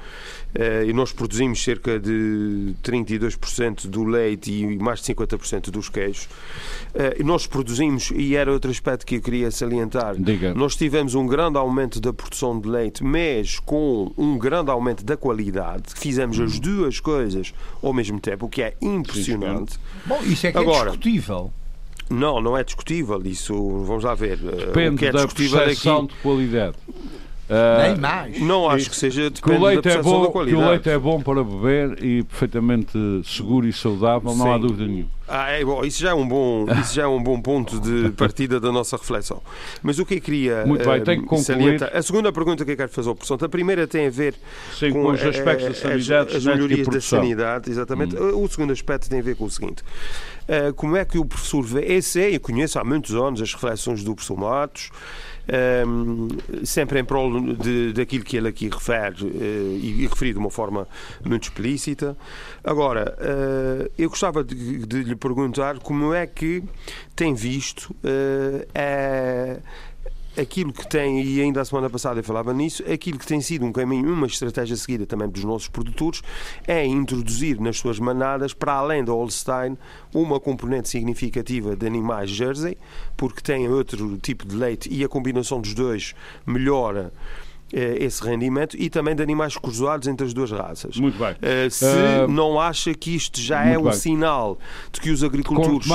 Eh, 0.54 0.86
e 0.86 0.92
nós 0.92 1.12
produzimos 1.12 1.62
cerca 1.62 1.98
de 1.98 2.74
32% 2.82 3.88
do 3.88 4.04
leite 4.04 4.52
e 4.52 4.78
mais 4.78 5.00
de 5.00 5.06
50% 5.06 5.70
dos 5.70 5.88
queijos. 5.88 6.28
Eh, 6.94 7.16
e 7.20 7.24
nós 7.24 7.46
produzimos, 7.46 8.12
e 8.14 8.36
era 8.36 8.52
outro 8.52 8.70
aspecto 8.70 9.04
que 9.04 9.16
eu 9.16 9.20
queria 9.20 9.50
salientar, 9.50 10.14
Diga. 10.16 10.54
nós 10.54 10.76
tivemos 10.76 11.14
um 11.14 11.26
grande 11.26 11.58
aumento 11.58 12.00
da 12.00 12.12
produção 12.12 12.60
de 12.60 12.68
leite, 12.68 13.02
mas 13.02 13.58
com 13.58 14.12
um 14.16 14.38
grande 14.38 14.70
aumento 14.70 15.04
da 15.04 15.16
qualidade. 15.16 15.84
Fizemos 15.96 16.38
as 16.38 16.60
duas 16.60 17.00
coisas 17.00 17.52
ao 17.82 17.92
mesmo 17.92 18.20
tempo, 18.20 18.46
o 18.46 18.48
que 18.48 18.62
é 18.62 18.74
impressionante. 18.80 19.78
Bom, 20.06 20.20
isso 20.22 20.46
é 20.46 20.52
que 20.52 20.58
Agora, 20.58 20.90
é 20.90 20.92
discutível. 20.92 21.52
Não, 22.08 22.40
não 22.40 22.56
é 22.56 22.62
discutível 22.62 23.20
isso. 23.24 23.54
Vamos 23.84 24.04
lá 24.04 24.14
ver. 24.14 24.38
Eh, 24.42 24.46
o 24.46 24.66
Depende 24.66 24.98
que 24.98 25.06
é 25.06 25.12
da 25.12 25.22
é 25.22 25.26
percepção 25.26 26.06
que 26.06 26.14
de 26.14 26.20
qualidade. 26.20 26.76
Ah, 27.48 27.88
Nem 27.88 27.98
mais. 27.98 28.40
Não 28.40 28.68
acho 28.70 28.88
que 28.88 28.96
seja 28.96 29.30
que 29.30 29.40
depende 29.42 29.62
o, 29.62 29.66
leite 29.66 29.82
da 29.82 29.90
é 29.90 29.96
da 29.96 30.02
bom, 30.02 30.30
que 30.30 30.54
o 30.54 30.68
leite 30.70 30.88
é 30.88 30.98
bom 30.98 31.20
para 31.20 31.44
beber 31.44 32.02
e 32.02 32.22
perfeitamente 32.22 32.96
seguro 33.24 33.66
e 33.66 33.72
saudável, 33.72 34.34
não 34.34 34.50
há 34.50 34.54
Sim. 34.56 34.60
dúvida 34.62 34.86
nenhuma. 34.86 35.10
Ah, 35.28 35.50
é 35.50 35.64
bom, 35.64 35.82
isso 35.84 36.00
já 36.00 36.10
é 36.10 36.14
um 36.14 36.26
bom, 36.26 36.66
isso 36.80 36.94
já 36.94 37.02
é 37.02 37.06
um 37.06 37.22
bom 37.22 37.40
ponto 37.40 37.78
de 37.80 38.10
partida 38.12 38.58
da 38.60 38.70
nossa 38.72 38.96
reflexão. 38.96 39.42
Mas 39.82 39.98
o 39.98 40.06
que 40.06 40.14
eu 40.14 40.20
queria 40.20 40.64
Muito 40.66 40.84
bem, 40.84 40.94
eh, 40.94 41.00
tenho 41.00 41.22
que 41.22 41.28
concluir. 41.28 41.44
salientar- 41.44 41.90
a 41.94 42.02
segunda 42.02 42.32
pergunta 42.32 42.64
que 42.64 42.70
eu 42.72 42.76
quero 42.76 42.90
fazer 42.90 43.08
ao 43.10 43.14
professor, 43.14 43.42
a 43.44 43.48
primeira 43.48 43.86
tem 43.86 44.06
a 44.06 44.10
ver 44.10 44.34
Sim, 44.78 44.92
com, 44.92 45.06
os 45.10 45.22
eh, 45.22 45.28
aspectos 45.28 45.64
da 45.64 45.70
as- 45.70 45.78
sanidade, 45.78 46.36
as, 46.36 46.42
e 46.44 46.46
melhorias 46.48 46.86
da. 46.88 46.96
Hum. 46.96 47.00
sanidade, 47.00 47.70
exatamente. 47.70 48.16
O 48.16 48.48
segundo 48.48 48.72
aspecto 48.72 49.08
tem 49.08 49.18
a 49.20 49.22
ver 49.22 49.36
com 49.36 49.44
o 49.44 49.50
seguinte: 49.50 49.82
eh, 50.48 50.72
como 50.76 50.96
é 50.96 51.04
que 51.04 51.18
o 51.18 51.24
professor 51.24 51.62
vê? 51.62 51.80
Esse 51.94 52.20
é, 52.22 52.34
eu 52.36 52.40
conheço 52.40 52.78
há 52.78 52.84
muitos 52.84 53.14
anos 53.14 53.40
as 53.42 53.52
reflexões 53.52 54.02
do 54.02 54.14
professor 54.14 54.36
Matos. 54.38 54.90
Ehm, 55.48 56.28
sempre 56.64 56.98
em 57.00 57.04
prol 57.04 57.54
de, 57.54 57.92
daquilo 57.92 58.24
que 58.24 58.36
ele 58.36 58.48
aqui 58.48 58.68
refere 58.68 59.16
eh, 59.26 59.78
e, 59.80 60.04
e 60.04 60.32
de 60.32 60.38
uma 60.38 60.50
forma 60.50 60.86
muito 61.24 61.44
explícita. 61.44 62.16
Agora, 62.62 63.16
eh, 63.20 63.90
eu 63.98 64.08
gostava 64.08 64.42
de, 64.44 64.86
de 64.86 65.02
lhe 65.02 65.16
perguntar 65.16 65.78
como 65.78 66.12
é 66.14 66.26
que 66.26 66.62
tem 67.14 67.34
visto 67.34 67.94
eh, 68.04 68.66
a- 68.74 69.84
aquilo 70.36 70.72
que 70.72 70.86
tem, 70.88 71.22
e 71.22 71.40
ainda 71.40 71.60
a 71.60 71.64
semana 71.64 71.88
passada 71.88 72.20
eu 72.20 72.24
falava 72.24 72.52
nisso, 72.52 72.82
aquilo 72.90 73.18
que 73.18 73.26
tem 73.26 73.40
sido 73.40 73.64
um 73.64 73.72
caminho, 73.72 74.12
uma 74.12 74.26
estratégia 74.26 74.76
seguida 74.76 75.06
também 75.06 75.28
dos 75.28 75.44
nossos 75.44 75.68
produtores, 75.68 76.22
é 76.66 76.84
introduzir 76.84 77.60
nas 77.60 77.78
suas 77.78 77.98
manadas, 77.98 78.52
para 78.52 78.74
além 78.74 79.04
da 79.04 79.12
Holstein, 79.12 79.76
uma 80.12 80.40
componente 80.40 80.88
significativa 80.88 81.76
de 81.76 81.86
animais 81.86 82.30
Jersey, 82.30 82.76
porque 83.16 83.40
têm 83.40 83.68
outro 83.68 84.16
tipo 84.18 84.46
de 84.46 84.56
leite 84.56 84.88
e 84.92 85.04
a 85.04 85.08
combinação 85.08 85.60
dos 85.60 85.74
dois 85.74 86.14
melhora 86.46 87.12
esse 87.76 88.22
rendimento, 88.22 88.76
e 88.78 88.88
também 88.88 89.14
de 89.14 89.22
animais 89.22 89.56
cruzados 89.56 90.06
entre 90.06 90.26
as 90.26 90.32
duas 90.32 90.50
raças. 90.50 90.96
Muito 90.96 91.18
bem. 91.18 91.34
Eh, 91.42 91.68
se 91.70 91.84
Ah, 91.84 92.26
não 92.28 92.60
acha 92.60 92.94
que 92.94 93.14
isto 93.14 93.40
já 93.40 93.62
é 93.64 93.74
muito 93.74 93.80
um 93.88 93.90
bem. 93.90 93.98
sinal 93.98 94.58
de 94.92 95.00
que 95.00 95.10
os 95.10 95.24
agricultores 95.24 95.86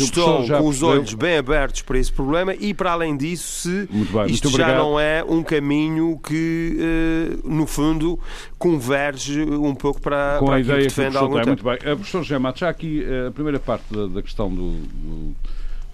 estão 0.00 0.46
com 0.46 0.68
os 0.68 0.82
olhos 0.82 1.14
bem 1.14 1.36
abertos 1.38 1.82
para 1.82 1.98
esse 1.98 2.12
problema 2.12 2.54
e, 2.54 2.72
para 2.72 2.92
além 2.92 3.16
disso, 3.16 3.62
se 3.62 3.88
bem, 4.12 4.26
isto 4.26 4.48
já 4.50 4.76
não 4.76 4.98
é 5.00 5.24
um 5.24 5.42
caminho 5.42 6.18
que, 6.26 6.76
eh, 6.78 7.36
no 7.44 7.66
fundo, 7.66 8.18
converge 8.58 9.42
um 9.42 9.74
pouco 9.74 10.00
para, 10.00 10.36
com 10.38 10.46
para 10.46 10.56
a 10.56 10.60
ideia 10.60 10.78
que 10.78 10.82
que 10.84 10.88
defende 10.90 11.10
professor 11.18 11.24
algum 11.24 11.36
tem. 11.38 11.46
Muito 11.46 11.64
bem. 11.64 11.74
Eh, 11.74 11.94
professor 11.94 12.22
José 12.22 12.38
Matos, 12.38 12.60
já 12.60 12.68
aqui 12.68 13.04
eh, 13.06 13.26
a 13.28 13.30
primeira 13.30 13.58
parte 13.58 13.84
da, 13.92 14.06
da 14.06 14.22
questão 14.22 14.48
do, 14.48 14.70
do, 14.78 15.34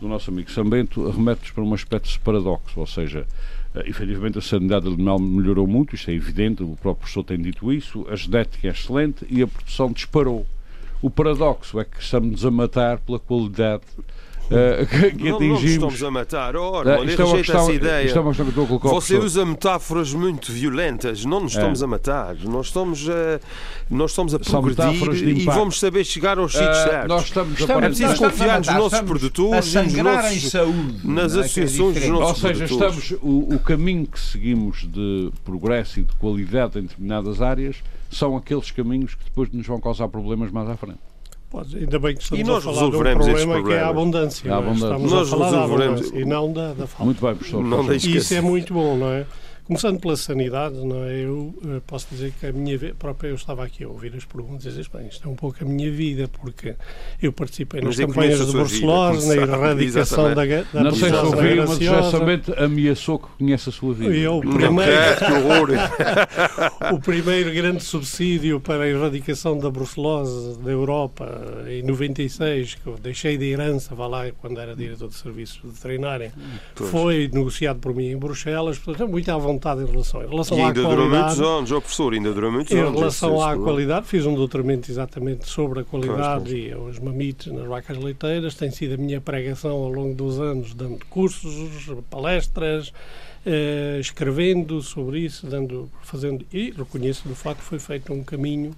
do 0.01 0.09
nosso 0.09 0.31
amigo 0.31 0.51
Sambento 0.51 1.09
remete-nos 1.11 1.51
para 1.51 1.65
uma 1.65 1.77
espécie 1.77 2.13
de 2.13 2.19
paradoxo, 2.21 2.79
ou 2.79 2.87
seja, 2.87 3.27
eh, 3.75 3.89
efetivamente 3.89 4.39
a 4.39 4.43
sanidade 4.43 4.87
animal 4.87 5.19
melhorou 5.19 5.67
muito, 5.67 5.95
isto 5.95 6.11
é 6.11 6.15
evidente, 6.15 6.63
o 6.63 6.77
próprio 6.77 6.97
professor 6.97 7.25
tem 7.25 7.41
dito 7.41 7.73
isso, 7.73 8.07
a 8.09 8.17
genética 8.17 8.69
é 8.69 8.71
excelente 8.71 9.27
e 9.29 9.43
a 9.43 9.47
produção 9.47 9.93
disparou. 9.93 10.47
O 11.03 11.09
paradoxo 11.09 11.81
é 11.81 11.85
que 11.85 12.01
estamos 12.01 12.45
a 12.45 12.51
matar 12.51 12.99
pela 12.99 13.19
qualidade 13.19 13.85
eh, 14.51 14.87
que, 14.87 15.11
que 15.13 15.31
Não, 15.31 15.39
não 15.39 15.49
nos 15.49 15.59
atingimos. 15.59 15.95
estamos 15.95 16.03
a 16.03 16.11
matar. 16.11 16.57
Ora, 16.57 16.91
Eh, 16.91 16.99
olha, 16.99 17.11
isto, 17.11 17.23
é 17.23 17.25
uma 17.25 17.37
questão, 17.39 17.61
essa 17.63 17.73
ideia. 17.73 18.07
isto 18.07 18.19
é 18.19 18.21
uma 18.21 18.31
questão 18.31 18.47
que 18.47 18.51
estou 18.51 18.65
a 18.65 18.67
colocar 18.69 18.89
Você 18.91 19.17
usa 19.17 19.47
metáforas 19.47 20.13
muito 20.13 20.53
violentas. 20.53 21.25
Não 21.25 21.41
nos 21.41 21.55
É. 21.55 21.59
estamos 21.59 21.83
a 21.83 21.87
matar. 21.87 22.35
Nós 22.45 22.67
estamos 22.67 23.09
a, 23.09 23.41
nós 23.91 24.11
estamos 24.11 24.35
a 24.35 24.39
progredir 24.39 25.39
e 25.39 25.45
vamos 25.45 25.79
saber 25.79 26.05
chegar 26.05 26.39
aos 26.39 26.53
sítios 26.53 26.77
Eh, 26.79 26.85
certos. 26.85 27.09
nós 27.09 27.25
estamos, 27.25 27.61
a 27.71 27.73
É 27.73 27.81
preciso 27.81 28.17
confiar 28.17 28.59
nos 28.59 28.67
nossos 28.69 28.93
estamos 28.93 29.11
produtores 29.21 29.77
a 29.77 29.83
e 29.83 29.85
nos 29.87 29.95
nossos- 29.97 30.33
em 30.33 30.41
saúde. 30.51 31.01
nas 31.05 31.05
não 31.05 31.21
é? 31.23 31.27
Que 31.27 31.61
é 31.61 31.65
associações 31.65 31.77
dos 31.77 31.95
diferente. 31.95 32.11
nossos 32.21 32.45
Ou 32.45 32.51
seja, 32.51 32.67
produtores. 32.67 33.03
estamos, 33.05 33.23
o, 33.23 33.55
o 33.55 33.59
caminho 33.61 34.07
que 34.07 34.19
seguimos 34.21 34.87
de 34.91 35.31
progresso 35.45 36.01
e 36.01 36.03
de 36.03 36.13
qualidade 36.17 36.79
em 36.79 36.83
determinadas 36.83 37.41
áreas 37.41 37.77
são 38.11 38.37
aqueles 38.37 38.71
caminhos 38.73 39.15
que 39.15 39.25
depois 39.25 39.49
nos 39.53 39.67
vão 39.67 39.81
causar 39.81 40.09
problemas 40.09 40.51
mais 40.51 40.69
à 40.69 40.77
frente. 40.77 40.99
Pode, 41.51 41.77
ainda 41.79 41.99
bem 41.99 42.15
que 42.15 42.23
estamos 42.23 42.41
E 42.41 42.45
nós 42.45 42.59
a 42.59 42.61
falar 42.73 42.79
de 42.79 42.85
um 42.85 42.91
problema 43.01 43.63
que 43.65 43.73
é 43.73 43.81
a 43.81 43.89
abundância. 43.89 44.53
A 44.53 44.55
é? 44.55 44.59
abundância. 44.59 44.85
Estamos 44.85 45.11
Nós 45.13 45.27
a 45.27 45.31
falar 45.31 45.51
da 45.51 45.61
resolveremos- 45.63 46.01
abundância 46.01 46.21
e 46.21 46.25
não 46.25 46.53
da, 46.53 46.69
da 46.75 46.87
falta. 46.87 47.05
Muito 47.05 47.21
bem, 47.27 47.35
professor. 47.35 47.65
Não 47.65 47.93
E 47.93 47.97
isso 48.17 48.35
é 48.35 48.41
muito 48.41 48.73
bom, 48.73 48.97
não 48.97 49.09
é? 49.11 49.27
Começando 49.71 50.01
pela 50.01 50.17
sanidade, 50.17 50.85
não 50.85 51.05
é? 51.05 51.21
Eu 51.21 51.55
eh, 51.65 51.81
posso 51.87 52.09
dizer 52.11 52.33
que 52.33 52.45
a 52.45 52.53
minha 52.53 52.77
própria, 52.99 53.29
eu 53.29 53.37
estava 53.37 53.65
aqui 53.65 53.85
a 53.85 53.89
ouvir 53.89 54.13
as 54.17 54.25
perguntas 54.25 54.67
e 54.67 54.69
dizer, 54.71 54.89
bem, 54.93 55.07
isto 55.07 55.29
é 55.29 55.31
um 55.31 55.37
pouco 55.37 55.59
a 55.63 55.65
minha 55.65 55.89
vida, 55.93 56.27
porque 56.27 56.75
eu 57.23 57.33
participei 57.33 57.81
nas 57.81 57.97
campanhas 57.97 58.45
de 58.45 58.51
brucelose, 58.51 59.29
na 59.29 59.37
erradicação 59.41 60.35
da, 60.35 60.45
da 60.45 60.83
Não 60.83 60.91
sei 60.91 61.11
se 61.11 61.15
ouviu, 61.15 61.57
mas 61.59 61.79
graciosa. 61.79 62.19
Sambento 62.19 62.53
ameaçou 62.61 63.21
que 63.21 63.29
conhece 63.39 63.69
a 63.69 63.73
sua 63.73 63.95
vida. 63.95 64.13
E 64.13 64.23
eu, 64.23 64.39
o 64.39 64.41
primeiro, 64.41 64.91
quer, 64.91 65.19
que 65.19 65.33
horror. 65.35 65.69
o 66.93 66.99
primeiro 66.99 67.53
grande 67.53 67.85
subsídio 67.85 68.59
para 68.59 68.83
a 68.83 68.89
erradicação 68.89 69.57
da 69.57 69.71
brucelose 69.71 70.59
da 70.59 70.73
Europa 70.73 71.65
em 71.69 71.85
96, 71.85 72.75
que 72.75 72.89
eu 72.89 72.99
deixei 73.01 73.39
de 73.39 73.45
herança, 73.45 73.95
vá 73.95 74.09
lá, 74.09 74.29
quando 74.33 74.59
era 74.59 74.75
diretor 74.75 75.07
de 75.07 75.15
serviços 75.15 75.61
veterinários, 75.63 76.33
foi 76.75 77.31
negociado 77.33 77.79
por 77.79 77.95
mim 77.95 78.09
em 78.09 78.17
Bruxelas, 78.17 78.77
portanto, 78.77 79.09
é 79.09 79.09
muito 79.09 79.31
à 79.31 79.39
vontade 79.39 79.60
em 79.83 79.87
relação, 79.87 80.23
em 80.23 80.29
relação 80.29 80.59
E 80.59 80.61
à 80.63 80.67
ainda 80.69 80.81
durou 80.83 80.97
qualidade. 80.97 81.25
muitos 81.37 81.41
anos, 81.41 81.73
ó 81.73 81.81
professor, 81.81 82.13
ainda 82.15 82.33
durou 82.33 82.53
muitos 82.53 82.73
Em 82.73 82.79
anos. 82.81 82.99
relação 82.99 83.35
esse- 83.37 83.45
à 83.45 83.57
qualidade, 83.57 84.07
fiz 84.07 84.27
um 84.27 84.35
doutoramento 84.35 84.91
exatamente 84.91 85.49
sobre 85.49 85.81
a 85.81 85.85
qualidade 85.85 86.45
Pois, 86.45 86.53
e 86.55 86.75
os 86.75 86.99
mamites 86.99 87.53
nas 87.53 87.67
vacas 87.67 87.97
leiteiras. 87.99 88.55
Tem 88.55 88.71
sido 88.71 88.95
a 88.95 88.97
minha 88.97 89.21
pregação 89.21 89.73
ao 89.77 89.91
longo 89.93 90.15
dos 90.15 90.41
anos, 90.41 90.75
dando 90.75 90.99
cursos, 91.11 91.89
palestras, 92.09 92.93
eh, 93.47 93.99
escrevendo 94.01 94.83
sobre 94.83 95.21
isso, 95.21 95.47
dando, 95.47 95.89
fazendo 96.03 96.45
e 96.53 96.71
reconheço 96.77 97.29
de 97.29 97.35
facto 97.35 97.61
que 97.61 97.65
foi 97.67 97.79
feito 97.79 98.13
um 98.13 98.23
caminho 98.23 98.73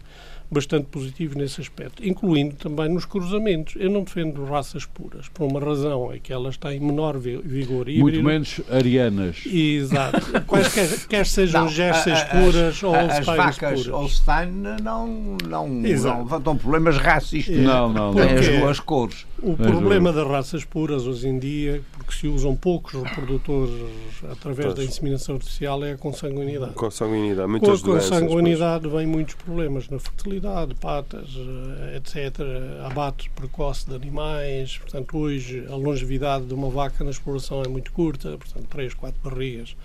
bastante 0.53 0.85
positivo 0.87 1.39
nesse 1.39 1.61
aspecto, 1.61 2.07
incluindo 2.07 2.55
também 2.57 2.89
nos 2.89 3.05
cruzamentos. 3.05 3.75
Eu 3.77 3.91
não 3.91 4.03
defendo 4.05 4.45
raças 4.45 4.85
puras, 4.85 5.29
por 5.29 5.51
uma 5.51 5.59
razão, 5.59 6.13
é 6.13 6.19
que 6.19 6.33
elas 6.33 6.57
têm 6.57 6.79
menor 6.79 7.17
vi- 7.19 7.39
vigor 7.43 7.89
híbrido. 7.89 8.01
Muito 8.03 8.23
menos 8.23 8.61
arianas. 8.71 9.45
Exato. 9.47 10.21
Quaisquer, 10.47 11.07
quer 11.09 11.27
sejam 11.27 11.63
Não, 11.63 11.69
gestas 11.71 12.19
a- 12.19 12.23
a- 12.23 12.27
puras 12.27 12.83
ou 12.83 12.95
as, 12.95 13.19
as 13.19 13.27
vacas 13.27 13.57
puras. 13.83 13.87
Holstein 13.87 14.51
não, 14.83 15.37
não, 15.49 15.87
Exato. 15.87 16.17
não 16.17 16.23
levantam 16.25 16.57
problemas 16.57 16.97
racistas. 16.99 17.57
Não, 17.57 17.93
não, 17.93 18.13
não. 18.13 18.23
as 18.23 18.33
Porque- 18.33 18.59
duas 18.59 18.81
cores. 18.81 19.27
O 19.43 19.57
problema 19.57 20.13
das 20.13 20.25
raças 20.25 20.65
puras 20.65 21.05
hoje 21.05 21.27
em 21.27 21.37
dia, 21.37 21.83
porque 21.95 22.13
se 22.13 22.29
usam 22.29 22.55
poucos 22.55 22.93
reprodutores 23.03 23.73
através 24.31 24.73
da 24.73 24.85
inseminação 24.85 25.35
artificial, 25.35 25.85
é 25.85 25.93
a 25.93 25.99
consanguinidade. 25.99 26.75
Consanguinidade, 26.75 27.39
Com 27.39 27.43
a 27.43 27.49
muitas 27.49 27.83
doenças. 27.83 28.11
consanguinidade 28.11 28.89
vêm 28.89 29.05
muitos 29.05 29.35
problemas 29.35 29.89
na 29.89 29.99
fertilidade, 29.99 30.77
patas, 30.77 31.29
eh, 31.37 31.97
etc. 31.97 32.39
Abate 32.87 33.31
precoce 33.31 33.89
de 33.89 33.97
animais. 33.97 34.79
Portanto, 34.79 35.19
hoje 35.19 35.67
a 35.69 35.75
longevidade 35.75 36.47
de 36.47 36.55
uma 36.55 36.71
vaca 36.71 37.03
na 37.03 37.11
exploração 37.11 37.63
é 37.65 37.69
muito 37.69 37.91
curta, 37.91 38.39
portanto, 38.39 38.67
3, 38.71 38.95
4 38.95 39.21
barrigas. 39.29 39.77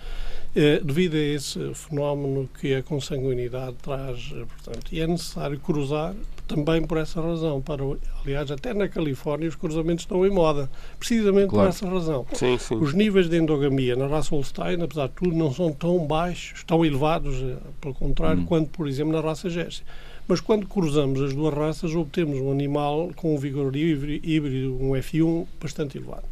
Eh, 0.54 0.80
devido 0.84 1.14
a 1.16 1.18
esse 1.18 1.74
fenómeno 1.74 2.48
que 2.60 2.76
a 2.76 2.82
consanguinidade 2.84 3.74
traz, 3.82 4.32
eh, 4.36 4.44
portanto, 4.44 4.92
e 4.92 5.00
é 5.00 5.06
necessário 5.08 5.58
cruzar 5.58 6.14
também 6.48 6.82
por 6.82 6.98
essa 6.98 7.20
razão. 7.20 7.60
Para, 7.60 7.84
aliás, 8.24 8.50
até 8.50 8.74
na 8.74 8.88
Califórnia 8.88 9.48
os 9.48 9.54
cruzamentos 9.54 10.02
estão 10.04 10.26
em 10.26 10.30
moda, 10.30 10.68
precisamente 10.98 11.50
Claro. 11.50 11.68
por 11.68 11.74
essa 11.76 11.88
razão. 11.88 12.26
Sim, 12.32 12.58
sim. 12.58 12.74
Os 12.76 12.94
níveis 12.94 13.28
de 13.28 13.36
endogamia 13.36 13.94
na 13.94 14.06
raça 14.08 14.30
Holstein, 14.34 14.82
apesar 14.82 15.06
de 15.08 15.14
tudo, 15.14 15.36
não 15.36 15.52
são 15.52 15.70
tão 15.72 15.98
baixos, 16.06 16.64
tão 16.64 16.84
elevados, 16.84 17.36
eh, 17.42 17.56
pelo 17.80 17.94
contrário, 17.94 18.44
quanto, 18.44 18.70
por 18.70 18.88
exemplo, 18.88 19.12
na 19.12 19.20
raça 19.20 19.48
Jersey. 19.48 19.84
Mas 20.26 20.40
quando 20.40 20.66
cruzamos 20.66 21.22
as 21.22 21.32
duas 21.32 21.54
raças, 21.54 21.94
obtemos 21.94 22.38
um 22.40 22.50
animal 22.50 23.10
com 23.16 23.34
um 23.34 23.38
vigor 23.38 23.74
híbri- 23.76 24.20
híbrido, 24.24 24.76
um 24.80 24.90
F1, 24.96 25.46
bastante 25.60 25.96
elevado. 25.96 26.24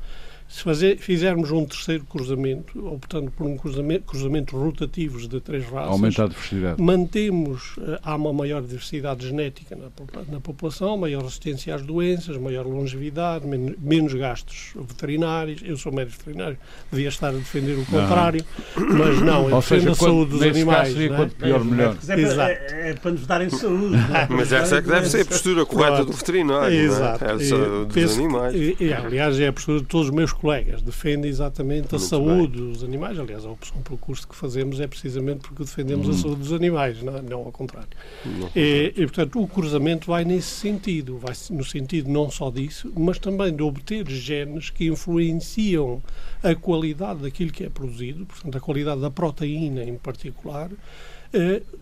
Se 0.57 0.63
fazer- 0.63 0.97
fizermos 0.97 1.51
um 1.51 1.67
terceiro 1.67 2.05
cruzamento, 2.05 2.87
optando 2.89 3.31
por 3.31 3.47
um 3.47 3.59
cruzamento, 3.59 4.05
cruzamentos 4.07 4.55
rotativos 4.55 5.29
de 5.29 5.39
três 5.39 5.67
raças, 5.67 5.91
Aumenta 5.91 6.25
a 6.25 6.29
diversidade. 6.29 6.81
mantemos, 6.81 7.75
eh, 7.79 8.01
há 8.03 8.17
uma 8.17 8.33
maior 8.33 8.63
diversidade 8.63 9.29
genética 9.29 9.77
na, 9.77 9.89
na 10.33 10.41
população, 10.41 10.97
maior 10.97 11.25
resistência 11.25 11.75
às 11.75 11.83
doenças, 11.83 12.39
maior 12.39 12.65
longevidade, 12.67 13.47
men- 13.47 13.75
menos 13.79 14.15
gastos 14.15 14.71
veterinários. 14.75 15.61
Eu 15.63 15.77
sou 15.77 15.93
médico 15.93 16.17
veterinário, 16.25 16.57
devia 16.91 17.09
estar 17.09 17.29
a 17.29 17.33
defender 17.33 17.75
o 17.79 17.85
contrário, 17.85 18.43
mas 18.77 19.21
não, 19.21 19.51
eu 19.51 19.57
Ou 19.57 19.61
defendo 19.61 19.81
seja, 19.81 19.91
a 19.91 19.95
saúde 19.95 20.31
dos 20.31 20.43
animais. 20.43 20.89
caso 20.89 20.97
não 20.97 21.05
é? 21.05 21.17
quanto 21.19 21.37
pior, 21.37 21.65
melhor. 21.67 21.97
É, 22.09 22.19
Exato. 22.21 22.51
é, 22.51 22.91
é 22.91 22.95
para 22.95 23.11
nos 23.11 23.27
darem 23.27 23.51
saúde. 23.51 23.95
não 23.95 24.17
é? 24.17 24.27
Mas 24.31 24.51
essa 24.55 24.77
é 24.77 24.81
que 24.81 24.89
deve 24.89 25.07
ser 25.11 25.21
a 25.21 25.25
postura 25.27 25.67
correta 25.67 25.89
Claro. 25.91 26.05
do 26.07 26.13
veterinário. 26.13 26.75
Exato. 26.75 27.23
Não 27.25 27.31
é? 27.31 27.35
É 27.35 27.37
a 27.37 27.43
E 27.43 27.47
saúde 27.47 27.85
dos 27.85 27.95
penso 27.95 28.15
animais. 28.21 28.55
e- 28.55 28.77
e, 28.81 28.93
aliás, 28.95 29.39
é 29.39 29.49
a 29.49 29.53
postura 29.53 29.81
de 29.81 29.87
todos 29.87 30.09
os 30.09 30.15
meus 30.15 30.33
colegas. 30.33 30.46
Defendem 30.83 31.31
exatamente 31.31 31.95
a 31.95 31.99
Muito 31.99 32.09
saúde 32.09 32.57
dos 32.57 32.85
animais. 32.85 33.19
Aliás, 33.19 33.45
a 33.45 33.51
opção 33.51 33.81
pelo 33.83 33.99
curso 33.99 34.27
que 34.27 34.35
fazemos 34.35 34.81
é 34.81 34.87
precisamente 34.87 35.41
porque 35.41 35.65
defendemos 35.65 36.09
a 36.09 36.13
saúde 36.13 36.41
dos 36.41 36.53
animais, 36.53 37.03
não, 37.03 37.23
não 37.23 37.39
ao 37.41 37.53
contrário. 37.53 37.89
Não. 38.25 38.51
E, 38.55 38.93
e, 38.97 39.07
portanto, 39.07 39.43
o 39.43 39.47
cruzamento 39.47 40.07
vai 40.07 40.25
nesse 40.25 40.49
sentido. 40.49 41.19
Vai 41.19 41.35
no 41.51 41.65
sentido 41.65 42.11
não 42.11 42.31
só 42.31 42.51
disso, 42.51 42.93
mas 42.97 43.19
também 43.19 43.55
de 43.55 43.63
obter 43.63 44.09
genes 44.09 44.71
que 44.71 44.87
influenciam 44.87 46.03
a 46.43 46.55
qualidade 46.55 47.21
daquilo 47.21 47.51
que 47.51 47.65
é 47.65 47.69
produzido, 47.69 48.27
portanto, 48.27 48.57
a 48.57 48.61
qualidade 48.61 49.01
da 49.01 49.11
proteína 49.11 49.83
em 49.83 49.97
particular, 49.97 50.71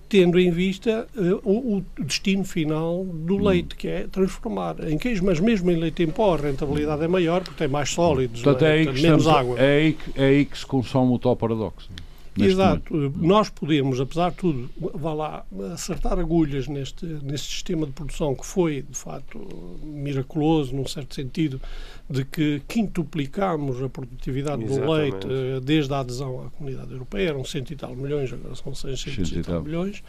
tendo 0.09 0.39
em 0.39 0.51
vista 0.51 1.09
eh, 1.17 1.41
o, 1.43 1.83
destino 1.99 2.45
final 2.45 3.05
do 3.05 3.37
leite, 3.37 3.75
que 3.75 3.89
é 3.89 4.07
transformar 4.07 4.77
em 4.89 4.97
queijo, 4.97 5.25
mas 5.25 5.41
mesmo 5.41 5.71
em 5.71 5.77
leite 5.77 6.03
em 6.03 6.07
pó 6.07 6.35
a 6.35 6.37
rentabilidade 6.37 7.03
é 7.03 7.09
maior 7.09 7.43
porque 7.43 7.59
tem 7.59 7.69
mais 7.69 7.91
sólidos, 7.91 8.43
Portanto, 8.43 8.65
é 8.65 8.83
é? 8.83 8.85
menos 8.85 9.01
estamos, 9.01 9.29
água. 9.29 9.59
é, 9.59 9.77
aí 9.79 9.93
que, 9.95 10.21
é 10.21 10.25
aí 10.27 10.45
que 10.45 10.57
se 10.57 10.67
consome 10.67 11.13
o 11.13 11.19
tal 11.19 11.35
paradoxo. 11.35 11.89
Exato. 12.37 13.13
Nós 13.17 13.49
podemos, 13.49 14.01
apesar 14.01 14.31
de 14.31 14.37
tudo, 14.37 14.71
vá 14.79 15.13
lá, 15.13 15.47
acertar 15.73 16.19
agulhas 16.19 16.67
neste, 16.67 17.07
neste 17.07 17.53
sistema 17.53 17.87
de 17.87 17.93
produção 17.93 18.35
que 18.35 18.45
foi, 18.45 18.83
de 18.83 18.97
facto, 18.97 19.39
miraculoso, 19.83 20.75
num 20.75 20.87
certo 20.87 21.15
sentido, 21.15 21.61
de 22.09 22.25
que 22.25 22.61
quintuplicámos 22.67 23.83
a 23.83 23.89
produtividade 23.89 24.65
do 24.65 24.73
Exatamente. 24.73 25.27
leite 25.27 25.27
eh, 25.31 25.61
desde 25.61 25.95
a 25.95 26.01
adesão 26.01 26.47
à 26.47 26.51
comunidade 26.51 26.93
europeia, 26.93 27.29
eram 27.29 27.45
cento 27.45 27.73
e 27.73 27.77
tal 27.77 27.95
milhões, 27.95 28.33
agora 28.33 28.55
são 28.55 28.75
600 28.75 29.29
Cento 29.29 29.39
e 29.39 29.43
tal. 29.43 29.63
milhões, 29.63 30.03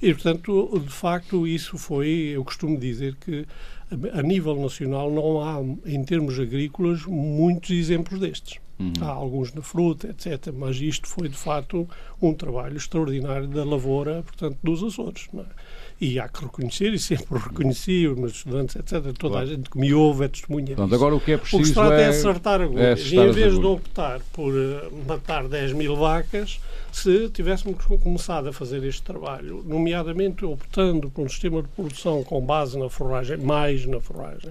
e, 0.00 0.12
portanto, 0.14 0.80
de 0.84 0.92
facto, 0.92 1.46
isso 1.46 1.76
foi, 1.76 2.08
eu 2.34 2.44
costumo 2.44 2.78
dizer 2.78 3.16
que 3.16 3.46
a 4.12 4.22
nível 4.22 4.56
nacional 4.60 5.10
não 5.10 5.40
há, 5.42 5.60
em 5.88 6.04
termos 6.04 6.38
agrícolas, 6.38 7.04
muitos 7.06 7.70
exemplos 7.70 8.20
destes. 8.20 8.58
Uhum. 8.78 8.92
Há 9.00 9.08
alguns 9.08 9.52
na 9.52 9.60
fruta, 9.62 10.08
etc. 10.08 10.52
Mas 10.54 10.80
isto 10.80 11.08
foi, 11.08 11.28
de 11.28 11.36
facto, 11.36 11.88
um 12.22 12.32
trabalho 12.32 12.76
extraordinário 12.76 13.48
da 13.48 13.64
lavoura, 13.64 14.22
portanto, 14.22 14.56
dos 14.62 14.82
Açores. 14.84 15.28
é? 15.34 15.42
E 16.00 16.20
há 16.20 16.28
que 16.28 16.44
reconhecer, 16.44 16.94
e 16.94 16.98
sempre 16.98 17.34
o 17.34 17.38
reconheci, 17.38 18.06
os 18.06 18.16
meus 18.16 18.32
estudantes, 18.34 18.76
etc. 18.76 19.02
Toda 19.18 19.32
Claro. 19.32 19.38
a 19.38 19.46
gente 19.46 19.68
que 19.68 19.78
me 19.78 19.92
ouve 19.92 20.26
é 20.26 20.28
testemunha 20.28 20.76
disso. 20.76 20.94
agora 20.94 21.16
o 21.16 21.20
que 21.20 21.32
é 21.32 21.36
O 21.36 21.38
que 21.40 21.46
se 21.50 21.56
preciso 21.56 21.74
trata 21.74 21.96
é, 21.96 22.02
é... 22.02 22.08
acertar 22.08 22.60
agulhas. 22.60 23.00
é 23.12 23.16
e 23.16 23.18
em 23.18 23.32
vez 23.32 23.58
de 23.58 23.66
optar 23.66 24.20
por 24.32 24.54
eh, 24.56 24.88
matar 25.08 25.48
10 25.48 25.72
mil 25.72 25.96
vacas, 25.96 26.60
se 26.98 27.28
tivéssemos 27.30 27.84
começado 28.02 28.48
a 28.48 28.52
fazer 28.52 28.82
este 28.84 29.02
trabalho, 29.02 29.62
nomeadamente 29.64 30.44
optando 30.44 31.08
por 31.10 31.24
um 31.24 31.28
sistema 31.28 31.62
de 31.62 31.68
produção 31.68 32.24
com 32.24 32.40
base 32.40 32.78
na 32.78 32.88
forragem, 32.88 33.36
mais 33.36 33.86
na 33.86 34.00
forragem, 34.00 34.50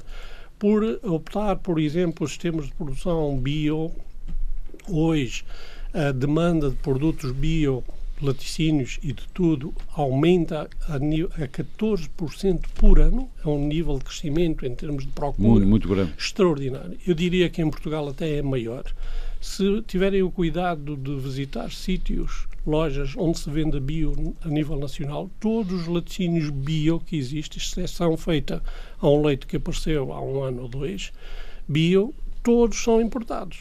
por 0.58 0.84
optar, 1.04 1.58
por 1.58 1.80
exemplo, 1.80 2.26
os 2.26 2.32
sistemas 2.32 2.68
de 2.68 2.74
produção 2.74 3.38
bio, 3.38 3.92
hoje 4.88 5.44
a 5.94 6.12
demanda 6.12 6.70
de 6.70 6.76
produtos 6.78 7.32
bio, 7.32 7.84
laticínios 8.22 8.98
e 9.04 9.14
de 9.14 9.28
tudo 9.34 9.74
aumenta 9.94 10.70
a, 10.88 10.96
a 10.96 11.48
14% 11.48 12.62
por 12.76 13.00
ano, 13.00 13.30
é 13.46 13.48
um 13.48 13.68
nível 13.68 13.98
de 14.00 14.06
crescimento 14.06 14.66
em 14.66 14.74
termos 14.74 15.06
de 15.06 15.12
procura 15.12 15.50
Muito, 15.50 15.68
muito 15.68 15.88
grande. 15.88 16.14
extraordinário. 16.18 16.98
Eu 17.06 17.14
diria 17.14 17.50
que 17.50 17.62
em 17.62 17.70
Portugal 17.70 18.08
até 18.08 18.38
é 18.38 18.42
maior. 18.42 18.84
Se 19.40 19.82
tiverem 19.84 20.24
o 20.24 20.32
cuidado 20.32 20.98
de 20.98 21.16
visitar 21.16 21.72
sítios, 21.72 22.48
lojas 22.66 23.14
onde 23.16 23.38
se 23.38 23.50
venda 23.50 23.80
bio 23.80 24.36
a 24.44 24.48
nível 24.48 24.78
nacional, 24.78 25.30
todos 25.40 25.82
os 25.82 25.88
laticínios 25.88 26.50
bio 26.50 27.00
que 27.00 27.16
existem, 27.16 27.62
exceção 27.62 28.18
feita 28.18 28.64
a 29.00 29.08
um 29.08 29.24
leite 29.24 29.46
que 29.46 29.58
apareceu 29.58 30.12
há 30.12 30.22
um 30.22 30.42
ano 30.42 30.64
ou 30.64 30.68
dois, 30.68 31.14
bio, 31.68 32.14
todos 32.42 32.82
são 32.82 33.00
importados. 33.00 33.60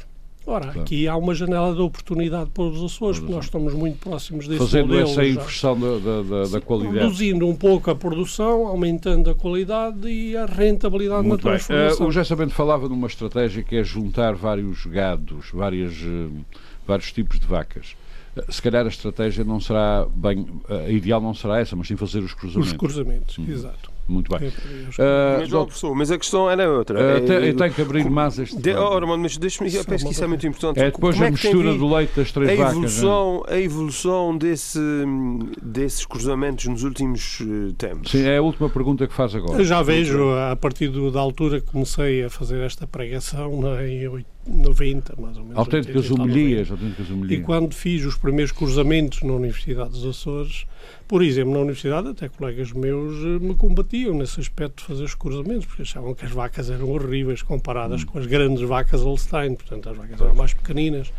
Ora, 0.49 0.67
Claro. 0.67 0.81
aqui 0.83 1.09
há 1.09 1.17
uma 1.17 1.35
janela 1.35 1.75
de 1.75 1.81
oportunidade 1.81 2.51
para 2.51 2.63
os 2.63 2.81
Açores, 2.83 3.19
porque 3.19 3.35
nós 3.35 3.47
estamos 3.47 3.75
muito 3.75 3.99
próximos 3.99 4.47
desse 4.47 4.61
Fazendo 4.61 4.87
modelo. 4.89 5.09
essa 5.11 5.25
já. 5.25 5.29
inversão 5.29 5.79
da, 5.81 5.99
da, 5.99 6.23
da, 6.23 6.49
da 6.51 6.61
qualidade. 6.61 6.99
Reduzindo 6.99 7.49
um 7.49 7.57
pouco 7.57 7.91
a 7.91 7.97
produção, 7.97 8.67
aumentando 8.69 9.29
a 9.29 9.35
qualidade 9.35 10.09
e 10.09 10.37
a 10.37 10.47
rentabilidade 10.47 11.23
na 11.23 11.29
Muito 11.29 11.43
bem. 11.43 11.53
transformação. 11.55 12.07
Eh, 12.07 12.09
o 12.09 12.13
José 12.13 12.37
Bento 12.37 12.55
falava 12.55 12.89
numa 12.89 13.09
estratégia 13.09 13.63
que 13.65 13.75
é 13.75 13.83
juntar 13.83 14.37
vários 14.37 14.87
gados, 14.87 15.51
várias, 15.53 15.95
eh, 15.95 16.29
vários 16.87 17.11
tipos 17.13 17.41
de 17.41 17.47
vacas. 17.47 17.97
Eh, 18.37 18.45
Se 18.49 18.63
calhar 18.63 18.85
a 18.85 18.89
estratégia 18.89 19.43
não 19.43 19.59
será 19.59 20.07
bem, 20.15 20.47
a 20.69 20.89
ideal 20.89 21.21
não 21.21 21.35
será 21.35 21.59
essa, 21.59 21.75
mas 21.75 21.89
sim 21.89 21.97
fazer 21.97 22.21
os 22.21 22.33
cruzamentos. 22.35 22.71
Os 22.73 22.79
cruzamentos, 22.79 23.39
Uhum. 23.39 23.49
exato. 23.51 23.96
Muito 24.09 24.31
bem. 24.37 24.49
É 24.49 24.53
Eh, 24.99 25.37
Mas, 25.41 25.49
professor, 25.51 25.95
mas 25.95 26.11
a 26.13 26.19
questão 26.19 26.49
era 26.51 26.71
outra. 26.71 27.01
É, 27.01 27.21
te- 27.21 27.33
eu 27.49 27.57
tenho 27.57 27.73
que 27.75 27.83
abrir 27.83 28.09
mais 28.09 28.39
este. 28.39 28.57
de, 28.57 28.73
oh, 28.75 28.93
Armando, 28.95 29.23
mas 29.23 29.37
deixa-me, 29.37 29.69
eu 29.73 29.83
Só 29.83 29.89
penso 29.91 30.07
que 30.07 30.13
isso 30.13 30.23
é 30.23 30.27
muito 30.29 30.47
importante. 30.47 30.79
é 30.81 30.91
depois 30.93 31.15
Como 31.17 31.25
a 31.25 31.29
é 31.29 31.33
que 31.33 31.43
tem 31.43 31.55
mistura 31.55 31.77
do 31.77 31.93
leite 31.95 32.13
das 32.17 32.31
três 32.31 32.51
a 32.51 32.55
vacas. 32.55 32.73
evolução, 32.73 33.43
a 33.49 33.59
evolução 33.59 34.39
desse, 34.39 34.79
desses 35.63 36.07
cruzamentos 36.07 36.67
nos 36.67 36.83
últimos 36.85 37.39
eh, 37.41 37.73
tempos. 37.77 38.11
Sim, 38.13 38.23
é 38.27 38.37
a 38.39 38.43
última 38.43 38.69
pergunta 38.69 39.07
que 39.07 39.15
faz 39.15 39.35
agora. 39.35 39.59
Eu 39.61 39.65
já 39.65 39.83
vejo, 39.83 40.31
a 40.33 40.55
partir 40.57 40.89
do- 40.89 41.11
da 41.11 41.21
altura 41.21 41.61
que 41.61 41.67
comecei 41.73 42.23
a 42.25 42.31
fazer 42.31 42.61
esta 42.61 42.87
pregação, 42.87 43.77
é, 43.77 43.89
em 43.89 44.09
oit- 44.09 44.27
90, 44.47 45.15
mais 45.21 45.37
ou 45.37 45.43
menos. 45.45 45.59
Autênticas 45.59 45.97
80 46.11 46.15
e 46.15 46.17
tal, 46.17 46.25
homilias, 46.27 46.71
autênticas 46.71 47.09
E 47.09 47.13
homilias. 47.13 47.45
quando 47.45 47.75
fiz 47.75 48.05
os 48.05 48.17
primeiros 48.17 48.53
cruzamentos 48.53 49.23
na 49.23 49.33
Universidade 49.33 49.91
dos 49.91 50.05
Açores, 50.05 50.67
por 51.09 51.23
exemplo, 51.23 51.53
na 51.53 51.61
Universidade, 51.61 52.09
até 52.09 52.29
colegas 52.29 52.73
meus 52.73 53.15
eh, 53.25 53.39
me 53.45 53.55
combatiam 53.55 54.15
nesse 54.15 54.41
aspecto 54.41 54.79
de 54.83 54.85
fazer 54.85 55.05
os 55.05 55.15
cruzamentos, 55.15 55.67
porque 55.67 55.83
achavam 55.83 56.15
que 56.15 56.25
as 56.25 56.31
vacas 56.33 56.71
eram 56.71 56.91
horríveis 56.91 57.43
comparadas 57.43 58.03
Hum. 58.03 58.07
com 58.07 58.19
as 58.19 58.27
grandes 58.27 58.63
vacas 58.63 59.03
Holstein, 59.03 59.55
portanto, 59.55 59.89
as 59.91 59.97
vacas 59.97 60.21
eram 60.21 60.35
mais 60.35 60.53
pequeninas. 60.55 61.13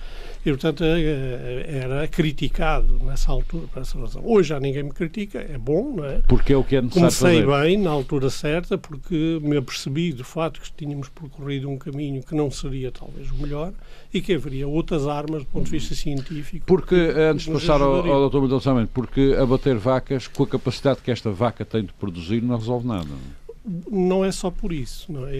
E, 0.48 0.50
portanto, 0.52 0.82
eh, 0.82 1.66
era 1.68 2.08
criticado 2.08 3.00
nessa 3.04 3.30
altura, 3.34 3.68
por 3.68 3.82
essa 3.82 4.00
razão. 4.00 4.22
Hoje 4.24 4.48
já 4.48 4.60
ninguém 4.62 4.84
me 4.84 4.92
critica, 4.92 5.40
é 5.40 5.58
bom, 5.58 5.96
não 5.98 6.06
é? 6.06 6.22
Porque 6.26 6.54
é 6.54 6.58
o 6.58 6.64
que 6.64 6.78
é 6.78 6.82
necessário 6.82 7.12
Comecei 7.12 7.44
fazer. 7.46 7.64
bem, 7.68 7.78
na 7.78 7.90
altura 7.90 8.30
certa, 8.30 8.78
porque 8.78 9.40
me 9.42 9.58
apercebi 9.58 10.14
do 10.14 10.24
fato 10.24 10.62
que 10.62 10.72
tínhamos 10.72 11.10
percorrido 11.10 11.70
um 11.70 11.78
caminho 11.78 12.24
que 12.24 12.34
não 12.34 12.50
seria 12.50 12.94
talvez 12.94 13.30
o 13.30 13.36
melhor 13.36 13.74
e 14.14 14.22
que 14.22 14.36
haveria 14.36 14.66
outras 14.66 15.06
armas 15.06 15.42
do 15.42 15.48
ponto 15.48 15.66
de 15.66 15.72
vista 15.72 15.94
científico. 15.94 16.66
Porque, 16.66 16.96
eh, 16.96 17.30
antes 17.32 17.46
de 17.46 17.52
passar 17.52 17.82
ao, 17.82 17.96
ajudaria. 17.96 18.14
ao 18.14 18.30
Dr. 18.30 18.40
Mendonça 18.40 18.74
Mendes, 18.74 18.92
porque 18.94 19.36
abater 19.38 19.76
vacas, 19.76 20.30
com 20.30 20.44
a 20.44 20.48
capacidade 20.48 21.02
que 21.04 21.12
esta 21.12 21.30
vaca 21.30 21.66
tem 21.66 21.84
de 21.84 21.92
produzir, 21.92 22.42
não 22.42 22.58
resolve 22.58 22.88
nada. 22.88 23.04
não 23.04 23.47
é 24.26 24.32
só 24.32 24.50
por 24.50 24.72
isso. 24.72 25.12
Não 25.12 25.28
é? 25.28 25.36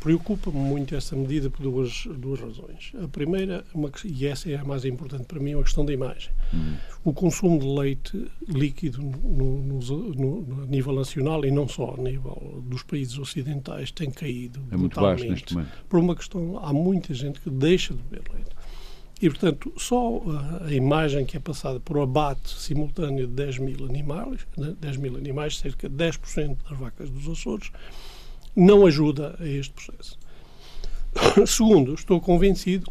Preocupa-me 0.00 0.58
muito 0.58 0.94
essa 0.94 1.16
medida 1.16 1.50
por 1.50 1.62
duas, 1.62 2.06
duas 2.18 2.40
razões. 2.40 2.92
A 3.02 3.08
primeira, 3.08 3.64
uma, 3.74 3.90
e 4.04 4.26
essa 4.26 4.50
é 4.50 4.56
a 4.56 4.64
mais 4.64 4.84
importante 4.84 5.24
para 5.24 5.40
mim, 5.40 5.52
é 5.52 5.56
uma 5.56 5.64
questão 5.64 5.84
da 5.84 5.92
imagem. 5.92 6.30
Hum. 6.52 6.74
O 7.04 7.12
consumo 7.12 7.58
de 7.58 7.66
leite 7.66 8.30
líquido 8.48 9.00
no, 9.00 9.62
no, 9.62 9.80
no, 9.80 10.62
a 10.62 10.66
nível 10.66 10.92
nacional 10.92 11.44
e 11.44 11.50
não 11.50 11.66
só 11.66 11.94
a 11.98 12.02
nível 12.02 12.62
dos 12.66 12.82
países 12.82 13.18
ocidentais 13.18 13.90
tem 13.90 14.10
caído 14.10 14.60
é 14.70 14.76
muito 14.76 15.00
baixo 15.00 15.24
neste 15.24 15.54
momento. 15.54 15.72
Por 15.88 15.98
uma 15.98 16.14
questão, 16.14 16.58
há 16.58 16.72
muita 16.72 17.14
gente 17.14 17.40
que 17.40 17.50
deixa 17.50 17.94
de 17.94 18.02
beber 18.02 18.30
leite. 18.32 18.59
E, 19.20 19.28
portanto, 19.28 19.70
só 19.76 20.22
a 20.66 20.72
imagem 20.72 21.26
que 21.26 21.36
é 21.36 21.40
passada 21.40 21.78
por 21.78 22.00
abate 22.00 22.58
simultâneo 22.58 23.26
de 23.26 23.34
10 23.34 23.58
mil 23.58 23.84
animais, 23.84 24.46
10 24.56 24.96
mil 24.96 25.16
animais, 25.16 25.58
cerca 25.58 25.88
de 25.90 25.94
10% 25.94 26.56
das 26.68 26.78
vacas 26.78 27.10
dos 27.10 27.28
Açores, 27.28 27.70
não 28.56 28.86
ajuda 28.86 29.36
a 29.38 29.46
este 29.46 29.74
processo. 29.74 30.18
Segundo, 31.46 31.92
estou 31.92 32.18
convencido, 32.18 32.90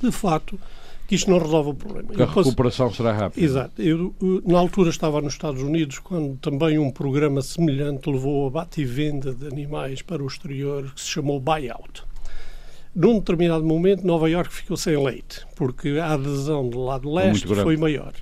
de 0.00 0.12
facto, 0.12 0.60
que 1.08 1.16
isto 1.16 1.28
não 1.28 1.38
resolve 1.38 1.70
o 1.70 1.74
problema. 1.74 2.08
Que 2.14 2.22
a 2.22 2.26
recuperação 2.26 2.92
será 2.92 3.12
rápida. 3.12 3.44
Exato. 3.44 3.82
Eu, 3.82 4.14
na 4.44 4.58
altura, 4.58 4.90
estava 4.90 5.20
nos 5.20 5.32
Estados 5.32 5.60
Unidos, 5.60 5.98
quando 5.98 6.36
também 6.38 6.78
um 6.78 6.90
programa 6.90 7.42
semelhante 7.42 8.08
levou 8.08 8.44
a 8.44 8.48
abate 8.48 8.80
e 8.80 8.84
venda 8.84 9.34
de 9.34 9.46
animais 9.48 10.02
para 10.02 10.22
o 10.22 10.26
exterior, 10.26 10.92
que 10.94 11.00
se 11.00 11.08
chamou 11.08 11.40
buyout 11.40 12.04
num 12.96 13.18
determinado 13.18 13.62
momento, 13.62 14.06
Nova 14.06 14.30
Iorque 14.30 14.54
ficou 14.54 14.76
sem 14.76 14.96
leite, 14.96 15.46
porque 15.54 15.98
a 16.00 16.14
adesão 16.14 16.66
do 16.66 16.82
lado 16.82 17.12
leste 17.12 17.46
foi 17.46 17.76
maior. 17.76 18.14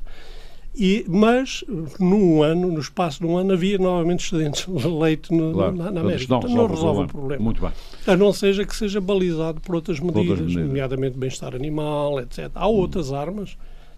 E, 0.77 1.05
mas, 1.07 1.63
num 2.01 2.43
ano, 2.43 2.73
no 2.73 2.81
espaço 2.81 3.21
de 3.21 3.27
um 3.27 3.37
ano, 3.37 3.53
havia 3.53 3.79
novamente 3.79 4.25
excedentes 4.25 4.67
de 4.67 4.89
leite 4.89 5.33
no, 5.33 5.53
claro, 5.53 5.77
na, 5.77 5.93
na 5.93 6.01
América. 6.01 6.27
Não, 6.29 6.39
então, 6.39 6.51
não 6.51 6.67
resolve 6.67 7.03
o 7.03 7.07
problema. 7.07 7.45
Muito 7.45 7.61
bem. 7.61 7.71
A 8.05 8.17
não 8.17 8.33
seja 8.33 8.65
que 8.65 8.75
seja 8.75 9.01
balizado 9.01 9.61
por 9.61 9.77
outras 9.77 10.01
medidas, 10.01 10.31
outras 10.31 10.49
medidas. 10.49 10.67
nomeadamente 10.67 11.17
bem-estar 11.17 11.55
animal, 11.55 12.19
etc. 12.19 12.51
Há 12.57 12.67
outras 12.67 13.13
hum. 13.13 13.17
armas 13.17 13.57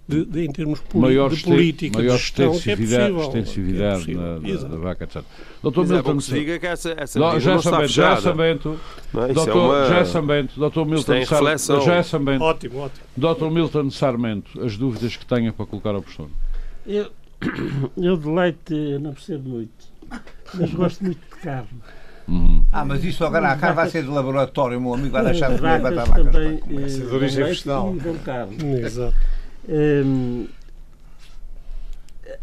de, 0.09 0.25
de, 0.25 0.45
em 0.45 0.53
termos 0.53 0.81
maior 0.95 1.31
de 1.31 1.43
política, 1.43 1.99
maior 1.99 2.17
de 2.17 2.23
gestão, 2.23 2.53
extensividade, 2.53 3.13
que 3.13 3.19
é 3.19 3.25
possível, 3.25 3.41
extensividade 3.41 4.05
que 4.05 4.13
é 4.13 4.15
na, 4.15 4.69
da, 4.69 4.77
vaca, 4.77 5.05
etc. 5.05 5.23
Doutor 5.63 5.81
Mas 5.81 5.91
Milton, 5.91 6.17
é 6.17 6.21
se 6.21 6.33
diga 6.33 6.59
que 6.61 6.67
essa, 6.67 6.95
essa 6.97 7.19
não, 7.19 7.41
já 7.41 7.59
Sambento, 7.59 7.89
já 7.89 8.17
Sambento, 8.17 8.81
é 9.15 9.33
doutor, 9.33 9.51
é 9.51 9.55
uma... 9.55 9.89
já 9.89 10.05
Sambento, 10.05 10.61
doutor 10.61 10.87
Milton 10.87 11.25
Sarmento, 11.25 11.81
já 11.83 12.03
Sambento, 12.05 12.45
ótimo, 12.45 12.79
ótimo. 12.79 13.07
Doutor 13.17 13.51
Milton 13.51 13.91
Sarmento, 13.91 14.65
as 14.65 14.77
dúvidas 14.77 15.17
que 15.17 15.27
tenha 15.27 15.53
para 15.53 15.67
colocar 15.67 15.95
ao 15.95 16.03
professor. 16.03 16.29
Eu, 16.87 17.11
eu 17.97 18.17
de 18.17 18.29
leite 18.29 18.99
não 19.01 19.13
percebo 19.13 19.49
muito, 19.49 19.73
mas 20.55 20.73
gosto 20.73 21.03
muito 21.03 21.19
de 21.19 21.43
carne. 21.43 21.69
Uhum. 22.29 22.65
Ah, 22.73 22.85
mas 22.85 23.05
isso 23.05 23.25
agora 23.25 23.53
a 23.53 23.57
carne 23.57 23.77
vai 23.77 23.89
ser 23.89 24.03
de 24.03 24.09
laboratório, 24.09 24.81
meu 24.81 24.95
amigo 24.95 25.11
vai 25.11 25.25
deixar 25.25 25.51
de 25.51 25.59
comer 25.59 25.81
batata 25.81 26.25
também, 26.25 26.61
eh, 26.71 26.87
de 26.87 27.15
origem 27.15 27.45
vegetal. 27.45 27.95
Exato. 28.85 29.15
Hum, 29.69 30.47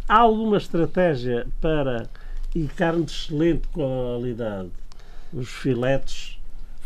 há 0.08 0.18
alguma 0.18 0.58
estratégia 0.58 1.48
para 1.62 2.10
e 2.54 2.68
carne 2.68 3.06
de 3.06 3.12
excelente 3.12 3.68
qualidade? 3.70 4.70
Os 5.32 5.50
filetes. 5.50 6.38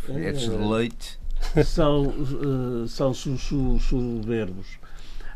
Filetes 0.06 0.47
uh, 0.47 0.58
de 0.58 0.65
leite. 0.65 1.19
São, 1.65 2.08
uh, 2.08 2.88
são 2.88 3.13
su, 3.13 3.38
su, 3.38 3.80
soberbos. 3.80 4.67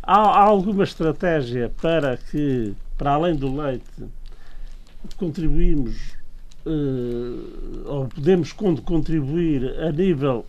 Há, 0.02 0.20
há, 0.20 0.42
alguma 0.42 0.84
estratégia 0.84 1.72
para 1.82 2.18
que, 2.18 2.74
para 2.98 3.12
além 3.12 3.36
do 3.36 3.56
leite, 3.56 3.84
contribuímos 5.18 5.96
uh, 6.66 7.84
ou 7.86 8.08
podemos 8.08 8.52
contribuir 8.52 9.80
a 9.80 9.92
nível, 9.92 10.46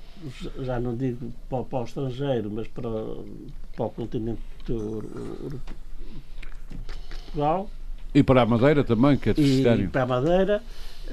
já 0.61 0.80
não 0.80 0.96
digo 0.96 1.32
para, 1.48 1.64
para 1.64 1.80
o 1.80 1.85
estrangeiro, 1.85 2.50
mas 2.50 2.68
para, 2.68 2.90
para 3.76 3.87
o 3.87 3.90
continente? 3.90 4.40
Portugal. 7.32 7.70
E 8.14 8.22
para 8.22 8.42
a 8.42 8.46
Madeira 8.46 8.85
também, 8.85 9.16
que 9.16 9.30
é 9.30 9.35
deficitário. 9.35 9.85
E 9.85 9.88
para 9.88 10.02
a 10.02 10.06
Madeira. 10.06 10.62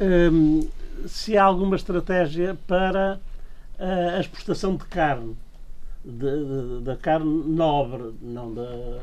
Um, 0.02 0.68
se 1.08 1.38
há 1.38 1.44
alguma 1.44 1.76
estratégia 1.76 2.58
para 2.68 3.20
a 3.80 4.20
exportação 4.20 4.76
de 4.76 4.84
carne, 4.86 5.36
da 6.84 6.98
carne 6.98 7.44
nobre, 7.48 8.14
não 8.22 8.54
da. 8.54 9.00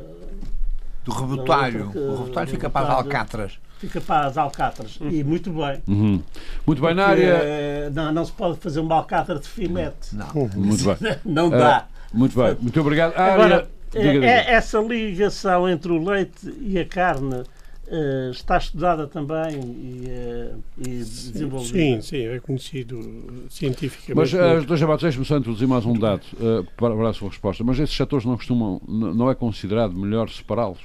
Do 1.06 1.12
rebotalho. 1.12 1.90
o 1.94 2.16
rebotalho 2.18 2.48
fica 2.48 2.68
para 2.68 2.86
as 2.86 2.92
alcatras. 2.92 3.58
Fica 3.78 4.00
para 4.00 4.26
as 4.26 4.36
alcatras. 4.36 4.98
E 5.00 5.22
muito 5.22 5.50
bem. 5.52 5.82
Uhum. 5.86 6.22
Muito 6.66 6.82
bem, 6.82 6.94
na 6.94 7.06
área. 7.06 7.90
Não, 7.90 8.12
não 8.12 8.24
se 8.24 8.32
pode 8.32 8.58
fazer 8.58 8.80
uma 8.80 8.96
alcatra 8.96 9.38
de 9.38 9.48
filete. 9.48 10.14
Não. 10.14 10.50
Muito 10.54 10.84
bem. 10.84 11.16
não 11.24 11.48
dá. 11.48 11.86
Uh, 12.12 12.18
muito 12.18 12.36
bem. 12.36 12.56
Muito 12.60 12.80
obrigado. 12.80 13.14
Agora, 13.16 13.68
Diga, 13.92 14.12
diga. 14.12 14.26
É, 14.26 14.52
essa 14.52 14.78
ligação 14.80 15.68
entre 15.68 15.92
o 15.92 16.02
leite 16.02 16.52
e 16.60 16.78
a 16.78 16.84
carne 16.84 17.34
uh, 17.36 18.30
está 18.30 18.58
estudada 18.58 19.06
também 19.06 19.60
e, 19.60 20.06
uh, 20.08 20.62
e 20.78 20.82
desenvolvida? 20.98 21.78
Sim, 21.78 22.00
sim, 22.00 22.26
é 22.26 22.40
conhecido 22.40 23.46
cientificamente. 23.48 24.14
Mas, 24.14 24.32
uh, 24.32 24.66
Dr. 24.66 24.76
Jabato, 24.76 25.02
deixe-me 25.02 25.24
só 25.24 25.36
introduzir 25.36 25.68
mais 25.68 25.84
um 25.86 25.98
dado 25.98 26.22
uh, 26.34 26.64
para, 26.76 26.94
para 26.94 27.08
a 27.08 27.12
sua 27.12 27.28
resposta. 27.28 27.64
Mas 27.64 27.78
esses 27.78 27.96
setores 27.96 28.24
não 28.24 28.36
costumam, 28.36 28.80
não 28.86 29.30
é 29.30 29.34
considerado 29.34 29.96
melhor 29.96 30.28
separá-los? 30.28 30.80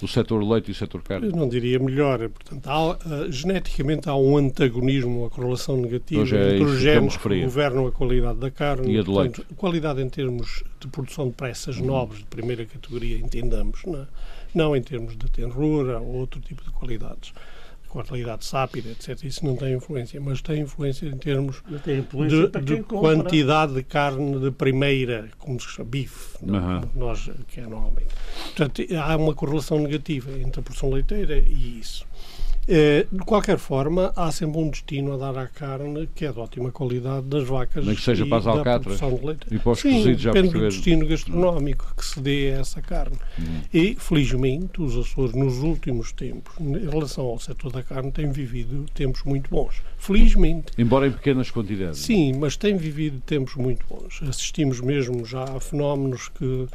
Do 0.00 0.08
setor 0.08 0.42
leite 0.42 0.70
e 0.70 0.72
do 0.72 0.76
setor 0.76 1.02
carne? 1.02 1.26
Eu 1.26 1.32
não 1.32 1.48
diria 1.48 1.78
melhor. 1.78 2.28
Portanto, 2.28 2.66
há, 2.66 2.90
uh, 2.92 2.96
geneticamente 3.30 4.08
há 4.08 4.14
um 4.14 4.36
antagonismo, 4.36 5.20
uma 5.20 5.30
correlação 5.30 5.76
negativa 5.76 6.22
é 6.36 6.54
entre 6.54 6.64
os 6.64 6.78
genes 6.78 7.16
que, 7.16 7.28
que 7.28 7.42
governam 7.42 7.86
a 7.86 7.92
qualidade 7.92 8.38
da 8.38 8.50
carne 8.50 8.94
e 8.94 8.98
a 8.98 9.02
do 9.02 9.18
leite. 9.18 9.36
Portanto, 9.36 9.54
qualidade 9.56 10.02
em 10.02 10.08
termos 10.08 10.64
de 10.80 10.88
produção 10.88 11.28
de 11.28 11.80
uhum. 11.80 11.86
nobres 11.86 12.20
de 12.20 12.26
primeira 12.26 12.64
categoria, 12.64 13.18
entendamos, 13.18 13.80
não, 13.84 14.00
é? 14.00 14.06
não 14.54 14.76
em 14.76 14.82
termos 14.82 15.16
de 15.16 15.30
tenrura 15.30 16.00
ou 16.00 16.16
outro 16.16 16.40
tipo 16.40 16.62
de 16.62 16.70
qualidades 16.70 17.32
qualidade 18.04 18.44
sápida, 18.44 18.90
etc. 18.90 19.24
Isso 19.24 19.44
não 19.44 19.56
tem 19.56 19.74
influência, 19.74 20.20
mas 20.20 20.40
tem 20.40 20.60
influência 20.62 21.06
em 21.06 21.16
termos 21.16 21.62
influência 21.86 22.48
de, 22.48 22.76
de 22.76 22.82
quantidade 22.82 23.74
de 23.74 23.82
carne 23.82 24.38
de 24.38 24.50
primeira, 24.50 25.28
como 25.38 25.60
se 25.60 25.68
chama, 25.68 25.88
bife, 25.88 26.36
uhum. 26.42 26.82
nós, 26.94 27.30
que 27.48 27.60
é 27.60 27.66
normalmente. 27.66 28.14
Portanto, 28.44 28.82
há 28.94 29.16
uma 29.16 29.34
correlação 29.34 29.78
negativa 29.78 30.30
entre 30.38 30.60
a 30.60 30.62
produção 30.62 30.90
leiteira 30.90 31.36
e 31.38 31.78
isso. 31.80 32.06
Eh, 32.68 33.06
de 33.12 33.18
qualquer 33.20 33.58
forma, 33.58 34.12
há 34.16 34.32
sempre 34.32 34.58
um 34.58 34.68
destino 34.68 35.12
a 35.12 35.16
dar 35.16 35.38
à 35.38 35.46
carne 35.46 36.08
que 36.14 36.24
é 36.24 36.32
de 36.32 36.38
ótima 36.38 36.72
qualidade 36.72 37.26
das 37.26 37.46
vacas 37.46 37.86
Nem 37.86 37.94
que 37.94 38.02
seja 38.02 38.26
para 38.26 38.38
as 38.38 38.46
alcatras 38.46 38.98
de 38.98 39.26
leite. 39.26 39.46
e 39.52 39.58
para 39.58 39.72
os 39.72 39.78
Sim, 39.78 39.92
cozidos 39.98 40.22
já 40.22 40.32
depende 40.32 40.54
do 40.54 40.60
destino 40.60 41.06
gastronómico 41.06 41.94
que 41.96 42.04
se 42.04 42.20
dê 42.20 42.52
a 42.52 42.60
essa 42.60 42.82
carne. 42.82 43.16
Hum. 43.38 43.60
E, 43.72 43.94
felizmente, 43.94 44.82
os 44.82 44.96
Açores, 44.96 45.32
nos 45.34 45.58
últimos 45.58 46.10
tempos, 46.10 46.54
em 46.58 46.88
relação 46.88 47.26
ao 47.26 47.38
setor 47.38 47.70
da 47.70 47.82
carne, 47.82 48.10
têm 48.10 48.32
vivido 48.32 48.86
tempos 48.94 49.22
muito 49.22 49.48
bons. 49.48 49.80
Felizmente. 49.96 50.72
Embora 50.76 51.06
em 51.06 51.12
pequenas 51.12 51.50
quantidades. 51.50 52.00
Sim, 52.00 52.34
mas 52.38 52.56
têm 52.56 52.76
vivido 52.76 53.20
tempos 53.20 53.54
muito 53.54 53.86
bons. 53.88 54.20
Assistimos 54.28 54.80
mesmo 54.80 55.24
já 55.24 55.44
a 55.44 55.60
fenómenos 55.60 56.28
que 56.28 56.66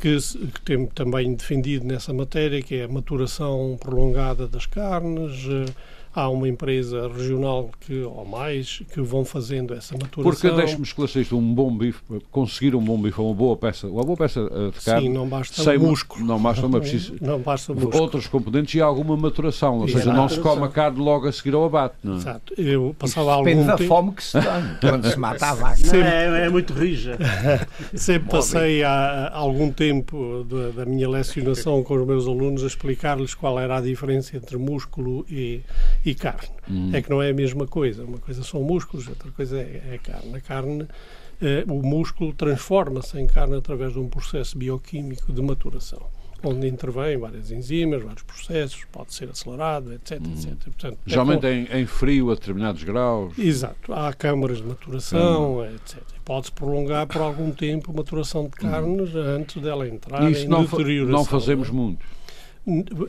que, 0.00 0.16
que 0.16 0.60
temos 0.62 0.90
também 0.94 1.34
defendido 1.34 1.86
nessa 1.86 2.12
matéria, 2.12 2.62
que 2.62 2.76
é 2.76 2.84
a 2.84 2.88
maturação 2.88 3.76
prolongada 3.78 4.48
das 4.48 4.66
carnes, 4.66 5.44
eh, 5.46 5.72
há 6.14 6.28
uma 6.28 6.48
empresa 6.48 7.08
regional 7.08 7.70
que, 7.80 8.02
ou 8.02 8.24
mais 8.24 8.82
que 8.92 9.00
vão 9.00 9.24
fazendo 9.24 9.74
essa 9.74 9.94
maturação. 9.94 10.22
Porque, 10.22 10.50
deixe-me 10.50 10.82
esclarecer 10.82 11.22
isto, 11.22 11.36
um 11.36 11.54
bom 11.54 11.76
bife, 11.76 12.00
conseguir 12.30 12.74
um 12.74 12.82
bom 12.82 13.00
bife, 13.00 13.20
uma 13.20 13.34
boa 13.34 13.56
peça, 13.56 13.86
uma 13.86 14.02
boa 14.02 14.16
peça 14.16 14.40
eh, 14.40 14.70
de 14.76 14.84
carne... 14.84 15.06
Sim, 15.06 15.12
não 15.12 15.28
basta 15.28 15.62
sem 15.62 15.78
músculo. 15.78 16.24
Não 16.24 16.40
basta, 16.40 16.66
uma 16.66 16.80
preciso, 16.80 17.16
não 17.20 17.38
basta 17.38 17.72
músculo. 17.72 18.02
Outros 18.02 18.26
componentes 18.26 18.74
e 18.74 18.80
alguma 18.80 19.16
maturação, 19.16 19.78
ou 19.78 19.86
e 19.86 19.92
seja, 19.92 20.12
não 20.12 20.28
se 20.28 20.40
come 20.40 20.64
a 20.64 20.68
carne 20.68 20.98
logo 20.98 21.28
a 21.28 21.32
seguir 21.32 21.54
ao 21.54 21.64
abate. 21.64 21.94
Não 22.02 22.14
é? 22.14 22.16
Exato. 22.16 22.54
Eu 22.60 22.94
passava 22.98 23.32
algum 23.32 23.44
Depende 23.44 23.66
tempo... 23.66 23.78
da 23.78 23.88
fome 23.88 24.12
que 24.12 24.24
se 24.24 24.32
tem 24.32 24.42
quando 24.90 25.10
se 25.10 25.18
mata 25.18 25.46
a 25.46 25.54
vaca. 25.54 25.76
Sempre... 25.76 26.00
É, 26.00 26.46
é, 26.46 26.48
muito 26.48 26.72
rija. 26.72 27.18
Sempre 27.94 28.30
passei 28.30 28.82
há 28.82 29.30
algum 29.32 29.70
tempo 29.70 30.44
da, 30.44 30.70
da 30.70 30.84
minha 30.84 31.08
lecionação 31.08 31.82
com 31.82 31.94
os 31.94 32.06
meus 32.06 32.26
alunos 32.26 32.64
a 32.64 32.66
explicar-lhes 32.66 33.34
qual 33.34 33.58
era 33.58 33.76
a 33.76 33.80
diferença 33.80 34.36
entre 34.36 34.56
músculo 34.56 35.24
e 35.28 35.60
e 36.04 36.14
carne. 36.14 36.48
Hum. 36.68 36.90
É 36.92 37.02
que 37.02 37.10
não 37.10 37.22
é 37.22 37.30
a 37.30 37.34
mesma 37.34 37.66
coisa. 37.66 38.04
Uma 38.04 38.18
coisa 38.18 38.42
são 38.42 38.62
músculos, 38.62 39.08
outra 39.08 39.30
coisa 39.30 39.58
é, 39.58 39.94
é 39.94 39.98
carne. 39.98 40.34
A 40.34 40.40
carne, 40.40 40.86
eh, 41.40 41.64
o 41.68 41.82
músculo 41.82 42.32
transforma-se 42.32 43.18
em 43.18 43.26
carne 43.26 43.56
através 43.56 43.92
de 43.92 43.98
um 43.98 44.08
processo 44.08 44.56
bioquímico 44.56 45.32
de 45.32 45.42
maturação 45.42 46.06
onde 46.42 46.66
intervêm 46.66 47.18
várias 47.18 47.50
enzimas, 47.50 48.02
vários 48.02 48.22
processos, 48.22 48.84
pode 48.90 49.12
ser 49.14 49.28
acelerado, 49.28 49.92
etc. 49.92 50.20
Hum. 50.20 50.32
etc. 50.32 50.54
Portanto, 50.64 50.98
Geralmente 51.06 51.46
é 51.46 51.66
com... 51.66 51.74
em, 51.74 51.80
em, 51.82 51.86
frio 51.86 52.30
a 52.30 52.34
determinados 52.34 52.82
graus. 52.82 53.38
Exato. 53.38 53.92
Há 53.92 54.12
câmaras 54.12 54.58
de 54.58 54.64
maturação, 54.64 55.58
hum. 55.58 55.64
etc. 55.66 56.02
Pode-se 56.24 56.52
prolongar 56.52 57.06
por 57.06 57.20
algum 57.20 57.50
tempo 57.50 57.90
a 57.90 57.94
maturação 57.94 58.44
de 58.44 58.50
carnes 58.50 59.14
hum. 59.14 59.18
antes 59.18 59.60
dela 59.60 59.86
entrar 59.88 60.30
Isso 60.30 60.44
em 60.44 60.48
não 60.48 60.64
deterioração. 60.64 61.18
Não 61.18 61.24
fazemos 61.24 61.70
muito. 61.70 62.04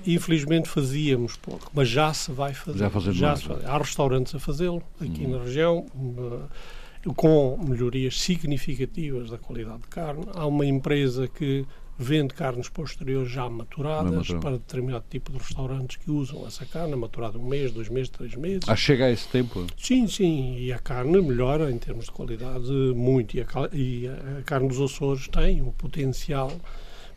Infelizmente 0.07 0.69
fazíamos 0.69 1.35
pouco, 1.35 1.69
mas 1.73 1.89
já 1.89 2.13
se 2.13 2.31
vai 2.31 2.53
fazer. 2.53 2.79
Já 2.79 2.89
fazendo 2.89 3.13
já 3.13 3.27
mais, 3.27 3.39
se 3.39 3.45
faz. 3.45 3.65
Há 3.65 3.77
restaurantes 3.77 4.35
a 4.35 4.39
fazê-lo 4.39 4.81
aqui 4.99 5.27
na 5.27 5.39
região, 5.39 5.85
uh, 5.95 7.13
com 7.15 7.59
melhorias 7.63 8.19
significativas 8.19 9.29
da 9.29 9.37
qualidade 9.37 9.81
de 9.81 9.87
carne. 9.87 10.25
Há 10.33 10.45
uma 10.45 10.65
empresa 10.65 11.27
que 11.27 11.65
vende 12.01 12.33
carnes 12.33 12.67
posteriores 12.67 13.31
já 13.31 13.47
maturadas 13.47 14.11
maturado. 14.11 14.39
para 14.39 14.57
determinado 14.57 15.05
tipo 15.09 15.31
de 15.31 15.37
restaurantes 15.37 15.97
que 15.97 16.09
usam 16.09 16.47
essa 16.47 16.65
carne, 16.65 16.95
maturada 16.95 17.37
um 17.37 17.45
mês, 17.45 17.71
dois 17.71 17.89
meses, 17.89 18.09
três 18.09 18.33
meses. 18.35 18.67
Ah, 18.67 18.75
chega 18.75 19.05
a 19.05 19.11
esse 19.11 19.27
tempo? 19.27 19.67
Sim, 19.77 20.07
sim, 20.07 20.57
e 20.57 20.73
a 20.73 20.79
carne 20.79 21.21
melhora 21.21 21.69
em 21.69 21.77
termos 21.77 22.05
de 22.05 22.11
qualidade 22.11 22.71
muito. 22.95 23.37
E 23.37 23.41
a, 23.41 23.45
e 23.71 24.07
a 24.07 24.41
carne 24.43 24.67
dos 24.67 24.81
Açores 24.81 25.27
tem 25.27 25.61
um 25.61 25.71
potencial, 25.71 26.51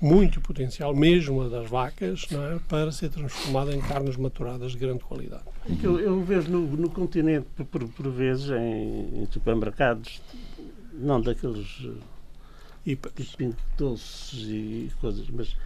muito 0.05 0.40
potencial, 0.40 0.94
mesmo 0.94 1.40
a 1.42 1.48
das 1.48 1.68
vacas, 1.68 2.26
não 2.30 2.44
é? 2.44 2.59
para 2.68 2.92
ser 2.92 3.09
transformada 3.09 3.74
em 3.74 3.80
carnes 3.80 4.16
maturadas 4.16 4.72
de 4.72 4.78
grande 4.78 5.02
qualidade. 5.02 5.44
É 5.68 5.74
que 5.74 5.84
Eu, 5.84 5.98
eu 5.98 6.22
vejo 6.22 6.50
no, 6.50 6.61
no 6.76 6.90
continente, 6.90 7.46
por, 7.57 7.88
por, 7.88 8.11
vezes, 8.11 8.50
em, 8.50 9.22
em 9.22 9.26
supermercados, 9.30 10.20
não 10.92 11.20
daqueles 11.20 11.66
eh, 11.84 11.90
E, 12.84 12.96
pois, 12.96 13.14
tipo 13.14 13.36
pinto 13.36 13.57
doces 13.78 14.46
e 14.46 14.92
coisas, 15.00 15.26
mas 15.30 15.57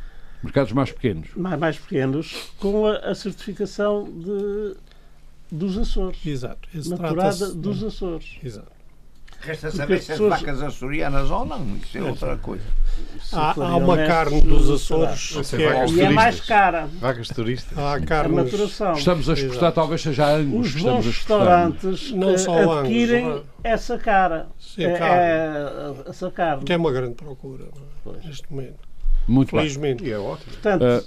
Mercados 0.41 0.73
mais 0.73 0.93
pequenos. 0.93 1.35
mais, 1.35 1.59
mais 1.59 1.79
pequenos, 1.79 2.53
com 2.61 2.87
a, 2.87 2.97
a 2.99 3.15
certificação 3.17 4.05
de, 4.05 4.77
dos 5.51 5.77
Açores. 5.77 6.25
exato. 6.25 6.69
Esse 6.73 6.89
Maturada 6.91 7.53
dos 7.53 7.83
Açores. 7.83 8.39
Exato. 8.43 8.78
Resta 9.41 9.71
saber 9.71 9.99
se 10.03 10.13
as 10.13 10.19
pessoas- 10.19 10.41
vacas 10.41 10.63
açorianas 10.63 11.31
ou 11.31 11.45
não, 11.45 11.77
isso 11.77 11.97
é 11.97 12.03
outra 12.03 12.37
coisa. 12.39 12.65
Há, 13.33 13.53
há 13.53 13.77
uma 13.77 13.97
carne 13.97 14.41
dos. 14.41 14.69
Açores 14.69 15.53
é 15.53 15.57
que 15.57 15.63
é, 15.63 15.87
E 15.89 16.01
é 16.01 16.11
mais 16.11 16.41
cara 16.41 16.89
Vacas 17.01 17.29
turistas. 17.29 17.79
há 17.79 17.95
a 17.95 18.01
carnes, 18.01 18.37
maturação. 18.37 18.93
Estamos 18.95 19.29
a 19.31 19.35
exportar, 19.35 19.57
Exato. 19.59 19.75
talvez 19.75 20.03
seja 20.03 20.27
a 20.27 20.31
Angus 20.37 20.67
Os 20.67 20.73
que 20.73 20.79
estamos 20.79 20.97
bons 20.99 21.07
a 21.07 21.11
exportar. 21.11 21.69
restaurantes 21.71 22.13
Não 22.13 22.39
só 22.39 22.59
Angus, 22.63 22.79
adquirem 22.79 23.25
não 23.27 23.37
é? 23.37 23.71
essa 23.73 23.99
cara. 23.99 24.49
Sim, 24.59 24.85
É- 24.85 24.99
carne. 24.99 25.17
é 25.23 25.95
essa 26.11 26.31
carne. 26.33 26.65
tem 26.65 26.77
uma 26.77 26.91
grande 26.93 27.15
procura 27.15 27.65
é? 28.07 28.27
Neste 28.27 28.51
momento. 28.53 28.88
Muito 29.29 29.53
bem. 29.53 29.61
Felizmente. 29.61 30.05
E 30.05 30.11
é 30.11 30.19
ótimo. 30.19 30.51
Portanto, 30.53 30.85
Eh, 30.85 31.03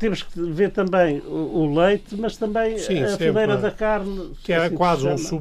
temos 0.00 0.22
que 0.24 0.40
ver 0.50 0.72
também 0.72 1.20
o, 1.20 1.30
o 1.70 1.74
leite, 1.78 2.16
mas 2.18 2.36
também 2.36 2.76
Sim, 2.78 3.04
a 3.04 3.16
fileira 3.16 3.56
da 3.56 3.70
carne. 3.70 4.32
que 4.42 4.52
é 4.52 4.56
assim 4.66 4.74
quase 4.74 5.02
se 5.18 5.32
um 5.34 5.38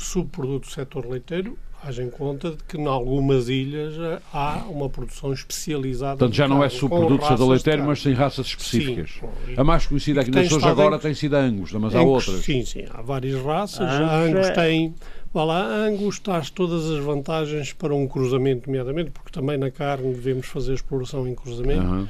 subproduto 0.00 0.66
do 0.66 0.72
setor 0.72 1.06
leiteiro, 1.06 1.56
haja 1.84 2.02
em 2.02 2.10
conta 2.10 2.50
de 2.50 2.56
que 2.64 2.76
em 2.76 2.86
algumas 2.86 3.48
ilhas 3.48 3.94
há 4.34 4.64
uma 4.68 4.88
produção 4.90 5.32
especializada. 5.32 6.16
Portanto, 6.16 6.32
de 6.32 6.36
já 6.38 6.48
não 6.48 6.64
é 6.64 6.68
subproduto 6.68 7.46
leiteiro, 7.46 7.84
mas 7.84 8.02
sem 8.02 8.12
raças 8.14 8.46
específicas. 8.46 9.10
Sim. 9.20 9.54
A 9.56 9.62
mais 9.62 9.86
conhecida 9.86 10.22
aqui 10.22 10.32
Tem 10.32 10.42
nas 10.42 10.48
Açores 10.52 10.66
agora 10.66 10.96
em- 10.96 10.98
tem 10.98 11.14
sido 11.14 11.36
a 11.36 11.40
Angus, 11.40 11.72
mas 11.74 11.94
há 11.94 12.00
Angus, 12.00 12.26
outras. 12.26 12.44
Sim, 12.44 12.64
sim, 12.64 12.84
há 12.90 13.00
várias 13.00 13.40
raças. 13.40 13.80
A 13.80 13.90
A 14.06 14.16
Angus 14.22 14.34
Angus 14.38 14.46
é- 14.48 14.52
tem. 14.52 14.94
Vá 15.36 15.44
lá, 15.44 15.66
a 15.66 15.84
Angus 15.84 16.18
traz 16.18 16.48
todas 16.48 16.90
as 16.90 16.98
vantagens 17.04 17.70
para 17.70 17.94
um 17.94 18.08
cruzamento, 18.08 18.68
nomeadamente, 18.70 19.10
porque 19.10 19.30
também 19.30 19.58
na 19.58 19.70
carne 19.70 20.14
devemos 20.14 20.46
fazer 20.46 20.72
exploração 20.72 21.28
em 21.28 21.34
cruzamento. 21.34 21.82
Aham. 21.82 22.08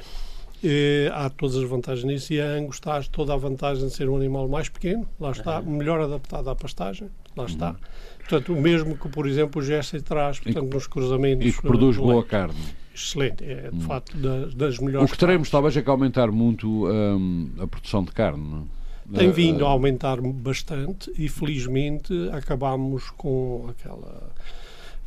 Eh, 0.63 1.11
há 1.13 1.29
todas 1.29 1.57
as 1.57 1.63
vantagens 1.65 2.05
nisso 2.05 2.31
e 2.31 2.39
a 2.39 2.45
Angus 2.45 2.79
traz 2.79 3.09
toda 3.09 3.33
a 3.33 3.35
vantagem 3.35 3.85
de 3.85 3.93
ser 3.93 4.07
um 4.07 4.15
animal 4.15 4.47
mais 4.47 4.69
pequeno, 4.69 5.05
lá 5.19 5.31
está, 5.31 5.61
melhor 5.61 5.99
adaptado 5.99 6.49
à 6.49 6.55
pastagem, 6.55 7.09
lá 7.35 7.43
está. 7.43 7.75
Portanto, 8.19 8.53
o 8.53 8.61
mesmo 8.61 8.97
que, 8.97 9.09
por 9.09 9.27
exemplo, 9.27 9.61
o 9.61 9.65
Jesse 9.65 9.99
traz, 9.99 10.39
portanto, 10.39 10.73
nos 10.73 10.87
cruzamentos. 10.87 11.45
E 11.45 11.51
que 11.51 11.61
produz 11.61 11.97
do 11.97 12.03
boa 12.03 12.13
leite. 12.19 12.29
carne. 12.29 12.55
Excelente, 12.95 13.43
é 13.43 13.69
de 13.69 13.83
facto 13.83 14.15
das, 14.15 14.53
das 14.53 14.79
O 14.79 14.85
melhores. 14.85 15.11
que 15.11 15.17
teremos 15.17 15.49
carnes. 15.49 15.51
talvez 15.51 15.75
é 15.75 15.81
que 15.81 15.89
aumentar 15.89 16.31
muito 16.31 16.87
hum, 16.87 17.49
a 17.59 17.67
produção 17.67 18.05
de 18.05 18.13
carne. 18.13 18.41
não 18.49 18.59
é? 18.59 18.76
Tem 19.13 19.29
Eh, 19.29 19.31
vindo 19.31 19.65
a 19.65 19.69
eh, 19.69 19.71
aumentar 19.71 20.19
bastante 20.21 21.11
e 21.17 21.29
felizmente 21.29 22.13
acabámos 22.33 23.09
com 23.11 23.65
aquela 23.69 24.31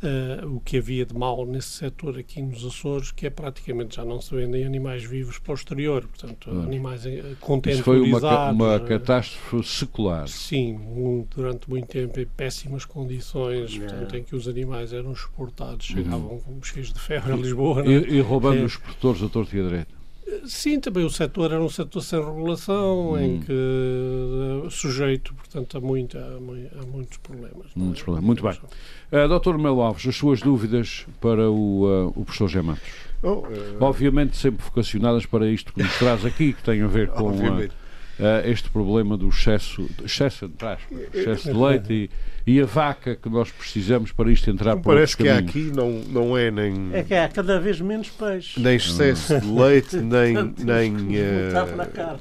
eh, 0.03 0.43
o 0.45 0.59
que 0.59 0.77
havia 0.77 1.05
de 1.05 1.13
mal 1.15 1.45
nesse 1.45 1.69
setor 1.69 2.17
aqui 2.17 2.41
nos 2.41 2.65
Açores, 2.65 3.11
que 3.11 3.27
é 3.27 3.29
praticamente 3.29 3.97
já 3.97 4.03
não 4.03 4.19
se 4.19 4.33
vendem 4.33 4.65
animais 4.65 5.03
vivos 5.03 5.37
para 5.37 5.51
o 5.51 5.53
exterior, 5.53 6.07
portanto, 6.07 6.49
animais 6.49 7.05
eh, 7.05 7.35
Isso 7.67 7.83
foi 7.83 8.01
uma, 8.01 8.49
uma 8.51 8.79
catástrofe 8.79 9.63
secular. 9.69 10.27
Sim, 10.27 10.73
mu- 10.73 11.27
durante 11.35 11.69
muito 11.69 11.85
tempo 11.85 12.19
em 12.19 12.25
péssimas 12.25 12.83
condições, 12.85 13.77
portanto, 13.77 14.17
em 14.17 14.23
que 14.23 14.35
os 14.35 14.47
animais 14.47 14.91
eram 14.93 15.11
exportados, 15.11 15.85
chegavam 15.85 16.39
como 16.39 16.63
cheios 16.65 16.91
de 16.91 16.99
febre 16.99 17.33
a 17.33 17.35
Lisboa. 17.35 17.83
é? 17.83 17.87
E, 17.87 18.15
e 18.15 18.19
roubando 18.21 18.61
É. 18.61 18.65
os 18.65 18.77
produtores 18.77 19.21
a 19.21 19.29
torto 19.29 19.55
e 19.55 19.59
a 19.59 19.63
direito. 19.63 20.00
Sim, 20.45 20.79
também 20.79 21.05
o 21.05 21.09
setor 21.09 21.51
era 21.51 21.61
um 21.61 21.69
setor 21.69 22.01
sem 22.01 22.19
regulação, 22.19 23.19
em 23.19 23.39
que 23.39 23.51
eh, 23.51 24.69
sujeito, 24.69 25.33
portanto, 25.33 25.77
a, 25.77 25.81
muita, 25.81 26.17
a, 26.19 26.81
a 26.81 26.85
muitos 26.85 27.17
problemas. 27.17 27.67
não 27.75 27.83
é? 27.83 27.85
Muitos 27.85 28.03
problemas. 28.03 28.25
Muito 28.25 28.43
bem. 28.43 28.57
Uh, 29.11 29.39
Dr. 29.39 29.57
Melo 29.57 29.81
Alves, 29.81 30.07
as 30.07 30.15
suas 30.15 30.41
dúvidas 30.41 31.05
para 31.19 31.49
o, 31.49 31.85
uh, 31.85 32.13
o 32.15 32.25
professor 32.25 32.47
G. 32.47 32.61
Matos? 32.61 33.11
Oh, 33.23 33.43
eh, 33.51 33.77
Obviamente 33.79 34.35
sempre 34.35 34.63
vocacionadas 34.65 35.25
para 35.25 35.47
isto 35.47 35.73
que 35.73 35.83
nos 35.83 35.95
traz 35.99 36.25
aqui, 36.25 36.53
que 36.53 36.63
tem 36.63 36.81
a 36.81 36.87
ver 36.87 37.09
com 37.13 37.25
uh, 37.25 37.27
Obviamente. 37.27 37.73
Uh, 38.19 38.47
este 38.49 38.69
problema 38.69 39.17
do 39.17 39.29
excesso, 39.29 39.89
excesso, 40.03 40.45
entre 40.45 40.67
aspas, 40.67 40.97
excesso 41.13 41.51
de 41.51 41.57
leite 41.57 42.09
e, 42.45 42.55
e 42.55 42.61
a 42.61 42.65
vaca 42.65 43.15
que 43.15 43.29
nós 43.29 43.51
precisamos 43.51 44.11
para 44.11 44.31
isto 44.31 44.49
entrar 44.49 44.75
por 44.77 44.93
Parece 44.93 45.15
que 45.17 45.27
há 45.29 45.35
caminhos. 45.35 45.49
aqui 45.49 45.71
não, 45.75 45.91
não 46.09 46.37
é 46.37 46.49
nem, 46.51 46.89
É 46.93 47.03
que 47.03 47.13
há 47.13 47.27
cada 47.27 47.59
vez 47.59 47.79
menos 47.79 48.09
peixe. 48.09 48.59
nem 48.59 48.75
excesso 48.75 49.39
de 49.39 49.47
leite, 49.47 49.95
nem, 50.01 50.53
nem, 50.57 50.95
eh, 51.17 51.47
lutar 51.47 51.67
pela 51.67 51.85
carne. 51.85 52.19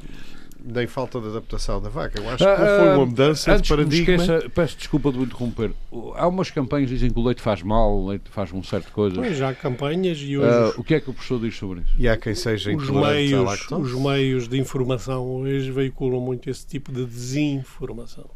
Nem 0.65 0.87
falta 0.87 1.21
de 1.21 1.29
adaptação 1.29 1.81
da 1.81 1.89
vaca. 1.89 2.21
Eu 2.21 2.29
acho 2.29 2.39
que 2.39 2.45
Ah, 2.45 2.57
foi 2.57 2.89
ah, 2.91 2.95
uma 2.97 3.07
mudança 3.07 3.51
de 3.51 3.57
Antes 3.57 3.69
que 3.71 3.77
me 3.77 3.83
paradigma. 3.85 4.15
esqueça, 4.25 4.51
peço 4.51 4.77
desculpa 4.77 5.13
de 5.13 5.19
me 5.19 5.25
interromper. 5.25 5.73
Há 6.17 6.27
umas 6.29 6.51
campanhas 6.51 6.89
que 6.89 6.95
dizem 6.95 7.11
que 7.11 7.19
o 7.19 7.23
leite 7.23 7.41
faz 7.43 7.63
mal, 7.63 7.93
o 7.97 8.09
leite 8.09 8.31
faz 8.31 8.53
um 8.53 8.63
certo 8.63 8.87
de 8.87 8.93
coisas. 8.93 9.19
Pois, 9.19 9.41
há 9.43 9.55
campanhas 9.55 10.19
e 10.19 10.37
hoje 10.39 10.49
Ah, 10.49 10.73
o 10.77 10.85
que 10.85 10.95
é 10.95 11.01
que 11.01 11.11
o 11.11 11.13
professor 11.13 11.41
diz 11.41 11.57
sobre 11.57 11.81
isso? 11.81 11.95
E 11.99 12.09
há 12.09 12.17
quem 12.17 12.35
seja 12.35 12.75
os 12.75 12.89
meios, 12.91 13.69
os 13.71 13.93
meios 13.95 14.49
de 14.49 14.59
informação 14.59 15.27
hoje 15.27 15.71
veiculam 15.71 16.21
muito 16.21 16.49
esse 16.51 16.67
tipo 16.67 16.93
de 16.93 17.05
desinformação. 17.07 18.29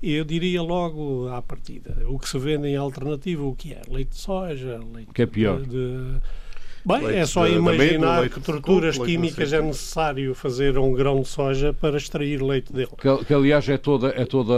E 0.00 0.14
eu 0.14 0.24
diria 0.24 0.62
logo 0.62 1.28
à 1.28 1.42
partida, 1.42 1.96
o 2.08 2.18
que 2.20 2.28
se 2.28 2.38
vende 2.38 2.68
em 2.68 2.76
alternativa, 2.76 3.42
o 3.42 3.54
que 3.54 3.72
é? 3.72 3.82
Leite 3.90 4.10
de 4.10 4.16
soja, 4.18 4.78
leite 4.94 5.10
O 5.10 5.12
que 5.12 5.22
é 5.22 5.26
pior? 5.26 5.60
de... 5.60 5.66
de- 5.68 6.20
Bem, 6.88 7.02
Leite 7.02 7.18
é 7.18 7.26
só 7.26 7.46
de- 7.46 7.52
imaginar 7.54 8.20
leite 8.20 8.34
que 8.34 8.40
torturas 8.40 8.96
leite 8.96 9.12
químicas 9.12 9.52
é 9.52 9.60
necessário 9.60 10.34
fazer 10.34 10.78
um 10.78 10.92
grão 10.94 11.20
de 11.20 11.28
soja 11.28 11.74
para 11.74 11.98
extrair 11.98 12.42
leite 12.42 12.72
dele. 12.72 12.88
Que, 12.98 13.24
que, 13.26 13.34
aliás 13.34 13.68
é 13.68 13.76
toda, 13.76 14.08
é 14.08 14.24
toda 14.24 14.54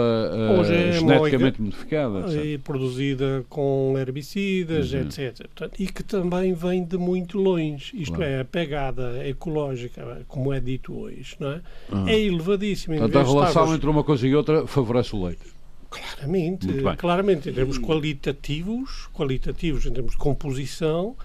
Hoje 0.59 0.73
é 0.75 0.93
geneticamente 0.93 1.61
modificada. 1.61 2.33
E 2.43 2.57
produzida 2.59 3.45
com 3.49 3.95
herbicidas, 3.99 4.93
Uhum. 4.93 5.01
etc. 5.01 5.39
Portanto, 5.55 5.73
e 5.81 5.87
que 5.89 6.05
também 6.05 6.55
vem 6.55 6.85
de 6.85 6.97
muito 6.97 7.37
longe. 7.37 7.91
Isto 7.95 8.15
Claro. 8.15 8.31
é, 8.31 8.41
a 8.41 8.45
pegada 8.45 9.27
ecológica, 9.27 10.23
como 10.29 10.53
é 10.53 10.61
dito 10.61 10.97
hoje, 10.97 11.35
não 11.41 11.51
é? 11.51 11.61
Ah. 11.91 12.05
É 12.09 12.19
elevadíssima. 12.21 12.97
Portanto, 12.97 13.19
a 13.19 13.23
relação 13.33 13.75
entre 13.75 13.91
uma 13.91 14.05
coisa 14.05 14.27
e 14.29 14.35
outra 14.37 14.67
favorece 14.69 15.17
o 15.17 15.25
leite. 15.27 15.43
Claramente, 15.91 16.69
claramente, 16.99 17.51
em 17.51 17.53
termos 17.53 17.77
qualitativos, 17.77 19.09
qualitativos 19.13 19.85
em 19.87 19.93
termos 19.93 20.13
de 20.13 20.19
composição, 20.19 21.17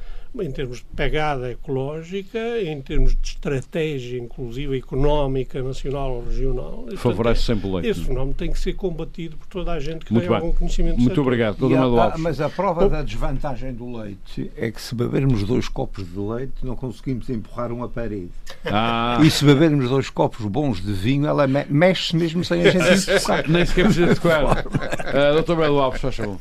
em 0.43 0.51
termos 0.51 0.77
de 0.79 0.83
pegada 0.95 1.51
ecológica, 1.51 2.39
em 2.61 2.81
termos 2.81 3.15
de 3.15 3.27
estratégia, 3.27 4.19
inclusive 4.19 4.77
económica, 4.77 5.61
nacional 5.61 6.15
ou 6.15 6.25
regional. 6.25 6.85
Favorece 6.97 7.43
sempre 7.43 7.67
o 7.67 7.73
leite. 7.75 7.89
Esse 7.89 8.01
fenómeno 8.05 8.33
tem 8.33 8.51
que 8.51 8.59
ser 8.59 8.73
combatido 8.73 9.37
por 9.37 9.47
toda 9.47 9.71
a 9.71 9.79
gente 9.79 10.05
que 10.05 10.11
Muito 10.13 10.23
tem 10.27 10.33
bem. 10.35 10.45
algum 10.45 10.57
conhecimento 10.57 10.99
Muito 10.99 11.21
obrigado, 11.21 11.55
Dr. 11.57 11.75
A- 11.75 11.81
Alves. 12.05 12.19
mas 12.21 12.41
a 12.41 12.49
prova 12.49 12.87
da 12.89 13.01
desvantagem 13.01 13.73
do 13.73 13.97
leite 13.97 14.51
é 14.57 14.71
que 14.71 14.81
se 14.81 14.93
bebermos 14.95 15.43
dois 15.43 15.67
copos 15.69 16.05
de 16.11 16.19
leite 16.19 16.53
não 16.63 16.75
conseguimos 16.75 17.29
empurrar 17.29 17.71
uma 17.71 17.87
parede. 17.87 18.29
Ah, 18.65 19.19
E 19.23 19.29
se 19.31 19.45
bebermos 19.45 19.89
dois 19.89 20.09
copos 20.09 20.45
bons 20.45 20.81
de 20.81 20.91
vinho, 20.93 21.27
ela 21.27 21.47
me- 21.47 21.65
mexe 21.69 22.15
mesmo 22.15 22.43
sem 22.43 22.61
a 22.61 22.71
gente 22.71 22.77
empurrar. 23.11 23.49
nem 23.49 23.65
sequer 23.65 23.85
precisa 23.85 24.15
tocar. 24.15 24.65
Uh, 24.65 25.41
Dr. 25.43 25.55
Melo 25.55 25.79
Alves, 25.79 26.01
faz 26.01 26.15
favor. 26.15 26.37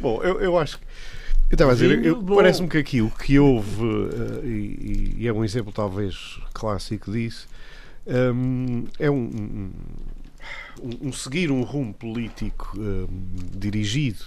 Bom, 0.00 0.20
eu, 0.22 0.40
eu 0.40 0.58
acho 0.58 0.78
que. 0.78 0.84
Eu 1.52 1.54
estava 1.54 1.72
a 1.72 1.74
dizer, 1.74 2.14
parece-me 2.34 2.66
que 2.66 2.78
aqui 2.78 3.02
o 3.02 3.10
que 3.10 3.38
houve, 3.38 3.82
eh, 4.42 4.46
e, 4.46 5.14
e 5.18 5.28
é 5.28 5.32
um 5.34 5.44
exemplo 5.44 5.70
talvez 5.70 6.40
clássico 6.54 7.12
disso, 7.12 7.46
hum, 8.34 8.86
é 8.98 9.10
um, 9.10 9.16
um- 9.16 9.70
um- 10.82 11.08
um 11.08 11.12
seguir 11.12 11.50
um 11.50 11.60
rumo 11.62 11.92
político 11.92 12.72
hum, 12.78 13.06
dirigido 13.54 14.24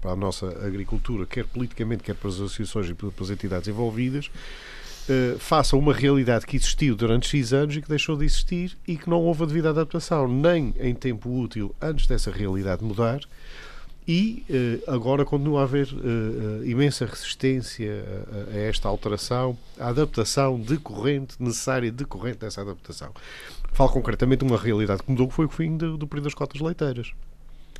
para 0.00 0.12
a 0.12 0.16
nossa 0.16 0.46
agricultura, 0.64 1.26
quer 1.26 1.44
politicamente, 1.46 2.04
quer 2.04 2.14
para 2.14 2.28
as 2.28 2.36
associações 2.36 2.88
e 2.88 2.94
para 2.94 3.08
as 3.20 3.30
entidades 3.30 3.66
envolvidas, 3.66 4.30
eh, 5.08 5.34
face 5.40 5.74
a 5.74 5.78
uma 5.78 5.92
realidade 5.92 6.46
que 6.46 6.56
existiu 6.56 6.94
durante 6.94 7.26
X 7.28 7.52
anos 7.52 7.76
e 7.76 7.82
que 7.82 7.88
deixou 7.88 8.16
de 8.16 8.24
existir 8.24 8.78
e 8.86 8.96
que 8.96 9.10
não 9.10 9.20
houve 9.20 9.42
a 9.42 9.46
devida 9.46 9.70
adaptação, 9.70 10.28
nem 10.28 10.72
em 10.78 10.94
tempo 10.94 11.28
útil 11.28 11.74
antes 11.82 12.06
dessa 12.06 12.30
realidade 12.30 12.84
mudar, 12.84 13.18
e 14.06 14.44
eh, 14.50 14.90
agora 14.90 15.24
continua 15.24 15.60
a 15.60 15.62
haver 15.64 15.88
eh, 15.88 16.64
eh, 16.64 16.70
imensa 16.70 17.06
resistência 17.06 18.04
a, 18.52 18.56
a 18.56 18.60
esta 18.60 18.88
alteração, 18.88 19.56
a 19.78 19.88
adaptação 19.88 20.58
decorrente, 20.58 21.36
necessária 21.38 21.90
decorrente 21.92 22.38
dessa 22.38 22.62
adaptação. 22.62 23.12
Falo 23.72 23.90
concretamente 23.90 24.44
de 24.44 24.50
uma 24.50 24.58
realidade 24.58 25.02
que 25.02 25.10
mudou, 25.10 25.28
que 25.28 25.34
foi 25.34 25.46
o 25.46 25.48
fim 25.48 25.76
do, 25.76 25.96
do 25.96 26.06
período 26.06 26.24
das 26.24 26.34
cotas 26.34 26.60
leiteiras. 26.60 27.12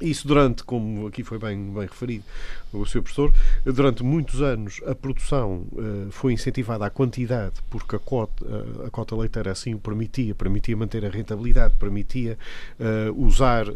Isso 0.02 0.26
durante, 0.26 0.64
como 0.64 1.06
aqui 1.06 1.22
foi 1.22 1.38
bem, 1.38 1.70
bem 1.70 1.82
referido 1.82 2.24
o 2.72 2.84
seu 2.84 3.02
professor, 3.02 3.32
durante 3.64 4.02
muitos 4.02 4.42
anos 4.42 4.80
a 4.86 4.94
produção 4.94 5.64
uh, 5.72 6.10
foi 6.10 6.32
incentivada 6.32 6.86
à 6.86 6.90
quantidade, 6.90 7.54
porque 7.70 7.94
a 7.96 7.98
cota, 7.98 8.44
uh, 8.44 8.86
a 8.86 8.90
cota 8.90 9.14
leiteira 9.14 9.52
assim 9.52 9.74
o 9.74 9.78
permitia, 9.78 10.34
permitia 10.34 10.76
manter 10.76 11.04
a 11.04 11.08
rentabilidade, 11.08 11.74
permitia 11.78 12.38
uh, 12.80 13.24
usar 13.24 13.66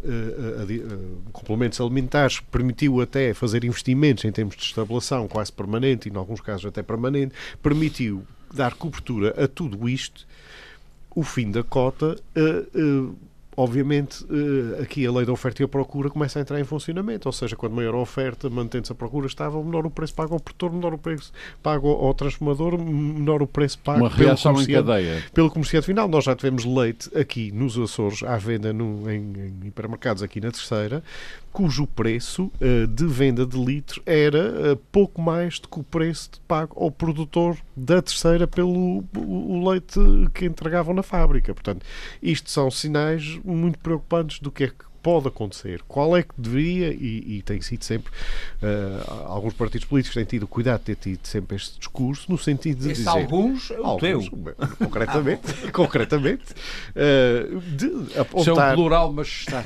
complementos 1.31 1.79
alimentares, 1.79 2.39
permitiu 2.39 2.99
até 2.99 3.33
fazer 3.33 3.63
investimentos 3.63 4.25
em 4.25 4.31
termos 4.31 4.55
de 4.55 4.63
estabelação 4.63 5.27
quase 5.27 5.51
permanente, 5.51 6.09
e 6.09 6.11
em 6.11 6.15
alguns 6.17 6.41
casos 6.41 6.65
até 6.65 6.83
permanente, 6.83 7.33
permitiu 7.61 8.23
dar 8.53 8.73
cobertura 8.73 9.33
a 9.41 9.47
tudo 9.47 9.87
isto. 9.87 10.25
O 11.15 11.23
fim 11.23 11.49
da 11.49 11.63
cota 11.63 12.15
obviamente, 13.57 14.23
eh, 14.29 14.83
aqui 14.83 15.05
a 15.05 15.11
lei 15.11 15.25
da 15.25 15.31
oferta 15.31 15.63
e 15.63 15.65
a 15.65 15.67
procura 15.67 16.11
começa 16.11 16.37
a 16.37 16.41
entrar 16.43 16.59
em 16.59 16.63
funcionamento, 16.63 17.27
ou 17.27 17.33
seja, 17.33 17.55
quando 17.55 17.73
maior 17.73 17.95
a 17.95 17.97
oferta, 17.97 18.47
mantendo-se 18.51 18.91
a 18.91 18.95
procura 18.95 19.25
estável, 19.25 19.63
menor 19.63 19.83
o 19.87 19.89
preço 19.89 20.13
pago 20.13 20.35
ao 20.35 20.39
produtor, 20.39 20.71
menor 20.71 20.93
o 20.93 20.97
preço 20.99 21.33
pago 21.63 21.89
ao 21.89 22.13
transformador, 22.13 22.79
menor 22.79 23.41
o 23.41 23.47
preço 23.47 23.79
pago 23.79 24.01
Uma 24.01 24.11
pelo, 24.11 24.37
comerciante, 24.37 25.31
pelo 25.33 25.49
comerciante 25.49 25.85
final. 25.87 26.07
Nós 26.07 26.25
já 26.25 26.35
tivemos 26.35 26.65
leite 26.65 27.09
aqui 27.17 27.51
nos 27.51 27.75
Açores 27.79 28.21
à 28.21 28.37
venda 28.37 28.71
no, 28.71 29.09
em, 29.09 29.33
em 29.63 29.67
hipermercados 29.67 30.21
aqui 30.21 30.39
na 30.39 30.51
terceira, 30.51 31.03
cujo 31.51 31.87
preço 31.87 32.51
uh, 32.61 32.85
de 32.85 33.07
venda 33.07 33.43
de 33.43 33.57
litro 33.57 33.99
era 34.05 34.73
uh, 34.73 34.75
pouco 34.91 35.19
mais 35.19 35.57
do 35.59 35.67
que 35.67 35.79
o 35.79 35.83
preço 35.83 36.29
pago 36.47 36.79
ao 36.79 36.91
produtor 36.91 37.57
da 37.75 37.99
terceira 37.99 38.45
pelo 38.45 39.03
o, 39.15 39.19
o 39.19 39.67
leite 39.67 39.99
que 40.35 40.45
entregavam 40.45 40.93
na 40.93 41.01
fábrica. 41.01 41.55
Portanto, 41.55 41.83
isto 42.21 42.51
são 42.51 42.69
sinais 42.69 43.39
muito 43.47 43.79
preocupantes 43.79 44.39
do 44.39 44.51
que 44.51 44.65
é 44.65 44.67
que 44.67 44.87
pode 45.07 45.29
acontecer, 45.29 45.81
qual 45.87 46.17
é 46.17 46.21
que 46.21 46.33
deveria, 46.37 46.89
e, 46.91 47.37
e 47.37 47.41
tem 47.41 47.61
sido 47.61 47.81
sempre, 47.85 48.11
uh, 48.61 49.25
alguns 49.27 49.53
partidos 49.53 49.87
políticos 49.87 50.15
têm 50.15 50.25
tido 50.25 50.45
cuidado 50.45 50.79
de 50.79 50.85
ter 50.85 50.95
tido 50.95 51.25
sempre 51.25 51.55
este 51.55 51.79
discurso, 51.79 52.29
no 52.29 52.37
sentido 52.37 52.79
de 52.81 52.91
Esse 52.91 53.05
dizer... 53.05 53.09
alguns, 53.09 53.69
o 53.69 53.85
alguns 53.85 54.01
teu. 54.01 54.21
Concretamente, 54.77 55.53
concretamente 55.71 56.53
uh, 56.91 57.61
de 57.61 58.19
apontar... 58.19 58.41
Isso 58.41 58.59
é 58.59 58.73
plural, 58.73 59.13
mas 59.13 59.27
está... 59.27 59.63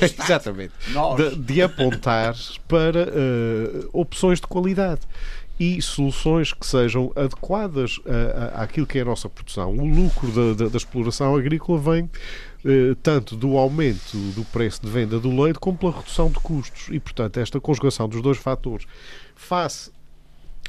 Exatamente. 0.00 0.72
De, 1.16 1.36
de, 1.36 1.60
apontar 1.60 2.34
para 2.66 3.08
uh, 3.08 3.90
opções 3.92 4.40
de 4.40 4.46
qualidade 4.46 5.02
e 5.58 5.82
soluções 5.82 6.52
que 6.52 6.66
sejam 6.66 7.12
adequadas 7.16 7.98
à, 8.54 8.62
àquilo 8.62 8.86
que 8.86 8.98
é 8.98 9.02
a 9.02 9.04
nossa 9.04 9.28
produção. 9.28 9.74
O 9.76 9.86
lucro 9.86 10.30
da, 10.30 10.64
da, 10.64 10.70
da 10.70 10.76
exploração 10.76 11.34
agrícola 11.34 11.78
vem 11.78 12.10
eh, 12.64 12.96
tanto 13.02 13.36
do 13.36 13.56
aumento 13.56 14.16
do 14.34 14.44
preço 14.44 14.82
de 14.82 14.90
venda 14.90 15.18
do 15.18 15.30
leite 15.42 15.58
como 15.58 15.76
pela 15.76 15.92
redução 15.92 16.28
de 16.28 16.38
custos. 16.40 16.88
E, 16.90 17.00
portanto, 17.00 17.38
esta 17.38 17.60
conjugação 17.60 18.08
dos 18.08 18.20
dois 18.22 18.38
fatores 18.38 18.86
face 19.34 19.90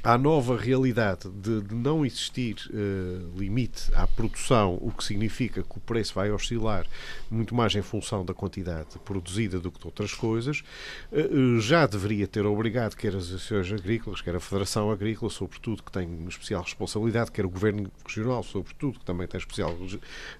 à 0.03 0.17
nova 0.17 0.55
realidade 0.57 1.29
de, 1.29 1.61
de 1.61 1.75
não 1.75 2.05
existir 2.05 2.55
uh, 2.69 3.37
limite 3.37 3.91
à 3.93 4.05
produção, 4.05 4.77
o 4.81 4.91
que 4.91 5.03
significa 5.03 5.63
que 5.63 5.77
o 5.77 5.79
preço 5.81 6.13
vai 6.13 6.31
oscilar 6.31 6.85
muito 7.29 7.55
mais 7.55 7.75
em 7.75 7.81
função 7.81 8.23
da 8.23 8.33
quantidade 8.33 8.99
produzida 9.03 9.59
do 9.59 9.71
que 9.71 9.79
de 9.79 9.85
outras 9.85 10.13
coisas, 10.13 10.63
uh, 11.11 11.59
já 11.59 11.87
deveria 11.87 12.27
ter 12.27 12.45
obrigado 12.45 12.95
quer 12.95 13.15
as 13.15 13.25
associações 13.25 13.79
agrícolas, 13.79 14.21
quer 14.21 14.35
a 14.35 14.39
Federação 14.39 14.91
Agrícola, 14.91 15.31
sobretudo, 15.31 15.81
que 15.83 15.91
tem 15.91 16.07
especial 16.27 16.61
responsabilidade, 16.61 17.31
quer 17.31 17.45
o 17.45 17.49
Governo 17.49 17.91
Regional, 18.05 18.43
sobretudo, 18.43 18.99
que 18.99 19.05
também 19.05 19.27
tem 19.27 19.39
especial 19.39 19.75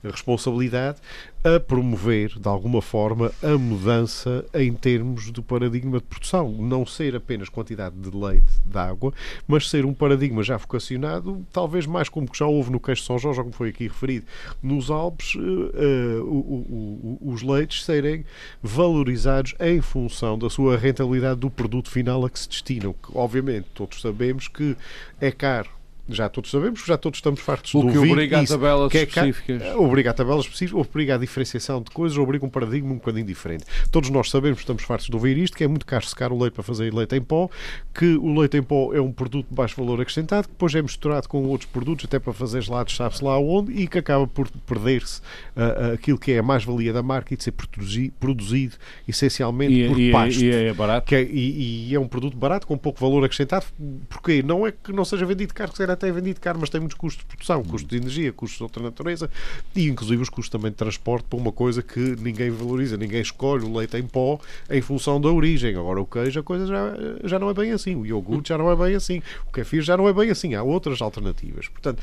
responsabilidade, 0.03 0.99
a 1.43 1.60
promover, 1.60 2.38
de 2.38 2.47
alguma 2.47 2.82
forma, 2.82 3.32
a 3.41 3.57
mudança 3.57 4.45
em 4.53 4.74
termos 4.74 5.32
do 5.32 5.41
paradigma 5.41 5.99
de 5.99 6.03
produção. 6.03 6.51
Não 6.51 6.86
ser 6.86 7.16
apenas 7.16 7.49
quantidade 7.49 7.95
de 7.95 8.16
leite, 8.16 8.60
de 8.66 8.78
água, 8.78 9.14
mas 9.50 9.68
ser 9.68 9.84
um 9.84 9.95
paradigma 9.95 10.43
já 10.43 10.58
vocacionado, 10.58 11.43
talvez 11.52 11.88
mais 11.88 12.08
como 12.08 12.30
que 12.30 12.38
já 12.38 12.45
houve 12.45 12.72
no 12.72 12.80
Queixo 12.80 13.02
de 13.02 13.08
São 13.08 13.18
Jorge, 13.18 13.39
como 13.39 13.52
foi 13.52 13.70
aqui 13.70 13.88
referido, 13.88 14.28
nos 14.62 14.91
Alpes, 14.91 15.34
uh, 15.34 15.39
uh, 15.41 17.18
os 17.20 17.41
leites 17.41 17.84
serem 17.84 18.24
valorizados 18.62 19.56
em 19.60 19.82
função 19.82 20.38
da 20.38 20.52
sua 20.52 20.78
rentabilidade 20.78 21.39
do 21.39 21.50
produto 21.50 21.89
final 21.89 22.24
a 22.24 22.30
que 22.30 22.39
se 22.39 22.47
destinam. 22.47 22.93
Que, 22.93 23.10
obviamente, 23.16 23.66
todos 23.74 24.00
sabemos 24.02 24.47
que 24.47 24.78
é 25.20 25.32
caro 25.32 25.79
já 26.10 26.30
todos 26.30 26.51
sabemos, 26.51 26.84
já 26.86 26.97
todos 26.97 27.18
estamos 27.18 27.39
fartos 27.39 27.74
o 27.74 27.80
de 27.80 27.86
ouvir. 27.86 27.99
O 27.99 28.01
que 28.01 28.12
obriga 28.12 28.39
a 28.39 28.45
tabelas 28.45 28.95
é 28.95 29.03
específicas. 29.03 29.76
obriga 29.76 30.10
a 30.12 30.14
tabelas 30.14 30.45
específicas, 30.45 30.86
obriga 30.86 31.16
a 31.16 31.18
diferenciação 31.18 31.82
de 31.82 31.91
coisas, 31.91 32.18
obriga 32.18 32.45
um 32.45 32.49
paradigma 32.49 32.91
um 32.91 32.95
bocadinho 32.95 33.26
diferente. 33.26 33.66
Todos 33.91 34.10
nós 34.10 34.30
sabemos, 34.30 34.60
estamos 34.60 34.84
fartos 34.84 35.07
de 35.07 35.16
ouvir 35.16 35.38
isto, 35.38 35.55
que 35.55 35.64
é 35.64 35.68
muito 35.68 35.86
caro 35.86 36.05
secar 36.05 36.32
o 36.32 36.39
leite 36.39 36.53
para 36.53 36.64
fazer 36.64 36.93
leite 36.93 37.16
em 37.16 37.22
pó, 37.22 37.49
que 37.93 38.16
o 38.16 38.39
leite 38.39 38.57
em 38.57 38.64
pó 38.64 38.93
é 38.93 39.01
um 39.01 39.12
produto 39.12 39.47
de 39.49 39.55
baixo 39.55 39.76
valor 39.76 40.01
acrescentado, 40.01 40.47
que 40.47 40.53
depois 40.53 40.74
é 40.76 40.82
misturado 40.82 41.28
com 41.28 41.43
outros 41.45 41.70
produtos, 41.70 42.05
até 42.05 42.20
para 42.20 42.34
fazer 42.34 42.62
gelados, 42.62 42.95
sabe-se 42.95 43.24
lá 43.24 43.38
onde, 43.39 43.72
e 43.74 43.88
que 43.88 43.97
acaba 43.97 44.28
por 44.28 44.49
perder-se 44.66 45.22
uh, 45.55 45.93
aquilo 45.93 46.18
que 46.18 46.32
é 46.32 46.39
a 46.39 46.43
mais-valia 46.43 46.93
da 46.93 47.03
marca 47.03 47.34
e 47.34 47.38
de 47.38 47.43
ser 47.43 47.51
produzido, 47.51 48.14
produzido 48.20 48.76
essencialmente 49.07 49.74
e, 49.74 49.88
por 49.88 49.99
e, 49.99 50.12
pasto. 50.12 50.41
E 50.41 50.51
é 50.51 50.74
barato. 50.74 51.07
Que 51.07 51.16
é, 51.16 51.24
e, 51.24 51.89
e, 51.89 51.95
é 51.95 51.99
um 51.99 52.07
produto 52.07 52.38
barato, 52.38 52.66
com 52.68 52.78
pouco 52.78 52.99
valor 52.99 53.24
acrescentado, 53.24 53.66
porque 54.07 54.41
não 54.43 54.66
é 54.66 54.72
que 54.72 54.91
não 54.91 55.05
seja 55.05 55.26
vendido 55.26 55.53
caro, 55.53 55.72
que 55.72 55.78
será 55.78 55.95
até 56.00 56.12
vendido 56.12 56.39
caro, 56.39 56.58
mas 56.60 56.70
tem 56.70 56.80
muitos 56.80 56.97
custos 56.97 57.24
de 57.24 57.28
produção, 57.28 57.62
custos 57.64 57.89
de 57.89 57.97
energia, 57.97 58.32
custos 58.32 58.58
de 58.58 58.64
outra 58.64 58.82
natureza 58.82 59.30
e 59.76 59.88
inclusive 59.88 60.22
os 60.22 60.30
custos 60.30 60.50
também 60.50 60.72
de 60.72 60.78
transporte 60.78 61.26
para 61.30 61.38
uma 61.38 61.52
coisa 61.52 61.84
que 61.84 62.00
ninguém 62.00 62.50
valoriza, 62.50 62.97
ninguém 62.97 63.22
escolhe 63.22 63.66
o 63.66 63.78
leite 63.78 63.97
em 63.97 64.08
pó 64.08 64.39
em 64.70 64.82
função 64.82 65.20
da 65.20 65.30
origem. 65.30 65.76
Agora 65.76 66.00
o 66.00 66.06
queijo, 66.06 66.39
a 66.39 66.43
coisa 66.43 66.66
já, 66.66 66.93
já 67.24 67.38
não 67.38 67.50
é 67.50 67.54
bem 67.54 67.72
assim, 67.72 67.95
o 67.95 68.06
iogurte 68.06 68.50
já 68.50 68.58
não 68.58 68.72
é 68.72 68.76
bem 68.76 68.95
assim, 68.95 69.22
o 69.47 69.52
kefir 69.52 69.82
já 69.82 69.97
não 69.97 70.08
é 70.08 70.14
bem 70.14 70.30
assim, 70.30 70.56
há 70.56 70.64
outras 70.64 71.02
alternativas. 71.02 71.68
Portanto, 71.68 72.02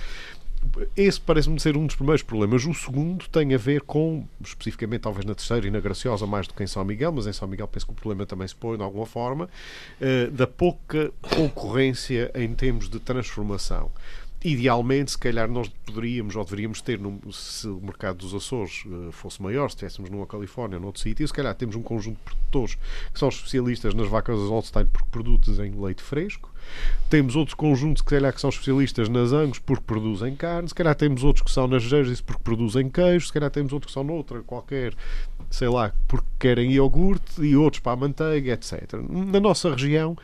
esse 0.96 1.20
parece-me 1.20 1.58
ser 1.60 1.76
um 1.76 1.86
dos 1.86 1.96
primeiros 1.96 2.22
problemas. 2.22 2.64
O 2.64 2.74
segundo 2.74 3.26
tem 3.28 3.54
a 3.54 3.58
ver 3.58 3.82
com, 3.82 4.26
especificamente 4.44 5.02
talvez 5.02 5.24
na 5.24 5.34
terceira 5.34 5.66
e 5.66 5.70
na 5.70 5.80
Graciosa 5.80 6.26
mais 6.26 6.46
do 6.46 6.54
que 6.54 6.62
em 6.62 6.66
São 6.66 6.84
Miguel, 6.84 7.12
mas 7.12 7.26
em 7.26 7.32
São 7.32 7.48
Miguel 7.48 7.68
penso 7.68 7.86
que 7.86 7.92
o 7.92 7.94
problema 7.94 8.26
também 8.26 8.46
se 8.46 8.54
põe 8.54 8.76
de 8.76 8.82
alguma 8.82 9.06
forma, 9.06 9.48
uh, 10.00 10.30
da 10.30 10.46
pouca 10.46 11.10
concorrência 11.34 12.30
em 12.34 12.52
termos 12.54 12.88
de 12.88 12.98
transformação. 12.98 13.90
Idealmente, 14.44 15.12
se 15.12 15.18
calhar 15.18 15.48
nós 15.50 15.68
poderíamos 15.84 16.36
ou 16.36 16.44
deveríamos 16.44 16.80
ter, 16.80 16.98
num, 16.98 17.18
se 17.32 17.66
o 17.66 17.80
mercado 17.80 18.18
dos 18.18 18.34
Açores 18.34 18.84
uh, 18.86 19.10
fosse 19.10 19.42
maior, 19.42 19.68
se 19.68 19.76
estivéssemos 19.76 20.10
numa 20.10 20.26
Califórnia 20.26 20.76
ou 20.76 20.82
noutro 20.82 21.00
sítio, 21.00 21.26
se 21.26 21.32
calhar 21.32 21.54
temos 21.54 21.74
um 21.74 21.82
conjunto 21.82 22.16
de 22.18 22.22
produtores 22.22 22.74
que 23.12 23.18
são 23.18 23.28
especialistas 23.28 23.94
nas 23.94 24.08
vacas 24.08 24.38
Holstein 24.38 24.86
porque 24.86 25.08
produzem 25.10 25.72
leite 25.80 26.02
fresco, 26.02 26.52
temos 27.08 27.34
outros 27.34 27.54
conjuntos 27.54 28.02
que, 28.02 28.10
calhar, 28.10 28.32
que 28.32 28.40
são 28.40 28.50
especialistas 28.50 29.08
nas 29.08 29.32
Angus 29.32 29.58
porque 29.58 29.84
produzem 29.84 30.36
carne, 30.36 30.68
se 30.68 30.74
calhar 30.74 30.94
temos 30.94 31.24
outros 31.24 31.44
que 31.44 31.50
são 31.50 31.66
nas 31.66 31.82
Jerseys 31.82 32.20
porque 32.20 32.42
produzem 32.42 32.90
queijo, 32.90 33.26
se 33.26 33.32
calhar 33.32 33.50
temos 33.50 33.72
outros 33.72 33.90
que 33.90 33.94
são 33.94 34.04
noutra 34.04 34.42
qualquer, 34.42 34.94
sei 35.50 35.68
lá, 35.68 35.92
porque 36.06 36.26
querem 36.38 36.72
iogurte 36.72 37.42
e 37.42 37.56
outros 37.56 37.80
para 37.80 37.92
a 37.92 37.96
manteiga, 37.96 38.52
etc. 38.52 38.94
Na 39.08 39.40
nossa 39.40 39.70
região 39.70 40.16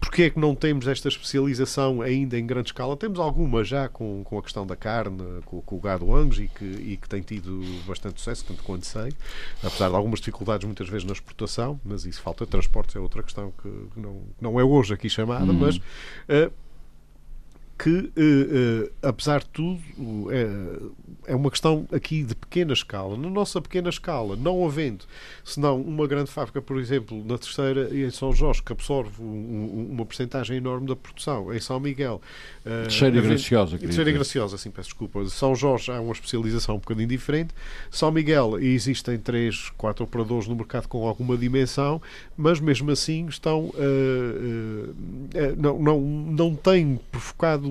Porquê 0.00 0.24
é 0.24 0.30
que 0.30 0.38
não 0.38 0.54
temos 0.54 0.86
esta 0.86 1.08
especialização 1.08 2.00
ainda 2.00 2.38
em 2.38 2.46
grande 2.46 2.68
escala? 2.68 2.96
Temos 2.96 3.18
alguma 3.18 3.64
já 3.64 3.88
com, 3.88 4.22
com 4.24 4.38
a 4.38 4.42
questão 4.42 4.66
da 4.66 4.76
carne, 4.76 5.22
com, 5.44 5.60
com 5.60 5.76
o 5.76 5.80
gado 5.80 6.14
angus 6.14 6.38
e 6.38 6.48
que, 6.48 6.64
e 6.64 6.96
que 6.96 7.08
tem 7.08 7.20
tido 7.20 7.60
bastante 7.86 8.20
sucesso, 8.20 8.44
tanto 8.46 8.62
quanto 8.62 8.86
sei, 8.86 9.12
apesar 9.62 9.88
de 9.88 9.96
algumas 9.96 10.20
dificuldades 10.20 10.64
muitas 10.64 10.88
vezes 10.88 11.04
na 11.04 11.12
exportação, 11.12 11.80
mas 11.84 12.04
isso 12.04 12.22
falta 12.22 12.44
de 12.44 12.50
transportes 12.50 12.94
é 12.94 13.00
outra 13.00 13.22
questão 13.22 13.52
que 13.62 13.70
não, 13.96 14.22
não 14.40 14.60
é 14.60 14.64
hoje 14.64 14.94
aqui 14.94 15.10
chamada, 15.10 15.52
uhum. 15.52 15.58
mas 15.58 15.76
uh, 15.76 16.52
que, 17.78 17.90
uh, 17.90 18.02
uh, 18.02 18.90
apesar 19.02 19.38
de 19.38 19.46
tudo, 19.46 19.80
é, 20.32 21.32
é 21.32 21.36
uma 21.36 21.48
questão 21.48 21.86
aqui 21.92 22.24
de 22.24 22.34
pequena 22.34 22.72
escala. 22.72 23.16
Na 23.16 23.30
nossa 23.30 23.60
pequena 23.60 23.88
escala, 23.88 24.34
não 24.34 24.66
havendo, 24.66 25.04
senão 25.44 25.80
uma 25.80 26.06
grande 26.08 26.28
fábrica, 26.28 26.60
por 26.60 26.78
exemplo, 26.78 27.24
na 27.24 27.38
terceira 27.38 27.88
e 27.92 28.04
em 28.04 28.10
São 28.10 28.32
Jorge, 28.32 28.62
que 28.64 28.72
absorve 28.72 29.22
um, 29.22 29.90
uma 29.92 30.04
porcentagem 30.04 30.56
enorme 30.56 30.88
da 30.88 30.96
produção, 30.96 31.54
em 31.54 31.60
São 31.60 31.78
Miguel. 31.78 32.20
Uh, 32.66 32.90
Cheira 32.90 33.16
e 33.16 33.20
graciosa. 33.20 33.78
Cheira 33.78 34.10
e 34.10 34.12
graciosa, 34.12 34.58
sim, 34.58 34.70
peço 34.70 34.88
desculpa. 34.88 35.24
São 35.26 35.54
Jorge 35.54 35.92
há 35.92 36.00
uma 36.00 36.12
especialização 36.12 36.74
um 36.74 36.78
bocadinho 36.78 37.08
diferente. 37.08 37.54
São 37.92 38.10
Miguel 38.10 38.58
existem 38.58 39.18
três, 39.18 39.70
quatro 39.76 40.02
operadores 40.02 40.48
no 40.48 40.56
mercado 40.56 40.88
com 40.88 41.06
alguma 41.06 41.36
dimensão, 41.36 42.02
mas 42.36 42.58
mesmo 42.58 42.90
assim 42.90 43.26
estão. 43.26 43.66
Uh, 43.66 44.94
não, 45.56 45.78
não, 45.78 46.00
não 46.00 46.56
têm 46.56 46.98
provocado 47.12 47.67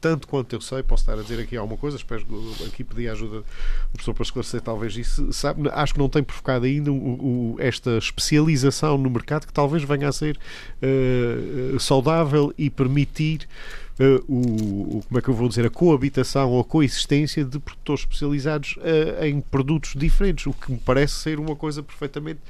tanto 0.00 0.26
quanto 0.28 0.52
eu 0.54 0.60
sei, 0.60 0.82
posso 0.82 1.02
estar 1.02 1.18
a 1.18 1.22
dizer 1.22 1.40
aqui 1.40 1.56
alguma 1.56 1.78
coisa, 1.78 1.96
espero 1.96 2.24
aqui 2.66 2.84
pedir 2.84 3.08
a 3.08 3.12
ajuda 3.12 3.38
do 3.38 3.44
professor 3.92 4.14
para 4.14 4.22
esclarecer 4.22 4.60
talvez 4.60 4.96
isso, 4.96 5.32
sabe, 5.32 5.68
acho 5.72 5.94
que 5.94 5.98
não 5.98 6.08
tem 6.08 6.22
provocado 6.22 6.66
ainda 6.66 6.92
o, 6.92 6.94
o, 6.94 7.56
esta 7.58 7.98
especialização 7.98 8.98
no 8.98 9.10
mercado 9.10 9.46
que 9.46 9.52
talvez 9.52 9.82
venha 9.82 10.08
a 10.08 10.12
ser 10.12 10.38
uh, 10.82 11.80
saudável 11.80 12.52
e 12.56 12.70
permitir 12.70 13.48
Uh, 13.98 14.22
o, 14.30 14.98
o, 14.98 15.02
como 15.08 15.18
é 15.18 15.22
que 15.22 15.28
eu 15.30 15.32
vou 15.32 15.48
dizer, 15.48 15.64
a 15.64 15.70
coabitação 15.70 16.50
ou 16.50 16.60
a 16.60 16.64
coexistência 16.64 17.42
de 17.42 17.58
produtores 17.58 18.02
especializados 18.02 18.76
uh, 18.76 19.24
em 19.24 19.40
produtos 19.40 19.94
diferentes, 19.96 20.46
o 20.46 20.52
que 20.52 20.70
me 20.70 20.76
parece 20.76 21.14
ser 21.14 21.40
uma 21.40 21.56
coisa 21.56 21.82
perfeitamente 21.82 22.40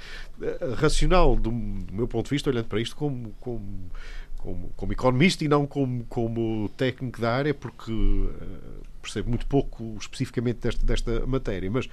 racional 0.76 1.36
do, 1.36 1.50
do, 1.50 1.94
meu 1.94 2.08
ponto 2.08 2.24
de 2.26 2.30
vista, 2.30 2.50
olhando 2.50 2.66
para 2.66 2.80
isto 2.80 2.96
como, 2.96 3.32
como, 3.40 3.62
como, 4.46 4.70
como 4.76 4.92
economista 4.92 5.44
e 5.44 5.48
não 5.48 5.66
como, 5.66 6.04
como 6.04 6.68
técnico 6.76 7.20
da 7.20 7.32
área, 7.32 7.52
porque 7.52 7.90
percebo 9.02 9.28
muito 9.28 9.44
pouco 9.46 9.96
especificamente 10.00 10.58
desta, 10.60 10.86
desta 10.86 11.26
matéria, 11.26 11.68
mas 11.68 11.86
uh, 11.86 11.90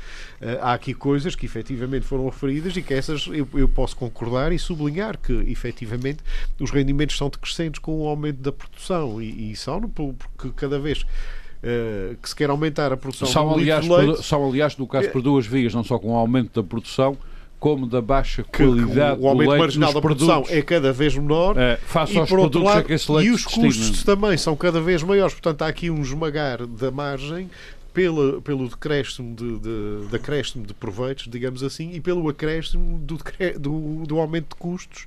há 0.61 0.73
aqui 0.73 0.93
coisas 0.93 1.35
que 1.35 1.47
efetivamente 1.47 2.05
foram 2.05 2.25
referidas 2.25 2.77
e 2.77 2.83
que 2.83 2.93
essas 2.93 3.25
eu, 3.27 3.47
eu, 3.55 3.67
posso 3.67 3.95
concordar 3.95 4.51
e 4.51 4.59
sublinhar 4.59 5.17
que 5.17 5.33
efetivamente 5.47 6.19
os 6.59 6.69
rendimentos 6.69 7.17
são 7.17 7.27
decrescentes 7.27 7.79
com 7.79 8.01
o 8.01 8.07
aumento 8.07 8.37
da 8.37 8.51
produção 8.51 9.19
e, 9.19 9.51
e 9.51 9.55
são 9.55 9.81
porque 9.89 10.51
cada 10.55 10.77
vez 10.79 11.05
Uh, 11.63 12.17
que 12.17 12.27
se 12.27 12.35
quer 12.35 12.49
aumentar 12.49 12.91
a 12.91 12.97
produção 12.97 13.25
são, 13.25 13.53
aliás, 13.53 13.87
leite, 13.87 14.21
são, 14.21 14.45
aliás, 14.45 14.75
no 14.75 14.85
caso, 14.85 15.09
por 15.11 15.21
duas 15.21 15.47
vias, 15.47 15.73
não 15.73 15.81
só 15.81 15.97
com 15.97 16.11
o 16.11 16.15
aumento 16.17 16.61
da 16.61 16.67
produção, 16.67 17.17
como 17.63 17.87
da 17.87 18.01
baixa 18.01 18.43
qualidade 18.43 19.15
que, 19.15 19.23
o 19.23 19.27
aumento 19.29 19.57
marginal 19.57 19.93
da 19.93 20.01
produção 20.01 20.43
é 20.49 20.61
cada 20.61 20.91
vez 20.91 21.15
menor 21.15 21.57
é, 21.57 21.77
face 21.77 22.17
aos 22.17 22.27
produtos 22.27 22.61
lado, 22.61 22.83
que 22.83 22.91
esse 22.91 23.09
leite 23.09 23.29
e 23.29 23.31
os 23.31 23.45
custos 23.45 24.03
também 24.03 24.35
são 24.35 24.53
cada 24.53 24.81
vez 24.81 25.01
maiores. 25.01 25.33
Portanto 25.33 25.61
há 25.61 25.67
aqui 25.67 25.89
um 25.89 26.01
esmagar 26.01 26.67
da 26.67 26.91
margem 26.91 27.49
pela, 27.93 28.41
pelo 28.41 28.67
decréscimo 28.67 29.33
de, 29.33 29.59
de, 29.59 30.07
de, 30.09 30.13
acréscimo 30.13 30.65
de 30.65 30.73
proveitos, 30.73 31.25
digamos 31.29 31.63
assim, 31.63 31.93
e 31.93 32.01
pelo 32.01 32.27
acréscimo 32.27 32.99
do, 32.99 33.17
do, 33.57 34.05
do 34.07 34.19
aumento 34.19 34.49
de 34.49 34.55
custos, 34.55 35.05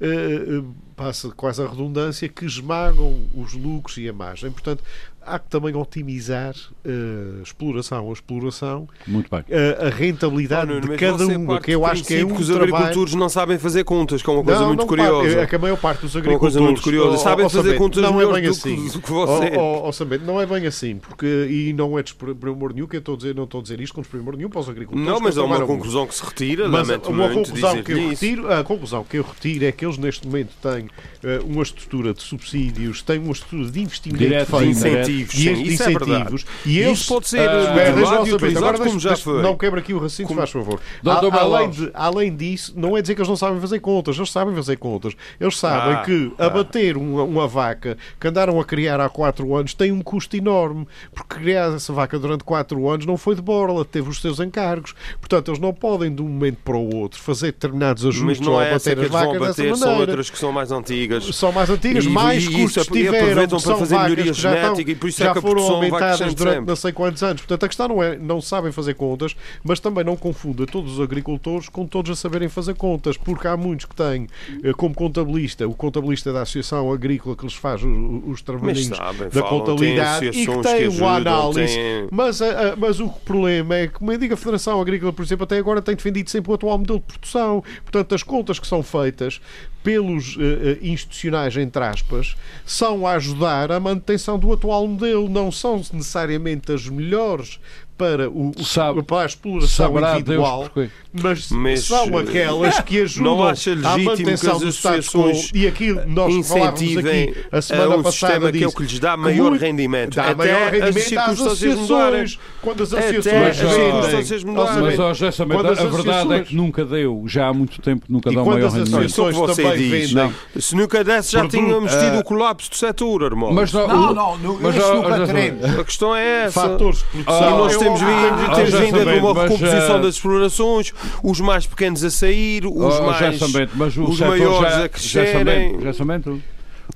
uh, 0.00 0.64
passa 0.94 1.30
quase 1.30 1.60
a 1.60 1.66
redundância, 1.66 2.28
que 2.28 2.44
esmagam 2.44 3.26
os 3.34 3.52
lucros 3.54 3.96
e 3.96 4.08
a 4.08 4.12
margem. 4.12 4.52
Portanto, 4.52 4.84
há 5.26 5.38
que 5.38 5.48
também 5.48 5.74
otimizar 5.74 6.54
uh, 6.54 7.42
exploração 7.42 8.08
a 8.08 8.12
exploração, 8.12 8.88
Muito 9.06 9.28
bem. 9.30 9.40
Uh, 9.40 9.86
a 9.86 9.90
rentabilidade 9.90 10.72
oh, 10.72 10.80
de 10.80 10.96
cada 10.96 11.26
um, 11.26 11.58
que 11.58 11.72
eu 11.72 11.84
acho 11.84 12.04
que 12.04 12.14
é 12.14 12.24
um 12.24 12.34
que 12.34 12.42
os 12.42 12.48
trabalho... 12.48 12.74
agricultores 12.74 13.14
não 13.14 13.28
sabem 13.28 13.58
fazer 13.58 13.84
contas, 13.84 14.22
que 14.22 14.30
é 14.30 14.32
uma 14.32 14.44
coisa 14.44 14.60
não, 14.60 14.68
muito 14.68 14.80
não, 14.80 14.86
curiosa. 14.86 15.40
É 15.40 15.46
que 15.46 15.56
a 15.56 15.58
maior 15.58 15.76
parte 15.76 16.02
dos 16.02 16.16
agricultores... 16.16 16.56
Uma 16.56 16.60
coisa 16.60 16.60
muito 16.60 16.82
curiosa. 16.82 17.18
Sabem 17.18 17.48
fazer 17.48 17.76
contas 17.76 18.02
não 18.02 18.20
é 18.20 18.40
bem 18.40 18.48
assim. 18.48 18.88
do 18.88 19.00
que 19.00 19.10
você. 19.10 19.52
Oh, 19.56 19.84
oh, 19.84 19.90
oh, 19.90 20.26
não 20.26 20.40
é 20.40 20.46
bem 20.46 20.66
assim, 20.66 20.96
porque, 20.96 21.26
e 21.50 21.72
não 21.72 21.98
é 21.98 22.02
desprimor 22.02 22.72
nenhum, 22.72 22.86
que 22.86 22.96
eu 22.96 23.00
estou 23.00 23.14
a 23.14 23.16
dizer, 23.18 23.34
não 23.34 23.44
estou 23.44 23.60
a 23.60 23.62
dizer 23.62 23.80
isto 23.80 23.94
com 23.94 24.00
desprimor 24.00 24.36
nenhum 24.36 24.48
para 24.48 24.60
os 24.60 24.68
agricultores. 24.68 25.08
Não, 25.08 25.20
mas 25.20 25.36
é 25.36 25.42
uma 25.42 25.60
conclusão 25.66 26.06
que 26.06 26.14
se 26.14 26.24
retira, 26.24 26.68
mas 26.68 26.88
uma 26.88 27.28
conclusão 27.28 27.82
que 27.82 27.92
eu 27.92 28.08
retiro, 28.08 28.52
A 28.52 28.64
conclusão 28.64 29.04
que 29.04 29.18
eu 29.18 29.22
retiro 29.22 29.64
é 29.64 29.72
que 29.72 29.84
eles 29.84 29.98
neste 29.98 30.26
momento 30.26 30.50
têm 30.62 30.84
uh, 30.86 31.44
uma 31.46 31.62
estrutura 31.62 32.14
de 32.14 32.22
subsídios, 32.22 33.02
têm 33.02 33.18
uma 33.18 33.32
estrutura 33.32 33.70
de 33.70 33.80
investimento 33.80 34.18
Direto, 34.18 34.58
feita, 34.58 35.04
de 35.04 35.15
incentivos, 35.22 35.34
e 35.34 35.64
sim, 35.66 35.72
isso 35.72 35.82
é 35.82 35.92
incentivos. 35.92 36.46
E 36.64 36.78
eles, 36.78 36.98
isso 36.98 37.12
pode 37.12 37.28
ser 37.28 37.48
uh, 37.48 38.34
utilizado 38.34 38.58
agora 38.58 38.78
como 38.78 39.00
já 39.00 39.16
foi. 39.16 39.42
Não 39.42 39.56
quebra 39.56 39.80
aqui 39.80 39.92
o 39.92 39.98
raciocínio, 39.98 40.28
como... 40.28 40.40
faz 40.40 40.50
favor. 40.50 40.80
A, 41.04 41.40
além, 41.40 41.70
de, 41.70 41.90
além 41.94 42.36
disso, 42.36 42.72
não 42.76 42.96
é 42.96 43.02
dizer 43.02 43.14
que 43.14 43.20
eles 43.20 43.28
não 43.28 43.36
sabem 43.36 43.60
fazer 43.60 43.80
contas, 43.80 44.16
eles 44.16 44.30
sabem 44.30 44.54
fazer 44.54 44.76
contas. 44.76 45.14
Eles 45.40 45.58
sabem 45.58 45.94
ah, 45.94 46.02
que 46.02 46.32
ah. 46.38 46.46
abater 46.46 46.96
uma, 46.96 47.22
uma 47.22 47.48
vaca 47.48 47.96
que 48.20 48.28
andaram 48.28 48.60
a 48.60 48.64
criar 48.64 49.00
há 49.00 49.08
4 49.08 49.54
anos 49.54 49.74
tem 49.74 49.92
um 49.92 50.02
custo 50.02 50.36
enorme, 50.36 50.86
porque 51.14 51.36
criar 51.36 51.74
essa 51.74 51.92
vaca 51.92 52.18
durante 52.18 52.44
4 52.44 52.88
anos 52.88 53.06
não 53.06 53.16
foi 53.16 53.34
de 53.34 53.42
borla, 53.42 53.84
teve 53.84 54.08
os 54.08 54.20
seus 54.20 54.40
encargos. 54.40 54.94
Portanto, 55.20 55.50
eles 55.50 55.60
não 55.60 55.72
podem 55.72 56.14
de 56.14 56.22
um 56.22 56.28
momento 56.28 56.58
para 56.64 56.76
o 56.76 56.94
outro 56.96 57.20
fazer 57.20 57.52
determinados 57.52 58.04
ajustes 58.04 58.38
Mas 58.38 58.40
não 58.40 58.60
é 58.60 58.64
ou 58.64 58.70
abater 58.70 58.98
as 58.98 59.08
vacas 59.08 59.38
bater, 59.38 59.46
dessa 59.46 59.62
maneira. 59.62 59.76
São 59.76 60.00
outras 60.00 60.30
que 60.30 60.38
são 60.38 60.52
mais 60.52 60.72
antigas. 60.72 61.24
São 61.36 61.52
mais 61.52 61.70
antigas, 61.70 62.04
e, 62.04 62.08
mais 62.08 62.44
e, 62.44 62.52
custos 62.52 62.86
e 62.86 62.90
tiveram, 62.90 63.48
para 63.48 63.76
fazer 63.76 63.98
melhoria 63.98 64.32
genética 64.32 64.90
e 64.90 64.94
por 65.06 65.08
isso 65.08 65.22
já 65.22 65.30
é 65.30 65.34
que 65.34 65.40
foram 65.40 65.62
aumentadas 65.62 66.34
durante 66.34 66.54
sempre. 66.54 66.66
não 66.66 66.76
sei 66.76 66.92
quantos 66.92 67.22
anos. 67.22 67.42
Portanto, 67.42 67.64
a 67.64 67.68
questão 67.68 67.88
não 67.88 68.02
é 68.02 68.16
não 68.16 68.40
sabem 68.40 68.72
fazer 68.72 68.94
contas, 68.94 69.36
mas 69.62 69.78
também 69.78 70.04
não 70.04 70.16
confunda 70.16 70.66
todos 70.66 70.94
os 70.94 71.00
agricultores 71.00 71.68
com 71.68 71.86
todos 71.86 72.10
a 72.10 72.16
saberem 72.16 72.48
fazer 72.48 72.74
contas, 72.74 73.16
porque 73.16 73.46
há 73.46 73.56
muitos 73.56 73.86
que 73.86 73.94
têm 73.94 74.26
eh, 74.62 74.72
como 74.72 74.94
contabilista, 74.94 75.66
o 75.66 75.74
contabilista 75.74 76.32
da 76.32 76.42
Associação 76.42 76.92
Agrícola 76.92 77.36
que 77.36 77.44
lhes 77.44 77.54
faz 77.54 77.82
os, 77.82 77.88
os 78.26 78.42
trabalhinhos 78.42 78.96
sabem, 78.96 79.28
da 79.28 79.30
falam, 79.30 79.48
contabilidade 79.48 80.26
e 80.26 80.46
que 80.46 80.62
tem 80.62 80.88
uma 80.88 81.16
análise. 81.16 81.74
Têm... 81.74 82.08
Mas, 82.10 82.42
a, 82.42 82.72
a, 82.72 82.76
mas 82.76 83.00
o 83.00 83.08
problema 83.08 83.76
é 83.76 83.86
que, 83.86 83.94
como 83.94 84.12
eu 84.12 84.18
digo, 84.18 84.34
a 84.34 84.36
Federação 84.36 84.80
Agrícola, 84.80 85.12
por 85.12 85.22
exemplo, 85.22 85.44
até 85.44 85.58
agora 85.58 85.80
tem 85.80 85.94
defendido 85.94 86.30
sempre 86.30 86.50
o 86.50 86.54
atual 86.54 86.78
modelo 86.78 86.98
de 86.98 87.04
produção. 87.04 87.62
Portanto, 87.82 88.14
as 88.14 88.22
contas 88.22 88.58
que 88.58 88.66
são 88.66 88.82
feitas 88.82 89.40
pelos 89.86 90.34
uh, 90.34 90.40
institucionais, 90.82 91.56
entre 91.56 91.80
aspas, 91.84 92.34
são 92.64 93.06
a 93.06 93.12
ajudar 93.12 93.70
à 93.70 93.78
manutenção 93.78 94.36
do 94.36 94.52
atual 94.52 94.84
modelo, 94.88 95.28
não 95.28 95.52
são 95.52 95.76
necessariamente 95.76 96.72
as 96.72 96.88
melhores 96.88 97.60
para, 97.96 98.28
o, 98.28 98.52
Sabe, 98.62 99.02
para 99.02 99.22
a 99.22 99.26
exploração 99.26 99.98
individual, 99.98 100.70
mas, 101.12 101.50
mas, 101.50 101.84
são 101.84 102.18
aquelas 102.18 102.78
que 102.80 103.00
ajudam 103.00 103.42
à 103.42 103.98
manutenção 103.98 104.58
do 104.58 104.68
status 104.68 105.08
quo. 105.08 105.32
e 105.54 105.66
aquilo 105.66 106.02
nós 106.06 106.46
falávamos 106.46 106.96
aqui 106.98 107.34
a 107.50 107.62
semana 107.62 107.96
um 107.96 108.02
passada 108.02 108.52
que 108.52 108.62
é 108.62 108.66
o 108.66 108.72
que 108.72 108.82
lhes 108.82 108.98
dá 108.98 109.16
maior 109.16 109.52
que 109.52 109.58
rendimento. 109.58 110.16
dá 110.16 110.24
até 110.24 110.34
maior 110.34 110.70
rendimento 110.70 111.18
as 111.18 111.28
às 111.30 111.40
associações. 111.40 112.38
quando 112.60 112.82
as 112.82 112.92
associações 112.92 114.44
mas, 114.44 114.98
ó, 114.98 115.14
já 115.14 115.28
a 115.28 115.86
verdade 115.88 116.32
é 116.34 116.40
que 116.40 116.54
nunca 116.54 116.84
deu. 116.84 117.24
Já 117.26 117.48
há 117.48 117.54
muito 117.54 117.80
tempo 117.80 118.04
nunca 118.08 118.30
dá 118.30 118.44
maior 118.44 118.70
rendimento. 118.70 119.08
Você 119.08 119.76
diz 119.76 120.14
se 120.58 120.74
nunca 120.74 121.02
desse 121.02 121.32
já 121.32 121.48
tínhamos 121.48 121.92
tido 121.92 122.18
o 122.18 122.24
colapso 122.24 122.70
do 122.70 122.76
setor 122.76 123.22
irmão. 123.22 123.52
mas 123.52 123.72
não, 123.72 124.12
não, 124.14 124.70
isso 124.70 124.94
nunca 124.94 125.26
teremos. 125.26 125.64
A 125.64 125.84
questão 125.84 126.14
é 126.14 126.44
essa. 126.44 126.60
Fatores 126.60 127.04
de 127.14 127.24
produção 127.24 127.85
temos 127.86 128.00
vindo, 128.00 128.54
temos 128.54 128.74
vindo 128.74 129.00
a 129.00 129.04
ver 129.04 129.22
uma 129.22 129.42
recomposição 129.42 130.00
das 130.00 130.14
explorações, 130.14 130.92
os 131.22 131.40
mais 131.40 131.66
pequenos 131.66 132.02
a 132.04 132.10
sair, 132.10 132.66
os 132.66 132.72
oh, 132.72 133.02
mais 133.02 133.40
mas 133.74 133.96
o 133.96 134.04
os 134.04 134.20
maiores 134.20 134.58
já, 134.58 134.84
a 134.84 134.88
crescerem. 134.88 135.80
Já, 135.80 135.92
já, 135.92 136.04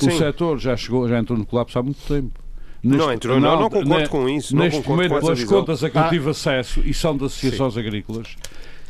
o 0.03 0.18
setor 0.18 0.59
já 0.59 0.76
chegou, 0.76 1.09
já 1.09 1.18
entrou 1.18 1.38
no 1.38 1.47
colapso 1.47 1.78
há 1.78 1.82
muito 1.82 2.01
tempo. 2.07 2.41
Neste, 2.82 2.99
não 2.99 3.12
entrou, 3.12 3.41
não, 3.41 3.51
não, 3.53 3.61
não 3.62 3.70
concordo 3.70 4.09
com 4.09 4.28
isso. 4.28 4.57
Neste 4.57 4.88
momento, 4.88 5.20
pelas 5.20 5.45
contas 5.45 5.84
a 5.84 5.91
que 5.91 5.99
eu 5.99 6.09
tive 6.09 6.30
acesso, 6.30 6.80
e 6.80 6.95
são 6.95 7.14
das 7.14 7.32
associações 7.32 7.74
Sim. 7.74 7.80
agrícolas, 7.80 8.28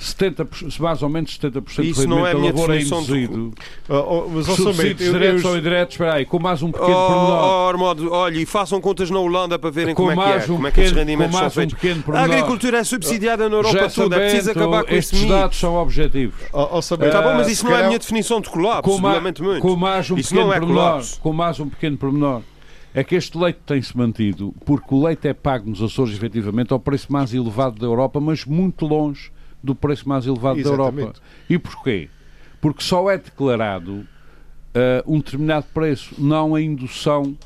70%, 0.01 0.81
mais 0.81 1.03
ou 1.03 1.09
menos 1.11 1.39
70% 1.39 1.85
Isso 1.85 2.01
do 2.03 2.09
não 2.09 2.27
é 2.27 2.33
a 2.33 2.35
minha 2.35 2.51
lavoura 2.51 2.77
é 2.77 2.83
induzido. 2.83 3.51
De... 3.51 3.55
Oh, 3.89 4.25
oh, 4.25 4.29
mas, 4.31 4.47
Subsídios 4.47 5.13
diretos 5.13 5.45
ou 5.45 5.57
indiretos, 5.59 5.95
espera 5.95 6.15
aí, 6.15 6.25
com 6.25 6.39
mais 6.39 6.63
um 6.63 6.73
pequeno 6.73 6.91
oh, 6.91 7.07
pormenor. 7.07 7.45
Oh, 7.45 7.69
Armando, 7.69 8.13
olha, 8.13 8.39
e 8.39 8.47
façam 8.47 8.81
contas 8.81 9.11
na 9.11 9.19
Holanda 9.19 9.59
para 9.59 9.71
verem 9.71 9.95
com 9.95 10.09
como 10.09 10.23
é 10.23 10.25
que 10.25 10.31
é, 10.31 10.45
um 10.45 10.57
como 10.57 10.67
é 10.67 10.71
que 10.71 10.81
esses 10.81 10.93
rendimentos 10.93 11.37
são 11.37 11.51
feitos. 11.51 11.77
Um 11.85 12.13
a 12.15 12.23
agricultura 12.23 12.79
é 12.79 12.85
subsidiada 12.85 13.49
na 13.49 13.57
Europa 13.57 13.79
Já 13.79 13.91
toda, 13.91 14.17
é 14.17 14.19
preciso 14.21 14.51
acabar 14.51 14.85
com 14.85 14.95
estes 14.95 15.25
dados 15.27 15.59
são 15.59 15.75
objetivos. 15.75 16.41
Oh, 16.53 16.79
oh, 16.79 16.83
saber, 16.83 17.11
tá 17.11 17.21
bom, 17.21 17.35
mas 17.35 17.49
isso 17.49 17.67
não 17.67 17.77
é 17.77 17.83
a 17.83 17.87
minha 17.87 17.99
definição 17.99 18.41
de 18.41 18.49
colapso, 18.49 18.91
com 18.91 19.07
lamento 19.07 19.45
muito. 19.45 19.61
Com 19.61 19.77
mais 19.77 20.11
um 20.11 20.17
isso 20.17 20.31
pequeno 20.31 20.49
não 20.49 20.55
é 20.55 20.59
pormenor, 20.59 21.05
com 21.21 21.33
mais 21.33 21.61
um 21.61 21.69
pequeno 21.69 21.99
pormenor 21.99 22.43
é 22.93 23.05
que 23.05 23.15
este 23.15 23.39
leite 23.39 23.61
tem-se 23.65 23.97
mantido 23.97 24.53
porque 24.65 24.93
o 24.93 25.05
leite 25.05 25.29
é 25.29 25.33
pago 25.33 25.71
nos 25.71 25.81
Açores, 25.81 26.13
efetivamente, 26.13 26.73
ao 26.73 26.81
preço 26.81 27.13
mais 27.13 27.33
elevado 27.33 27.79
da 27.79 27.87
Europa, 27.87 28.19
mas 28.19 28.45
muito 28.45 28.85
longe 28.85 29.31
do 29.63 29.75
preço 29.75 30.09
mais 30.09 30.27
elevado 30.27 30.59
Exatamente. 30.59 30.97
da 30.97 31.03
Europa. 31.03 31.21
E 31.49 31.59
porquê? 31.59 32.09
Porque 32.61 32.83
só 32.83 33.11
é 33.11 33.19
declarado 33.19 33.93
uh, 33.95 34.07
um 35.07 35.19
determinado 35.19 35.67
preço, 35.73 36.15
não 36.19 36.55
a 36.55 36.61
indução, 36.61 37.37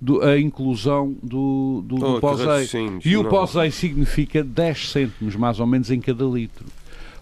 do, 0.00 0.22
a 0.22 0.38
inclusão 0.38 1.16
do, 1.22 1.82
do, 1.84 1.96
oh, 1.96 2.14
do 2.14 2.20
pós 2.20 2.40
E 3.04 3.16
o 3.16 3.24
pós 3.24 3.52
significa 3.74 4.44
10 4.44 4.90
cêntimos, 4.90 5.36
mais 5.36 5.58
ou 5.58 5.66
menos, 5.66 5.90
em 5.90 6.00
cada 6.00 6.24
litro. 6.24 6.66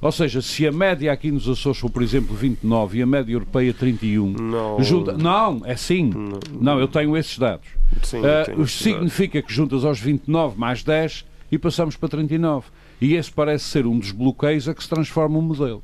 Ou 0.01 0.13
seja, 0.13 0.43
se 0.43 0.67
a 0.67 0.73
média 0.73 1.11
aqui 1.11 1.31
nos 1.31 1.49
Açores 1.49 1.79
for, 1.79 1.91
por 1.91 2.03
exemplo, 2.03 2.37
29 2.37 2.99
e 2.99 3.03
a 3.03 3.07
média 3.07 3.33
europeia 3.33 3.73
31, 3.73 4.31
não, 4.31 4.83
junta... 4.83 5.13
não 5.17 5.63
é 5.65 5.75
sim. 5.75 6.11
Não, 6.11 6.39
não, 6.61 6.79
eu 6.79 6.87
tenho 6.87 7.17
esses 7.17 7.39
dados. 7.39 7.67
Sim, 8.03 8.21
uh, 8.21 8.67
significa 8.67 9.41
que 9.41 9.53
juntas 9.53 9.85
aos 9.85 9.99
29 9.99 10.59
mais 10.59 10.83
10 10.83 11.25
e 11.51 11.59
passamos 11.59 11.97
para 11.97 12.11
39. 12.11 12.67
E 13.01 13.15
esse 13.15 13.31
parece 13.31 13.65
ser 13.65 13.87
um 13.87 13.99
dos 13.99 14.11
bloqueios 14.13 14.69
a 14.69 14.75
que 14.75 14.83
se 14.83 14.89
transforma 14.89 15.39
o 15.39 15.43
modelo. 15.43 15.83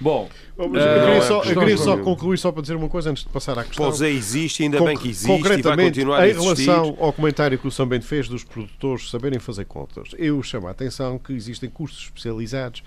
Bom, 0.00 0.28
mas 0.58 0.82
Eh, 0.82 0.96
eu 0.96 1.00
queria 1.00 1.14
é 1.16 1.20
só, 1.20 1.42
eu 1.44 1.58
queria 1.60 1.76
só 1.78 1.96
concluir, 1.96 2.36
só 2.36 2.50
para 2.50 2.62
dizer 2.62 2.74
uma 2.74 2.88
coisa 2.88 3.10
antes 3.10 3.22
de 3.22 3.28
passar 3.28 3.56
à 3.58 3.64
questão. 3.64 3.86
Pousei 3.86 4.12
existe, 4.14 4.62
ainda 4.64 4.78
Con- 4.78 4.84
bem 4.86 4.96
que 4.98 5.08
existe 5.08 5.24
e 5.24 5.28
vai 5.28 5.38
concretamente, 5.38 5.90
continuar 6.00 6.20
a 6.20 6.28
em 6.28 6.32
relação 6.32 6.96
ao 7.00 7.12
comentário 7.12 7.56
que 7.58 7.66
o 7.66 7.70
São 7.70 7.86
Bento 7.86 8.04
fez 8.04 8.28
dos 8.28 8.42
produtores 8.42 9.08
saberem 9.08 9.38
fazer 9.38 9.64
contas, 9.66 10.08
eu 10.18 10.42
chamo 10.42 10.66
a 10.66 10.72
atenção 10.72 11.16
que 11.16 11.32
existem 11.32 11.70
cursos 11.70 12.02
especializados, 12.04 12.82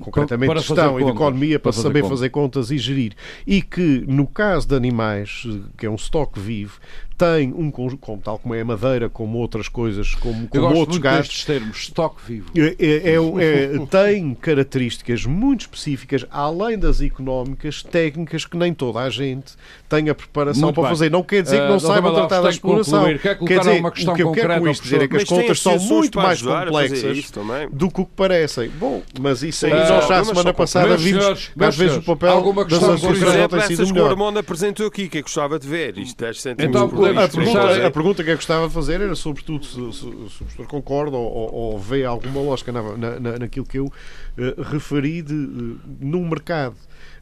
concretamente 0.00 0.50
Para 0.52 0.60
gestão 0.60 1.00
e 1.00 1.04
de 1.04 1.10
economia, 1.10 1.58
para, 1.58 1.64
Para 1.64 1.72
fazer 1.72 1.88
saber 1.88 2.02
contas. 2.02 2.18
fazer 2.18 2.28
contas 2.30 2.70
e 2.70 2.78
gerir. 2.78 3.12
E 3.46 3.62
que, 3.62 4.04
no 4.06 4.26
caso 4.26 4.68
de 4.68 4.74
animais, 4.76 5.44
que 5.78 5.86
é 5.86 5.90
um 5.90 5.96
estoque 5.96 6.38
vivo, 6.38 6.78
tem 7.22 7.54
um 7.56 7.70
conjunto, 7.70 8.00
como, 8.00 8.20
tal 8.20 8.36
como 8.38 8.52
é 8.54 8.60
a 8.60 8.64
madeira, 8.64 9.08
como 9.08 9.38
outras 9.38 9.68
coisas, 9.68 10.12
como, 10.14 10.42
Eu 10.44 10.48
como 10.48 10.62
gosto 10.62 10.76
outros 10.78 10.98
muito 10.98 11.02
gastos, 11.04 11.28
destes 11.28 11.44
termos, 11.44 11.76
estoque 11.78 12.16
vivo. 12.26 12.50
é- 12.56 12.74
é- 12.78 13.14
é- 13.14 13.76
é- 13.76 13.86
tem 13.88 14.34
características 14.34 15.24
muito 15.24 15.60
específicas, 15.62 16.26
além 16.30 16.76
das 16.78 17.00
económicas, 17.00 17.82
técnicas 17.82 18.44
que 18.44 18.56
nem 18.56 18.74
toda 18.74 18.98
a 19.00 19.08
gente 19.10 19.52
tem 19.88 20.08
a 20.08 20.14
preparação 20.14 20.62
Muito 20.64 20.74
para 20.74 20.82
bem. 20.84 20.90
fazer. 20.90 21.10
Não 21.10 21.22
quer 21.22 21.42
dizer 21.42 21.60
que 21.60 21.68
não 21.68 21.76
Dr. 21.76 21.86
saiba 21.86 22.02
Manuel, 22.08 22.26
tratar 22.26 22.42
da 22.42 22.50
exploração. 22.50 23.04
Quer 23.46 23.58
dizer, 23.60 23.78
uma 23.80 23.90
questão 23.92 24.14
o 24.14 24.16
que 24.16 24.22
eu 24.22 24.32
quero 24.32 24.58
com 24.60 24.68
isto 24.68 24.82
dizer 24.82 25.02
é 25.02 25.08
que 25.08 25.16
as 25.16 25.24
contas 25.24 25.60
são 25.60 25.72
associações 25.74 25.90
muito 26.02 26.18
mais 26.18 26.42
complexas 26.42 27.30
do 27.72 27.90
que 27.90 28.00
o 28.00 28.04
que 28.06 28.12
parecem. 28.16 28.68
Bom, 28.70 29.02
mas 29.20 29.42
isso 29.42 29.66
aí 29.66 29.72
Ah, 29.72 29.88
nós 29.88 30.08
já 30.08 30.18
a 30.20 30.24
semana 30.24 30.54
passada 30.54 30.96
vimos 30.96 31.22
senhores, 31.22 31.50
às 31.60 31.76
vezes 31.76 31.96
o 31.98 32.02
papel 32.02 32.30
alguma 32.32 32.64
das 32.64 32.72
questão 32.72 32.94
associações 32.94 33.36
não 33.38 33.48
tem 33.48 33.60
sido 33.60 33.72
essas 33.72 33.86
que 33.86 33.92
o 33.92 33.94
melhor. 33.94 34.10
Armando 34.10 34.38
apresentou 34.38 34.86
aqui, 34.86 35.08
que 35.08 35.18
eu 35.18 35.22
gostava 35.22 35.58
de 35.58 35.68
ver. 35.68 35.98
Isto 35.98 36.18
10 36.24 36.40
cêntimos 36.40 36.68
Então, 36.68 36.88
por 36.88 37.11
A 37.18 37.28
pergunta, 37.28 37.58
a- 37.60 37.86
a 37.86 37.90
pergunta 37.90 38.24
que 38.24 38.30
eu 38.30 38.36
gostava 38.36 38.68
de 38.68 38.74
fazer 38.74 39.00
era, 39.00 39.14
sobretudo, 39.14 39.64
se, 39.64 39.72
se- 39.92 40.00
se 40.00 40.06
o 40.06 40.30
professor 40.44 40.66
concorda 40.66 41.16
ou, 41.16 41.54
ou- 41.54 41.78
vê 41.78 42.04
alguma 42.04 42.40
lógica 42.40 42.72
na, 42.72 42.82
na- 42.96 43.20
na- 43.20 43.38
naquilo 43.38 43.66
que 43.66 43.78
eu 43.78 43.92
eh, 44.38 44.54
referi 44.70 45.22
de, 45.22 45.34
eh, 45.34 45.76
num 46.00 46.28
mercado 46.28 46.74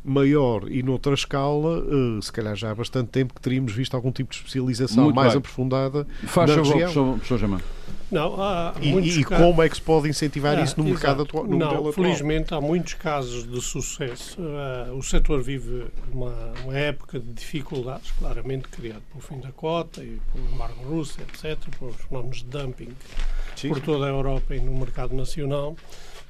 maior 0.05 0.71
e 0.71 0.83
noutra 0.83 1.15
escala, 1.15 1.85
eh, 1.87 2.21
se 2.23 2.33
calhar 2.33 2.57
já 2.57 2.71
há 2.71 2.75
bastante 2.75 3.09
tempo 3.11 3.35
que 3.35 3.41
teríamos 3.41 3.73
visto 3.73 3.95
algum 3.95 4.11
tipo 4.11 4.31
de 4.31 4.37
especialização 4.37 5.05
Muito 5.05 5.17
mais 5.17 5.31
bem. 5.33 5.39
aprofundada 5.39 6.07
Faz 6.27 6.51
na 6.51 6.57
favor, 6.57 6.73
região. 6.73 6.79
professor, 6.93 7.13
professor 7.15 7.39
Jamão. 7.39 7.61
Não, 8.11 8.43
há 8.43 8.75
E, 8.81 8.91
muitos 8.91 9.17
e 9.17 9.23
como 9.23 9.63
é 9.63 9.69
que 9.69 9.77
se 9.77 9.83
pode 9.83 10.09
incentivar 10.09 10.59
Ah, 10.59 10.63
isso 10.63 10.75
no 10.79 10.85
mercado 10.85 11.23
atual? 11.23 11.45
No 11.45 11.57
Não, 11.57 11.69
atual? 11.71 11.93
felizmente 11.93 12.53
há 12.53 12.61
muitos 12.61 12.95
casos 12.95 13.49
de 13.49 13.61
sucesso. 13.61 14.37
Ah, 14.41 14.93
o 14.95 15.03
setor 15.03 15.41
vive 15.43 15.87
uma, 16.13 16.35
uma 16.65 16.77
época 16.77 17.21
de 17.21 17.33
dificuldades, 17.33 18.11
claramente 18.19 18.67
criado 18.69 19.03
pelo 19.13 19.23
fim 19.23 19.39
da 19.39 19.53
cota 19.53 20.03
e 20.03 20.19
pelo 20.33 20.45
embargo 20.53 20.83
russo, 20.89 21.19
etc., 21.21 21.57
pelos 21.79 21.95
fenómenos 21.97 22.39
de 22.39 22.45
dumping 22.47 22.89
por 23.69 23.81
toda 23.81 24.07
a 24.07 24.09
Europa 24.09 24.57
e 24.57 24.61
no 24.61 24.77
mercado 24.77 25.15
nacional, 25.15 25.77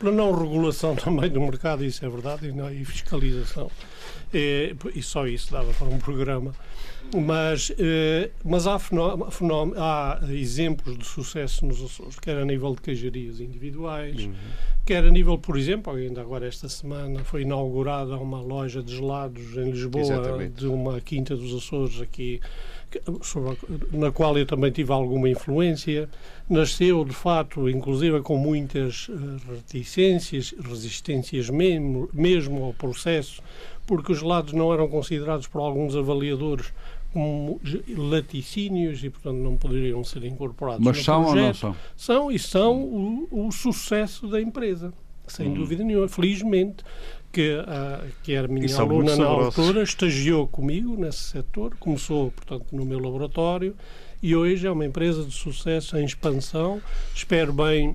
pela 0.01 0.11
não 0.11 0.33
regulação 0.37 0.97
também 0.97 1.31
do 1.31 1.41
mercado, 1.41 1.85
isso 1.85 2.05
é 2.05 2.09
verdade, 2.09 2.49
e, 2.49 2.53
não, 2.53 2.73
e 2.73 2.85
fiscalização. 2.85 3.71
Eh, 4.35 4.75
e 4.95 5.03
só 5.03 5.27
isso 5.27 5.53
dava 5.53 5.73
para 5.75 5.87
um 5.89 5.99
programa. 5.99 6.53
Mas, 7.15 7.73
eh, 7.79 8.31
mas 8.45 8.67
há, 8.69 8.79
fenó- 8.79 9.29
fenó- 9.31 9.73
há 9.77 10.21
exemplos 10.31 10.97
de 10.97 11.05
sucesso 11.05 11.67
nos 11.67 11.83
Açores, 11.83 12.19
quer 12.21 12.37
a 12.37 12.45
nível 12.45 12.73
de 12.75 12.81
queijarias 12.83 13.41
individuais, 13.41 14.25
Uhum. 14.25 14.33
quer 14.87 15.03
a 15.05 15.11
nível, 15.11 15.37
por 15.37 15.59
exemplo, 15.59 15.93
ainda 15.95 16.21
agora 16.21 16.47
esta 16.47 16.69
semana 16.69 17.25
foi 17.25 17.43
inaugurada 17.43 18.17
uma 18.17 18.41
loja 18.41 18.81
de 18.83 18.95
gelados 18.95 19.57
em 19.57 19.71
Lisboa, 19.73 20.03
Exatamente. 20.05 20.53
de 20.55 20.67
uma 20.69 21.01
quinta 21.01 21.35
dos 21.37 21.53
Açores 21.53 22.01
aqui, 22.01 22.41
a- 22.99 23.97
na 23.97 24.11
qual 24.11 24.37
eu 24.39 24.45
também 24.47 24.71
tive 24.71 24.93
alguma 24.93 25.29
influência. 25.29 26.09
Nasceu, 26.49 27.05
de 27.05 27.15
fato, 27.15 27.69
inclusive 27.69 28.21
com 28.23 28.37
muitas 28.37 29.09
eh, 29.11 29.53
reticências, 29.55 30.55
resistências 30.61 31.49
mesmo, 31.51 32.09
mesmo 32.13 32.65
ao 32.65 32.73
processo, 32.75 33.43
porque 33.87 34.13
os 34.13 34.19
gelados 34.19 34.53
não 34.53 34.73
eram 34.73 34.89
considerados 34.89 35.47
por 35.47 35.61
alguns 35.61 35.95
avaliadores 35.95 36.73
como 37.13 37.61
laticínios 37.97 39.03
e, 39.03 39.11
portanto, 39.11 39.37
não 39.37 39.57
poderiam 39.57 40.03
ser 40.05 40.25
incorporados 40.25 40.85
Mas 40.85 41.03
são 41.03 41.21
ou 41.21 41.23
não 41.27 41.33
projeto. 41.33 41.57
são? 41.57 41.77
São 41.97 42.31
e 42.33 42.39
são 42.39 42.81
o, 42.83 43.29
o 43.49 43.53
sucesso 43.53 44.29
da 44.29 44.41
empresa, 44.41 44.93
sem 45.27 45.49
Uhum. 45.49 45.55
dúvida 45.55 45.83
nenhuma. 45.83 46.09
Felizmente, 46.09 46.85
que, 47.33 47.53
a 47.67 48.05
que 48.23 48.33
era 48.33 48.49
minha 48.49 48.69
são 48.69 48.87
muito 48.87 49.11
aluna 49.11 49.25
na 49.25 49.31
altura, 49.31 49.83
estagiou 49.83 50.47
comigo 50.47 50.97
nesse 50.97 51.25
setor, 51.25 51.77
começou, 51.79 52.31
portanto, 52.33 52.67
no 52.73 52.85
meu 52.85 52.99
laboratório 52.99 53.75
e 54.23 54.37
hoje 54.37 54.67
é 54.67 54.71
uma 54.71 54.85
empresa 54.85 55.25
de 55.25 55.33
sucesso 55.33 55.97
em 55.97 56.05
expansão. 56.05 56.83
Espero 57.15 57.53
bem 57.53 57.95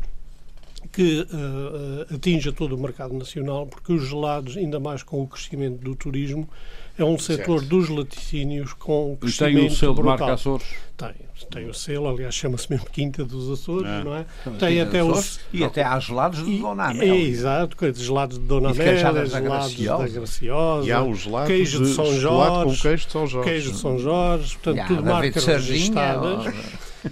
que 0.91 1.21
eh, 1.21 2.15
atinja 2.15 2.51
todo 2.51 2.75
o 2.75 2.77
mercado 2.79 3.13
nacional, 3.13 3.67
porque 3.67 3.93
os 3.93 4.07
gelados, 4.07 4.57
ainda 4.57 4.79
mais 4.79 5.03
com 5.03 5.21
o 5.21 5.27
crescimento 5.27 5.79
do 5.79 5.95
turismo, 5.95 6.49
é 6.97 7.03
um 7.03 7.17
setor 7.19 7.61
dos 7.61 7.89
laticínios 7.89 8.73
com 8.73 9.13
E 9.13 9.17
crescimento 9.21 9.55
tem 9.57 9.67
o 9.67 9.71
selo 9.71 9.95
de 9.95 10.01
brutal. 10.01 10.17
marca 10.19 10.33
Açores? 10.33 10.65
Tem, 10.97 11.11
tem 11.51 11.69
o 11.69 11.73
selo, 11.73 12.07
aliás, 12.07 12.33
chama-se 12.33 12.69
mesmo 12.71 12.85
Quinta 12.89 13.25
dos 13.25 13.51
Açores, 13.51 13.85
É. 13.89 14.03
não 14.03 14.15
é? 14.15 14.25
Então, 14.41 14.55
Tem 14.55 14.79
até 14.79 15.03
os. 15.03 15.41
E 15.51 15.61
até 15.63 15.83
há 15.83 15.99
gelados 15.99 16.45
de 16.45 16.51
E- 16.51 16.59
Dona 16.59 16.87
é, 16.87 16.91
Amélia. 16.91 17.27
exato, 17.27 17.75
coisas, 17.75 18.01
gelados 18.01 18.39
de 18.39 18.45
Dona 18.45 18.69
E 18.69 18.73
de 18.73 18.79
Amélia, 18.79 18.93
queijadas 18.93 19.31
da 19.31 19.41
gelados 19.41 19.67
Graciosa. 19.73 20.03
da 20.03 20.09
Graciosa, 20.19 20.87
E 20.87 20.91
há 20.93 21.03
os 21.03 21.19
gelados 21.19 21.47
queijo 21.47 21.83
de 21.83 21.93
São 21.93 22.05
chocolate 22.05 22.21
Jorge, 22.21 22.75
com 22.77 22.81
queijo 22.81 23.05
de 23.05 23.11
São 23.11 23.27
Jorge. 23.27 23.49
queijo 23.49 23.71
de 23.73 23.77
São 23.77 23.99
Jorge, 23.99 24.53
portanto, 24.57 24.77
E 24.85 24.87
tudo 24.87 25.03
marcas 25.03 25.45
registadas. 25.45 26.53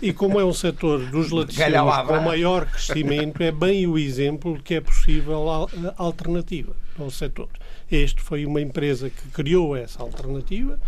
E 0.01 0.11
como 0.13 0.39
é 0.39 0.45
um 0.45 0.53
setor 0.53 1.05
dos 1.11 1.29
laticínios 1.29 1.81
com 2.07 2.19
maior 2.21 2.65
crescimento, 2.65 3.43
é 3.43 3.51
bem 3.51 3.86
o 3.86 3.97
exemplo 3.97 4.57
que 4.63 4.75
é 4.75 4.81
possível 4.81 5.47
al- 5.49 5.69
alternativa 5.97 6.73
ao 7.01 7.09
setor. 7.09 7.49
Este 7.91 8.21
foi 8.21 8.45
uma 8.45 8.61
empresa 8.61 9.09
que 9.09 9.27
criou 9.29 9.75
essa 9.75 10.01
alternativa, 10.01 10.79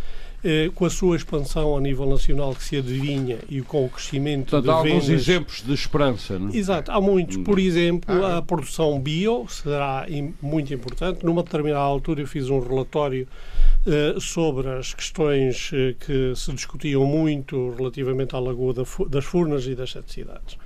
eh, 0.43 0.69
com 0.75 0.85
a 0.85 0.89
sua 0.89 1.15
expansão 1.15 1.75
a 1.75 1.81
nível 1.81 2.05
nacional 2.07 2.53
que 2.53 2.63
se 2.63 2.77
adivinha 2.77 3.39
e 3.49 3.61
com 3.61 3.85
o 3.85 3.89
crescimento 3.89 4.51
Portanto, 4.51 4.69
há 4.71 4.83
de 4.83 4.89
alguns 4.89 5.07
vendas. 5.07 5.21
exemplos 5.27 5.63
de 5.63 5.73
esperança, 5.73 6.37
não 6.37 6.49
é? 6.49 6.55
Exato, 6.57 6.91
há 6.91 7.01
muitos. 7.01 7.37
Por 7.37 7.57
exemplo, 7.57 8.23
Ah, 8.23 8.37
a 8.37 8.41
produção 8.41 8.99
bio 8.99 9.47
será 9.49 10.05
muito 10.41 10.73
importante. 10.73 11.25
Numa 11.25 11.41
determinada 11.41 11.83
altura 11.83 12.21
eu 12.21 12.27
fiz 12.27 12.49
um 12.49 12.59
relatório 12.59 13.27
eh, 13.87 14.15
sobre 14.19 14.67
as 14.69 14.93
questões 14.93 15.71
eh, 15.73 15.95
que 15.99 16.33
se 16.35 16.51
discutiam 16.53 17.05
muito 17.05 17.73
relativamente 17.77 18.35
à 18.35 18.39
Lagoa 18.39 18.73
das 19.09 19.25
Furnas 19.25 19.65
e 19.65 19.73
das 19.75 19.91
Sete 19.91 20.13
Cidades. 20.13 20.57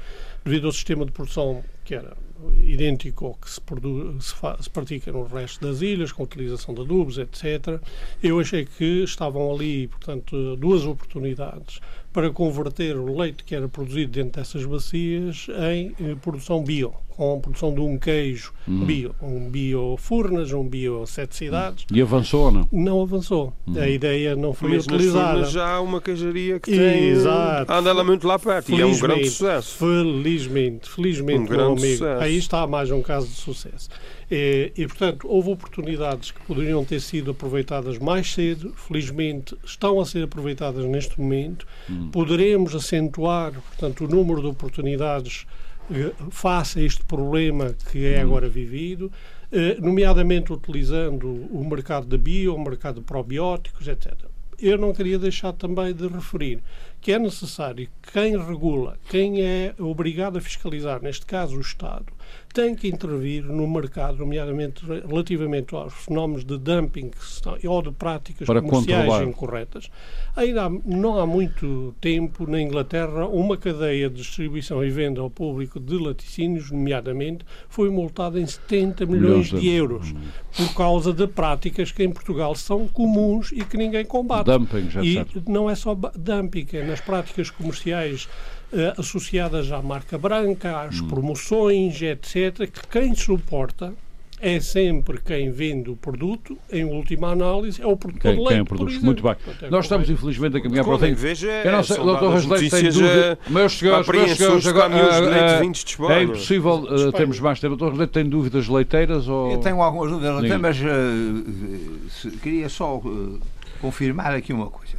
Devido 0.43 0.67
ao 0.67 0.71
sistema 0.73 1.05
de 1.05 1.11
produção 1.11 1.63
que 1.85 1.95
era 1.95 2.15
idêntico 2.63 3.25
ao 3.27 3.33
que 3.35 3.49
se, 3.49 3.59
produ- 3.61 4.19
se 4.21 4.33
fa- 4.35 4.57
se 4.61 4.69
pratica 4.69 5.11
no 5.11 5.23
resto 5.25 5.65
das 5.65 5.81
ilhas, 5.81 6.11
com 6.11 6.23
a 6.23 6.25
utilização 6.25 6.73
de 6.73 6.81
adubos, 6.81 7.17
etc., 7.17 7.79
eu 8.23 8.39
achei 8.39 8.65
que 8.65 9.03
estavam 9.03 9.53
ali, 9.53 9.87
portanto, 9.87 10.55
duas 10.55 10.85
oportunidades 10.85 11.79
para 12.11 12.29
converter 12.31 12.95
o 12.97 13.17
leite 13.17 13.43
que 13.43 13.53
era 13.55 13.67
produzido 13.69 14.11
dentro 14.11 14.39
dessas 14.39 14.65
bacias 14.65 15.47
em 15.71 15.93
eh, 15.99 16.15
produção 16.21 16.63
bio, 16.63 16.93
com 17.09 17.35
a 17.37 17.39
produção 17.39 17.73
de 17.73 17.79
um 17.81 17.97
queijo 17.99 18.51
Uhum. 18.67 18.85
bio, 18.85 19.15
um 19.21 19.49
bio 19.49 19.95
Furnas, 19.97 20.51
um 20.51 20.67
bio 20.67 21.05
Sete 21.05 21.35
Cidades. 21.35 21.85
E 21.91 22.01
avançou 22.01 22.45
ou 22.45 22.51
não? 22.51 22.67
Não 22.71 23.01
avançou. 23.01 23.53
Uhum. 23.67 23.79
A 23.81 23.87
ideia 23.89 24.35
não 24.35 24.53
foi 24.53 24.69
Mas 24.75 24.85
utilizada. 24.85 25.31
Furnas 25.33 25.51
já 25.51 25.67
há 25.67 25.81
uma 25.81 25.99
queijaria 26.01 26.59
que 26.59 26.71
tem. 26.71 27.09
Exato. 27.09 27.71
Anda 27.71 27.93
lá 27.93 28.03
muito 28.03 28.27
lá 28.27 28.37
perto 28.39 28.71
e 28.71 28.81
é 28.81 28.85
um 28.85 28.97
grande 28.97 28.99
Felizmente, 29.21 29.29
sucesso. 29.31 29.77
Felizmente, 29.77 30.89
felizmente, 30.89 31.39
Um 31.39 31.43
meu 31.43 31.49
grande 31.49 31.81
amigo. 31.83 31.97
sucesso. 31.97 32.23
Aí 32.23 32.37
está 32.37 32.67
mais 32.67 32.91
um 32.91 33.01
caso 33.01 33.27
de 33.27 33.35
sucesso. 33.35 33.89
E, 34.31 34.71
e, 34.77 34.87
portanto, 34.87 35.27
houve 35.27 35.49
oportunidades 35.49 36.29
que 36.29 36.39
poderiam 36.41 36.85
ter 36.85 36.99
sido 36.99 37.31
aproveitadas 37.31 37.97
mais 37.97 38.31
cedo, 38.31 38.73
felizmente 38.75 39.57
estão 39.65 39.99
a 39.99 40.05
ser 40.05 40.23
aproveitadas 40.23 40.85
neste 40.85 41.19
momento. 41.19 41.65
Poderemos 42.11 42.75
acentuar, 42.75 43.53
portanto, 43.53 44.05
o 44.05 44.07
número 44.07 44.41
de 44.41 44.47
oportunidades 44.47 45.47
eh, 45.91 46.13
face 46.29 46.79
a 46.79 46.83
este 46.83 47.03
problema 47.03 47.75
que 47.91 48.05
é 48.05 48.21
agora 48.21 48.47
vivido, 48.47 49.11
eh, 49.51 49.77
nomeadamente 49.79 50.53
utilizando 50.53 51.27
o 51.27 51.67
mercado 51.67 52.05
de 52.05 52.17
bio, 52.17 52.53
o 52.53 52.63
mercado 52.63 52.99
de 52.99 53.05
probióticos, 53.05 53.87
etc. 53.87 54.13
Eu 54.61 54.77
não 54.77 54.93
queria 54.93 55.17
deixar 55.17 55.53
também 55.53 55.93
de 55.93 56.07
referir 56.07 56.59
que 57.01 57.11
é 57.11 57.17
necessário 57.17 57.87
que 58.01 58.11
quem 58.11 58.37
regula, 58.37 58.99
quem 59.09 59.41
é 59.41 59.73
obrigado 59.79 60.37
a 60.37 60.41
fiscalizar, 60.41 61.01
neste 61.01 61.25
caso 61.25 61.57
o 61.57 61.61
Estado, 61.61 62.13
tem 62.53 62.73
que 62.75 62.87
intervir 62.87 63.43
no 63.43 63.67
mercado, 63.67 64.17
nomeadamente 64.17 64.83
relativamente 65.07 65.75
aos 65.75 65.93
fenómenos 65.93 66.43
de 66.43 66.57
dumping 66.57 67.11
estão- 67.21 67.57
ou 67.65 67.81
de 67.81 67.91
práticas 67.91 68.47
Para 68.47 68.61
comerciais 68.61 69.05
controlar. 69.05 69.23
incorretas. 69.29 69.89
Ainda 70.35 70.65
há- 70.65 70.71
não 70.85 71.19
há 71.19 71.25
muito 71.27 71.93
tempo, 72.01 72.49
na 72.49 72.59
Inglaterra, 72.61 73.27
uma 73.27 73.55
cadeia 73.57 74.09
de 74.09 74.15
distribuição 74.17 74.83
e 74.83 74.89
venda 74.89 75.21
ao 75.21 75.29
público 75.29 75.79
de 75.79 75.97
laticínios, 75.97 76.71
nomeadamente, 76.71 77.45
foi 77.67 77.89
multada 77.89 78.39
em 78.39 78.45
70 78.47 79.05
milhões, 79.05 79.51
Milhões 79.51 79.61
de- 79.63 79.69
euros 79.69 80.13
por 80.57 80.73
causa 80.73 81.13
de 81.13 81.27
práticas 81.27 81.91
que 81.91 82.03
em 82.03 82.09
Portugal 82.11 82.55
são 82.55 82.87
comuns 82.87 83.51
e 83.51 83.63
que 83.63 83.77
ninguém 83.77 84.03
combate. 84.05 84.45
Dumping, 84.47 84.89
já 84.89 85.01
E 85.03 85.17
etc. 85.19 85.43
não 85.47 85.69
é 85.69 85.75
só 85.75 85.93
dumping, 85.93 86.67
é 86.73 86.83
nas 86.83 86.99
práticas 87.01 87.49
comerciais 87.51 88.27
eh, 88.73 88.93
associadas 88.97 89.71
à 89.71 89.81
marca 89.81 90.17
branca, 90.17 90.81
às 90.81 91.01
promoções, 91.01 92.01
etc., 92.01 92.69
que 92.71 92.87
quem 92.91 93.15
suporta 93.15 93.93
é 94.41 94.57
sempre 94.61 95.19
quem 95.19 95.51
vende 95.51 95.89
o 95.89 95.97
produto, 95.97 96.57
em 96.71 96.85
última 96.85 97.29
análise, 97.31 97.81
é 97.81 97.85
o 97.85 97.97
produtor 97.97 98.21
Quem, 98.21 98.41
de 98.41 98.49
leite. 98.49 98.73
quem 98.73 98.95
é. 98.95 98.99
Muito 99.01 99.21
bem. 99.21 99.35
Portanto, 99.35 99.65
é 99.65 99.69
Nós 99.69 99.83
estamos, 99.83 100.09
infelizmente, 100.09 100.55
a 100.55 100.61
caminhar 100.61 100.85
para 100.85 100.93
o 100.95 100.99
fim. 100.99 101.13
veja, 101.13 101.47
Eu 101.49 101.71
não 101.73 101.83
sei, 101.83 101.97
dadas 101.97 102.21
Rasleito 102.45 102.69
tem 102.73 102.83
dúvida. 102.89 103.37
eh, 103.45 103.49
Meus 103.51 103.73
senhores, 103.77 104.07
meus 104.07 104.37
senhores, 104.37 104.65
agora, 104.67 104.95
ah, 104.95 105.59
ah, 105.59 105.65
Espanha. 105.65 106.13
é 106.13 106.23
impossível 106.23 106.73
uh, 106.75 107.11
termos 107.11 107.37
mais 107.41 107.59
tempo. 107.59 107.73
O 107.73 107.77
Dr. 107.77 107.89
Rasleito 107.89 108.13
tem 108.13 108.23
dúvidas 108.29 108.69
leiteiras 108.69 109.27
ou... 109.27 109.51
Eu 109.51 109.57
tenho 109.59 109.81
algumas 109.81 110.09
dúvidas, 110.09 110.31
até, 110.37 110.41
Diga. 110.43 110.57
mas 110.57 110.77
eh, 110.77 112.09
se- 112.09 112.31
queria 112.37 112.69
só 112.69 113.01
eh, 113.05 113.39
confirmar 113.81 114.33
aqui 114.33 114.53
uma 114.53 114.67
coisa. 114.67 114.93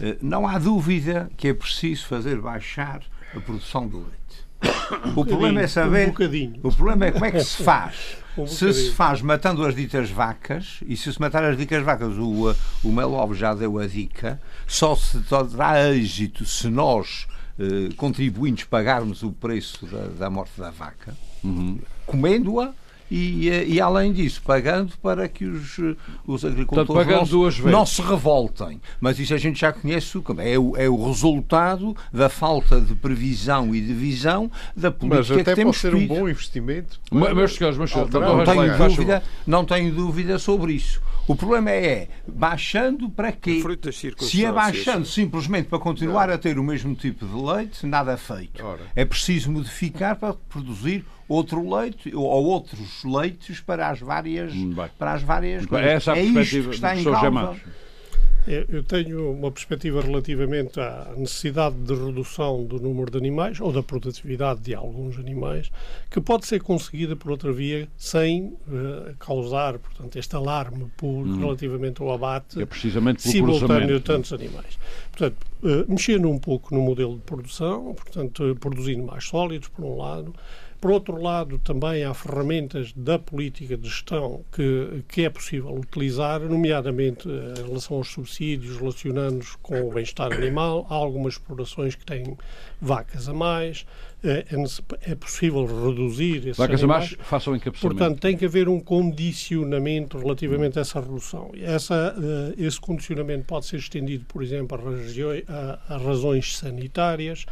Eh, 0.00 0.16
não 0.22 0.46
há 0.46 0.56
dúvida 0.56 1.28
que 1.36 1.48
é 1.48 1.54
preciso 1.54 2.06
fazer 2.06 2.36
baixar 2.40 3.00
a 3.36 3.40
produção 3.40 3.88
de 3.88 3.96
leite. 3.96 5.14
O 5.16 5.24
problema 5.24 5.60
é 5.60 5.64
Um 5.64 5.68
saber. 5.68 6.06
bocadinho. 6.08 6.60
O 6.62 6.72
problema 6.72 7.06
é 7.06 7.12
como 7.12 7.24
é 7.24 7.30
que 7.30 7.44
se 7.44 7.62
faz. 7.62 8.16
Um 8.36 8.48
se 8.48 8.72
se 8.72 8.90
faz 8.90 9.22
matando 9.22 9.64
as 9.64 9.76
ditas 9.76 10.10
vacas, 10.10 10.80
e 10.84 10.96
se 10.96 11.12
se 11.12 11.20
matar 11.20 11.44
as 11.44 11.56
ditas 11.56 11.84
vacas, 11.84 12.18
o, 12.18 12.50
eh, 12.50 12.56
o 12.82 12.90
Melo 12.90 13.14
Alves 13.14 13.38
já 13.38 13.54
deu 13.54 13.78
a 13.78 13.86
dica, 13.86 14.40
só 14.66 14.96
se 14.96 15.20
terá 15.20 15.94
êxito 15.94 16.44
se 16.44 16.68
nós, 16.68 17.28
eh, 17.56 17.90
contribuintes, 17.96 18.64
pagarmos 18.64 19.22
o 19.22 19.30
preço 19.30 19.86
da, 19.86 20.06
da 20.08 20.30
morte 20.30 20.60
da 20.60 20.70
vaca, 20.70 21.14
comendo-a. 22.06 22.74
E, 23.10 23.48
e, 23.74 23.80
além 23.80 24.12
disso, 24.12 24.40
pagando 24.42 24.92
para 25.02 25.28
que 25.28 25.44
os, 25.44 25.78
eh, 25.78 25.94
os 26.26 26.44
agricultores 26.44 26.86
Portanto, 26.88 27.36
não, 27.36 27.50
se- 27.50 27.62
não 27.62 27.86
se 27.86 28.00
revoltem. 28.02 28.80
Mas 29.00 29.18
isso 29.18 29.34
a 29.34 29.36
gente 29.38 29.60
já 29.60 29.72
conhece, 29.72 30.18
como 30.20 30.40
é 30.40 30.58
o, 30.58 30.74
é 30.76 30.88
o 30.88 31.06
resultado 31.06 31.94
da 32.12 32.28
falta 32.28 32.80
de 32.80 32.94
previsão 32.94 33.74
e 33.74 33.80
de 33.80 33.92
visão 33.92 34.50
da 34.74 34.88
Mas 34.90 34.98
política 34.98 35.34
até 35.34 35.44
que 35.52 35.54
temos 35.56 35.80
pode 35.80 35.94
ser 35.94 35.94
um 35.94 36.06
bom 36.06 36.28
investimento. 36.28 36.98
Me- 37.12 37.32
Meus 37.34 37.54
senhores, 37.54 37.76
meus 37.78 37.90
senhores. 37.90 38.12
Não 38.12 38.44
tenho, 38.44 38.78
dúvida, 38.78 39.22
não 39.46 39.64
tenho 39.64 39.94
dúvida 39.94 40.38
sobre 40.38 40.72
isso. 40.72 41.00
O 41.26 41.34
problema 41.34 41.70
é, 41.70 42.08
baixando 42.26 43.08
para 43.08 43.32
quê? 43.32 43.62
Se 43.62 43.88
é 43.88 43.92
circunstâncias. 43.92 44.54
baixando 44.54 45.06
simplesmente 45.06 45.68
para 45.68 45.78
continuar 45.78 46.28
a 46.30 46.36
ter 46.36 46.58
o 46.58 46.62
mesmo 46.64 46.94
tipo 46.94 47.26
de 47.26 47.34
leite, 47.34 47.86
nada 47.86 48.16
feito. 48.16 48.62
Ora. 48.64 48.80
É 48.94 49.04
preciso 49.06 49.50
modificar 49.50 50.16
para 50.16 50.34
produzir 50.34 51.04
outro 51.28 51.74
leite 51.74 52.14
ou 52.14 52.44
outros 52.44 53.04
leites 53.04 53.60
para 53.60 53.88
as 53.88 54.00
várias, 54.00 54.54
Muito 54.54 54.76
bem. 54.76 54.90
para 54.98 55.12
as 55.12 55.22
várias 55.22 55.66
coisas. 55.66 55.88
Essa 55.88 56.12
é 56.12 56.14
a 56.14 56.18
é 56.18 56.32
perspectiva 56.32 56.68
que 56.68 56.74
está 56.74 56.96
em 56.96 57.04
causa. 57.04 57.56
Eu 58.46 58.82
tenho 58.82 59.32
uma 59.32 59.50
perspectiva 59.50 60.02
relativamente 60.02 60.78
à 60.78 61.14
necessidade 61.16 61.76
de 61.76 61.94
redução 61.94 62.62
do 62.62 62.78
número 62.78 63.10
de 63.10 63.16
animais 63.16 63.58
ou 63.58 63.72
da 63.72 63.82
produtividade 63.82 64.60
de 64.60 64.74
alguns 64.74 65.18
animais, 65.18 65.72
que 66.10 66.20
pode 66.20 66.46
ser 66.46 66.60
conseguida 66.60 67.16
por 67.16 67.30
outra 67.30 67.50
via 67.54 67.88
sem 67.96 68.52
eh, 68.70 69.14
causar, 69.18 69.78
portanto, 69.78 70.16
este 70.16 70.36
alarme 70.36 70.90
público 70.94 71.38
relativamente 71.40 72.02
ao 72.02 72.12
abate 72.12 72.60
É 72.60 72.66
precisamente 72.66 73.22
simultâneo 73.22 73.98
de 73.98 74.04
tantos 74.04 74.30
animais. 74.30 74.78
Portanto, 75.10 75.36
eh, 75.64 75.84
mexendo 75.88 76.28
um 76.28 76.38
pouco 76.38 76.74
no 76.74 76.82
modelo 76.82 77.14
de 77.14 77.22
produção, 77.22 77.94
portanto, 77.94 78.44
eh, 78.50 78.54
produzindo 78.54 79.04
mais 79.04 79.24
sólidos, 79.24 79.68
por 79.68 79.86
um 79.86 79.96
lado. 79.96 80.34
Por 80.84 80.90
outro 80.90 81.16
lado, 81.18 81.58
também 81.60 82.04
há 82.04 82.12
ferramentas 82.12 82.92
da 82.94 83.18
política 83.18 83.74
de 83.74 83.88
gestão 83.88 84.44
que, 84.52 85.02
que 85.08 85.22
é 85.24 85.30
possível 85.30 85.74
utilizar, 85.74 86.40
nomeadamente 86.40 87.26
eh, 87.26 87.62
em 87.62 87.66
relação 87.68 87.96
aos 87.96 88.08
subsídios, 88.08 88.76
relacionando-os 88.76 89.56
com 89.62 89.80
o 89.80 89.94
bem-estar 89.94 90.30
animal. 90.30 90.86
Há 90.90 90.94
algumas 90.94 91.34
explorações 91.36 91.94
que 91.94 92.04
têm 92.04 92.36
vacas 92.82 93.30
a 93.30 93.32
mais. 93.32 93.86
eh, 94.22 94.44
É, 94.50 95.10
é 95.12 95.14
possível 95.14 95.64
reduzir 95.64 96.48
esses 96.48 96.58
Vacas 96.58 96.80
a 96.82 96.84
animais. 96.84 97.14
mais, 97.16 97.28
façam 97.28 97.56
encapsulamento. 97.56 97.98
Portanto, 97.98 98.20
tem 98.20 98.36
que 98.36 98.44
haver 98.44 98.68
um 98.68 98.78
condicionamento 98.78 100.18
relativamente 100.18 100.78
a 100.78 100.82
essa 100.82 101.00
redução. 101.00 101.50
Essa, 101.62 102.14
eh, 102.58 102.62
esse 102.62 102.78
condicionamento 102.78 103.46
pode 103.46 103.64
ser 103.64 103.78
estendido, 103.78 104.26
por 104.26 104.42
exemplo, 104.42 104.76
a, 104.76 104.96
regiões- 104.98 105.44
a- 105.48 105.78
a 105.88 105.96
razões 105.96 106.58
sanitárias. 106.58 107.46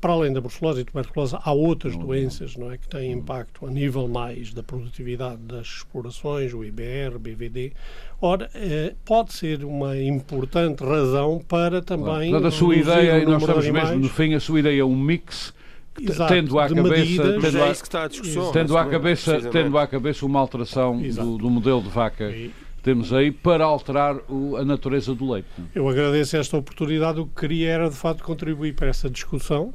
Para 0.00 0.14
além 0.14 0.32
da 0.32 0.40
brucelose 0.40 0.80
e 0.80 0.84
tuberculose, 0.84 1.36
há 1.38 1.52
outras 1.52 1.94
doenças 1.94 2.56
não 2.56 2.72
é, 2.72 2.78
que 2.78 2.88
têm 2.88 3.12
impacto 3.12 3.66
a 3.66 3.70
nível 3.70 4.08
mais 4.08 4.54
da 4.54 4.62
produtividade 4.62 5.36
das 5.42 5.66
explorações, 5.66 6.54
o 6.54 6.64
IBR, 6.64 7.18
BVD. 7.18 7.72
Ora, 8.18 8.48
eh, 8.54 8.94
pode 9.04 9.34
ser 9.34 9.62
uma 9.62 9.98
importante 10.00 10.82
razão 10.82 11.38
para 11.46 11.82
também. 11.82 12.30
Portanto, 12.30 12.46
a 12.48 12.50
sua 12.50 12.76
ideia, 12.76 13.18
e 13.18 13.26
nós 13.26 13.42
estamos 13.42 13.68
mesmo 13.68 13.96
no 13.98 14.08
fim, 14.08 14.32
a 14.34 14.40
sua 14.40 14.60
ideia 14.60 14.80
é 14.80 14.84
um 14.84 14.96
mix, 14.96 15.52
Exato, 16.00 16.32
tendo 16.32 16.58
à 16.58 16.66
cabeça, 16.68 16.88
medidas. 16.88 17.42
Tendo 17.42 17.58
é 17.58 17.62
à, 17.62 17.70
isso 17.70 17.82
que 17.82 17.88
está 17.88 18.04
à 18.04 18.08
discussão. 18.08 18.52
tendo 18.52 18.76
à 18.78 18.84
neste 18.84 18.90
cabeça, 18.92 19.50
tendo 19.50 19.76
à 19.78 19.86
cabeça 19.86 20.24
uma 20.24 20.40
alteração 20.40 20.98
do, 20.98 21.36
do 21.36 21.50
modelo 21.50 21.82
de 21.82 21.88
vaca 21.90 22.30
E- 22.30 22.48
que 22.76 22.82
temos 22.82 23.12
aí 23.12 23.30
para 23.30 23.64
alterar 23.64 24.16
o- 24.26 24.56
a 24.56 24.64
natureza 24.64 25.14
do 25.14 25.30
leite. 25.30 25.48
Eu 25.74 25.86
agradeço 25.86 26.36
esta 26.38 26.56
oportunidade. 26.56 27.20
O 27.20 27.26
que 27.26 27.40
queria 27.40 27.68
era, 27.70 27.90
de 27.90 27.96
facto, 27.96 28.22
contribuir 28.24 28.74
para 28.74 28.86
essa 28.88 29.10
discussão, 29.10 29.74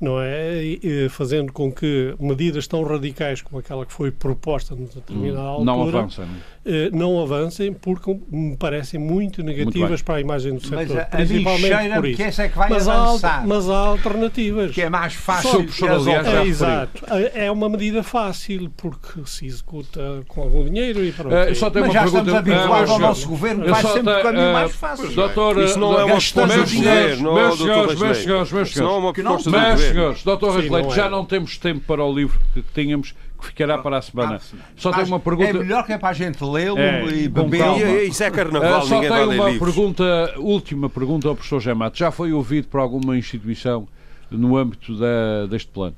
não 0.00 0.20
é? 0.20 0.62
E, 0.62 1.08
fazendo 1.08 1.52
com 1.52 1.72
que 1.72 2.14
medidas 2.20 2.66
tão 2.66 2.82
radicais 2.84 3.40
como 3.42 3.58
aquela 3.58 3.86
que 3.86 3.92
foi 3.92 4.10
proposta 4.10 4.74
numa 4.74 4.86
determinada 4.88 5.40
altura 5.40 5.74
Não 5.74 6.08
é? 6.24 6.26
eh, 6.64 6.90
não 6.92 7.20
avancem, 7.22 7.72
porque 7.72 8.14
me 8.30 8.56
parecem 8.56 9.00
muito 9.00 9.42
negativas 9.42 10.00
bem. 10.00 10.04
para 10.04 10.14
a 10.16 10.20
imagem 10.20 10.54
do 10.56 10.60
Mas 10.70 10.88
setor. 10.88 10.98
a, 11.10 11.16
a 11.16 11.18
mim 11.20 11.26
principalmente 11.26 11.66
cheira 11.66 11.94
por 11.94 12.02
que 12.04 12.10
isso. 12.10 12.22
essa 12.22 12.42
é 12.42 12.48
que 12.48 12.58
vai 12.58 12.68
Mas 12.70 12.88
há, 12.88 12.94
avançar. 13.02 13.40
al- 13.40 13.46
mas 13.46 13.70
há 13.70 13.76
alternativas. 13.78 14.70
Que 14.72 14.82
é 14.82 14.90
mais 14.90 15.14
fácil 15.14 15.50
Só, 15.70 15.86
que 15.86 15.86
É, 15.86 16.16
outras. 16.18 16.46
exato. 16.48 17.04
É 17.34 17.50
uma 17.50 17.68
medida 17.68 18.02
fácil, 18.02 18.70
porque 18.76 19.20
se 19.26 19.46
executa 19.46 20.22
com 20.28 20.42
algum 20.42 20.64
dinheiro 20.64 21.02
e 21.04 21.12
pronto. 21.12 21.34
Eh, 21.34 21.54
só 21.54 21.70
tenho 21.70 21.86
Mas 21.86 21.94
uma 21.94 22.00
já 22.00 22.10
pergunta. 22.10 22.30
estamos 22.30 22.56
habituados 22.56 22.90
Ah, 22.90 22.92
ao 22.94 22.98
nosso 22.98 23.28
governo, 23.28 23.64
que 23.64 23.70
vai 23.70 23.82
só 23.82 23.92
sempre 23.94 24.12
o 24.12 24.22
caminho 24.22 24.42
eh, 24.44 24.52
mais 24.52 24.74
fácil. 24.74 25.12
Doutor, 25.12 25.58
Isso 25.62 25.78
não 25.78 25.92
é 25.92 26.04
uma 26.04 26.06
proposta 26.06 26.46
meus 26.46 26.70
senhores, 26.70 27.20
meus 27.20 27.58
senhores, 27.58 28.00
meus 28.00 28.18
Isso 28.18 28.28
não 28.28 28.60
é 28.60 28.64
senhores. 28.64 28.98
uma 29.04 29.12
Que 29.12 29.22
não 29.22 29.36
proposta. 29.40 29.50
Senhores, 29.92 30.22
doutor 30.22 30.54
Rasleito, 30.54 30.86
não 30.88 30.92
é. 30.92 30.96
já 30.96 31.10
não 31.10 31.24
temos 31.24 31.58
tempo 31.58 31.80
para 31.86 32.02
o 32.04 32.12
livro 32.14 32.38
que 32.54 32.62
tínhamos, 32.74 33.12
que 33.38 33.46
ficará 33.46 33.78
para 33.78 33.98
a 33.98 34.02
semana. 34.02 34.40
Só 34.76 34.90
tenho 34.92 35.06
uma 35.06 35.20
pergunta. 35.20 35.50
É 35.50 35.52
melhor 35.52 35.84
que 35.84 35.92
é 35.92 35.98
para 35.98 36.08
a 36.08 36.12
gente 36.12 36.42
lê-lo 36.44 36.78
É, 36.78 37.04
e 37.06 37.28
beber. 37.28 38.04
Isso 38.08 38.22
é 38.22 38.26
Ah, 38.26 38.30
carnaval, 38.30 38.82
só 38.82 38.94
ninguém 38.94 39.08
vai 39.10 39.18
tenho 39.28 39.32
uma 39.40 39.50
livros. 39.50 39.74
pergunta, 39.74 40.34
última 40.38 40.88
pergunta 40.90 41.28
ao 41.28 41.34
professor 41.34 41.60
Gemato. 41.60 41.98
Já 41.98 42.10
foi 42.10 42.32
ouvido 42.32 42.68
por 42.68 42.80
alguma 42.80 43.16
instituição 43.16 43.86
no 44.30 44.56
âmbito 44.56 44.96
da- 44.98 45.46
deste 45.48 45.68
plano? 45.70 45.94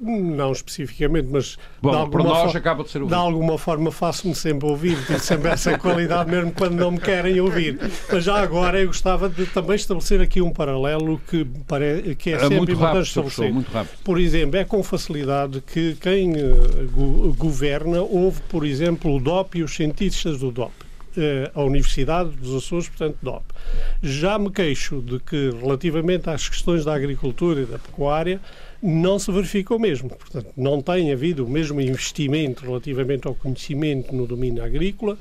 Não 0.00 0.52
especificamente, 0.52 1.28
mas 1.30 1.56
Bom, 1.80 1.90
alguma 1.94 2.24
nós 2.24 2.52
fo- 2.52 2.58
acaba 2.58 2.84
de 2.84 2.90
ser 2.90 3.04
De 3.04 3.14
alguma 3.14 3.56
forma 3.56 3.90
faço-me 3.90 4.34
sempre 4.34 4.68
ouvir, 4.68 4.96
tenho 5.06 5.18
sempre 5.20 5.50
essa 5.50 5.76
qualidade, 5.78 6.30
mesmo 6.30 6.52
quando 6.52 6.74
não 6.74 6.90
me 6.90 7.00
querem 7.00 7.40
ouvir. 7.40 7.78
Mas 8.12 8.24
já 8.24 8.36
agora 8.42 8.78
eu 8.80 8.86
gostava 8.88 9.28
de 9.28 9.46
também 9.46 9.76
estabelecer 9.76 10.20
aqui 10.20 10.42
um 10.42 10.50
paralelo 10.52 11.18
que, 11.28 11.44
pare... 11.66 12.14
que 12.16 12.30
é 12.30 12.34
É 12.34 12.38
sempre 12.40 12.56
muito 12.58 12.72
importante 12.72 13.06
estabelecer. 13.08 13.52
muito 13.52 13.70
rápido. 13.70 13.98
Por 14.04 14.20
exemplo, 14.20 14.56
é 14.58 14.64
com 14.64 14.82
facilidade 14.82 15.62
que 15.62 15.94
quem 16.00 16.32
eh, 16.36 16.52
go- 16.92 17.32
governa 17.34 18.02
ouve, 18.02 18.40
por 18.50 18.66
exemplo, 18.66 19.14
o 19.16 19.20
DOP 19.20 19.56
e 19.58 19.62
os 19.62 19.74
cientistas 19.74 20.38
do 20.38 20.50
DOP. 20.50 20.72
Eh, 21.18 21.50
a 21.54 21.62
Universidade 21.62 22.28
dos 22.30 22.54
Açores, 22.54 22.90
portanto, 22.90 23.16
DOP. 23.22 23.42
Já 24.02 24.38
me 24.38 24.50
queixo 24.50 25.00
de 25.00 25.18
que, 25.20 25.50
relativamente 25.62 26.28
às 26.28 26.46
questões 26.46 26.84
da 26.84 26.94
agricultura 26.94 27.62
e 27.62 27.64
da 27.64 27.78
pecuária, 27.78 28.38
não 28.86 29.18
se 29.18 29.32
verifica 29.32 29.74
o 29.74 29.78
mesmo. 29.78 30.08
Portanto, 30.08 30.48
não 30.56 30.80
tem 30.80 31.12
havido 31.12 31.44
o 31.44 31.48
mesmo 31.48 31.80
investimento 31.80 32.64
relativamente 32.64 33.26
ao 33.26 33.34
conhecimento 33.34 34.14
no 34.14 34.26
domínio 34.26 34.62
agrícola. 34.62 35.18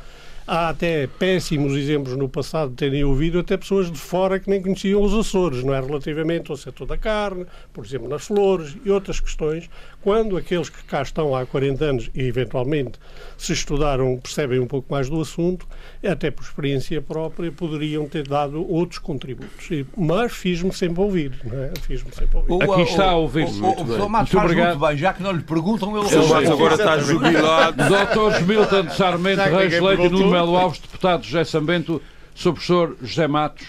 Há 0.48 0.70
até 0.70 1.08
péssimos 1.08 1.74
exemplos 1.74 2.16
no 2.16 2.30
passado 2.30 2.70
de 2.70 2.76
terem 2.76 3.04
ouvido 3.04 3.40
até 3.40 3.58
pessoas 3.58 3.92
de 3.92 3.98
fora 3.98 4.40
que 4.40 4.48
nem 4.48 4.62
conheciam 4.62 5.02
os 5.02 5.12
Açores, 5.12 5.64
não 5.64 5.74
é? 5.74 5.82
Relativamente 5.82 6.52
ao 6.52 6.58
setor 6.58 6.86
da 6.86 6.96
carne, 6.96 7.48
por 7.74 7.84
exemplo, 7.84 8.08
nas 8.08 8.28
flores 8.28 8.78
e 8.86 8.92
outras 8.92 9.20
questões, 9.20 9.68
quando 10.06 10.38
aqueles 10.38 10.70
que 10.70 10.84
cá 10.84 11.02
estão 11.02 11.36
há 11.36 11.44
40 11.48 11.84
anos 11.84 12.12
e 12.14 12.22
eventualmente 12.26 13.00
se 13.40 13.54
estudaram, 13.54 14.20
percebem 14.22 14.60
um 14.60 14.68
pouco 14.68 14.94
mais 14.94 15.10
do 15.10 15.20
assunto, 15.20 15.68
até 16.08 16.30
por 16.30 16.44
experiência 16.44 17.02
própria, 17.02 17.52
poderiam 17.52 18.08
ter 18.08 18.28
dado 18.28 18.72
outros 18.72 19.00
contributos. 19.00 19.68
Mas 19.98 20.32
fiz-me 20.32 20.72
sempre 20.72 21.02
ouvir, 21.02 21.32
não 21.44 21.58
é? 21.60 21.74
Fiz-me 21.82 22.14
sempre 22.14 22.38
ouvir. 22.38 22.72
Aqui 22.72 22.82
está 22.84 23.10
a 23.10 23.16
ouvir-se. 23.16 23.60
O, 23.60 23.64
o, 23.64 23.66
Muito 23.66 23.82
o, 23.82 23.86
professor 23.86 24.10
Matos 24.10 24.32
Muito 24.32 24.42
faz 24.44 24.52
obrigado. 24.52 24.78
muito 24.78 24.88
bem, 24.88 24.98
já 24.98 25.14
que 25.14 25.24
não 25.24 25.32
lhe 25.32 25.44
perguntam, 25.44 25.90
ele 25.90 25.98
O 25.98 26.02
responde. 26.04 26.34
Matos 26.34 26.52
agora 26.52 26.76
está 26.76 27.00
jubilado. 27.00 27.78
Dr. 27.90 28.46
Milton 28.46 28.90
Sarmento, 28.92 29.42
que 29.42 29.50
Reis 29.50 29.82
Leite 29.82 30.04
e 30.04 30.10
Nuno. 30.10 30.30
Melo 30.30 30.56
Alves, 30.56 30.80
deputado 30.82 31.24
José 31.24 31.44
Sambento, 31.46 32.00
Sr. 32.36 32.52
Professor 32.52 32.96
José 33.02 33.28
Matos, 33.28 33.66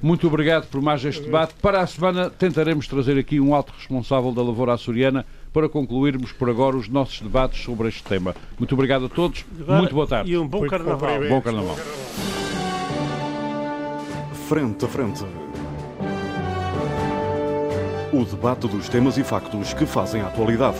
muito 0.00 0.26
obrigado 0.26 0.66
por 0.68 0.80
mais 0.80 1.04
este 1.04 1.24
debate. 1.24 1.54
Para 1.60 1.80
a 1.80 1.86
semana 1.86 2.30
tentaremos 2.30 2.86
trazer 2.86 3.18
aqui 3.18 3.38
um 3.38 3.54
alto 3.54 3.72
responsável 3.76 4.32
da 4.32 4.42
Lavoura 4.42 4.72
Açoriana 4.74 5.26
para 5.54 5.68
concluirmos 5.68 6.32
por 6.32 6.50
agora 6.50 6.76
os 6.76 6.88
nossos 6.88 7.20
debates 7.20 7.62
sobre 7.62 7.88
este 7.88 8.02
tema. 8.02 8.34
Muito 8.58 8.74
obrigado 8.74 9.06
a 9.06 9.08
todos, 9.08 9.46
muito 9.56 9.94
boa 9.94 10.06
tarde. 10.06 10.32
E 10.32 10.36
um 10.36 10.48
bom 10.48 10.58
Muito 10.58 10.70
carnaval. 10.70 11.28
Bom 11.28 11.40
carnaval. 11.40 11.76
Frente 14.48 14.84
a 14.84 14.88
frente. 14.88 15.24
O 18.12 18.24
debate 18.24 18.66
dos 18.66 18.88
temas 18.88 19.16
e 19.16 19.22
factos 19.22 19.72
que 19.72 19.86
fazem 19.86 20.20
a 20.22 20.26
atualidade. 20.26 20.78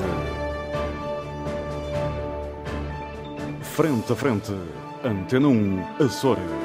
Frente 3.63 4.13
a 4.13 4.17
Frente. 4.17 4.53
Antena 5.05 5.49
1, 5.49 6.05
Açores. 6.05 6.64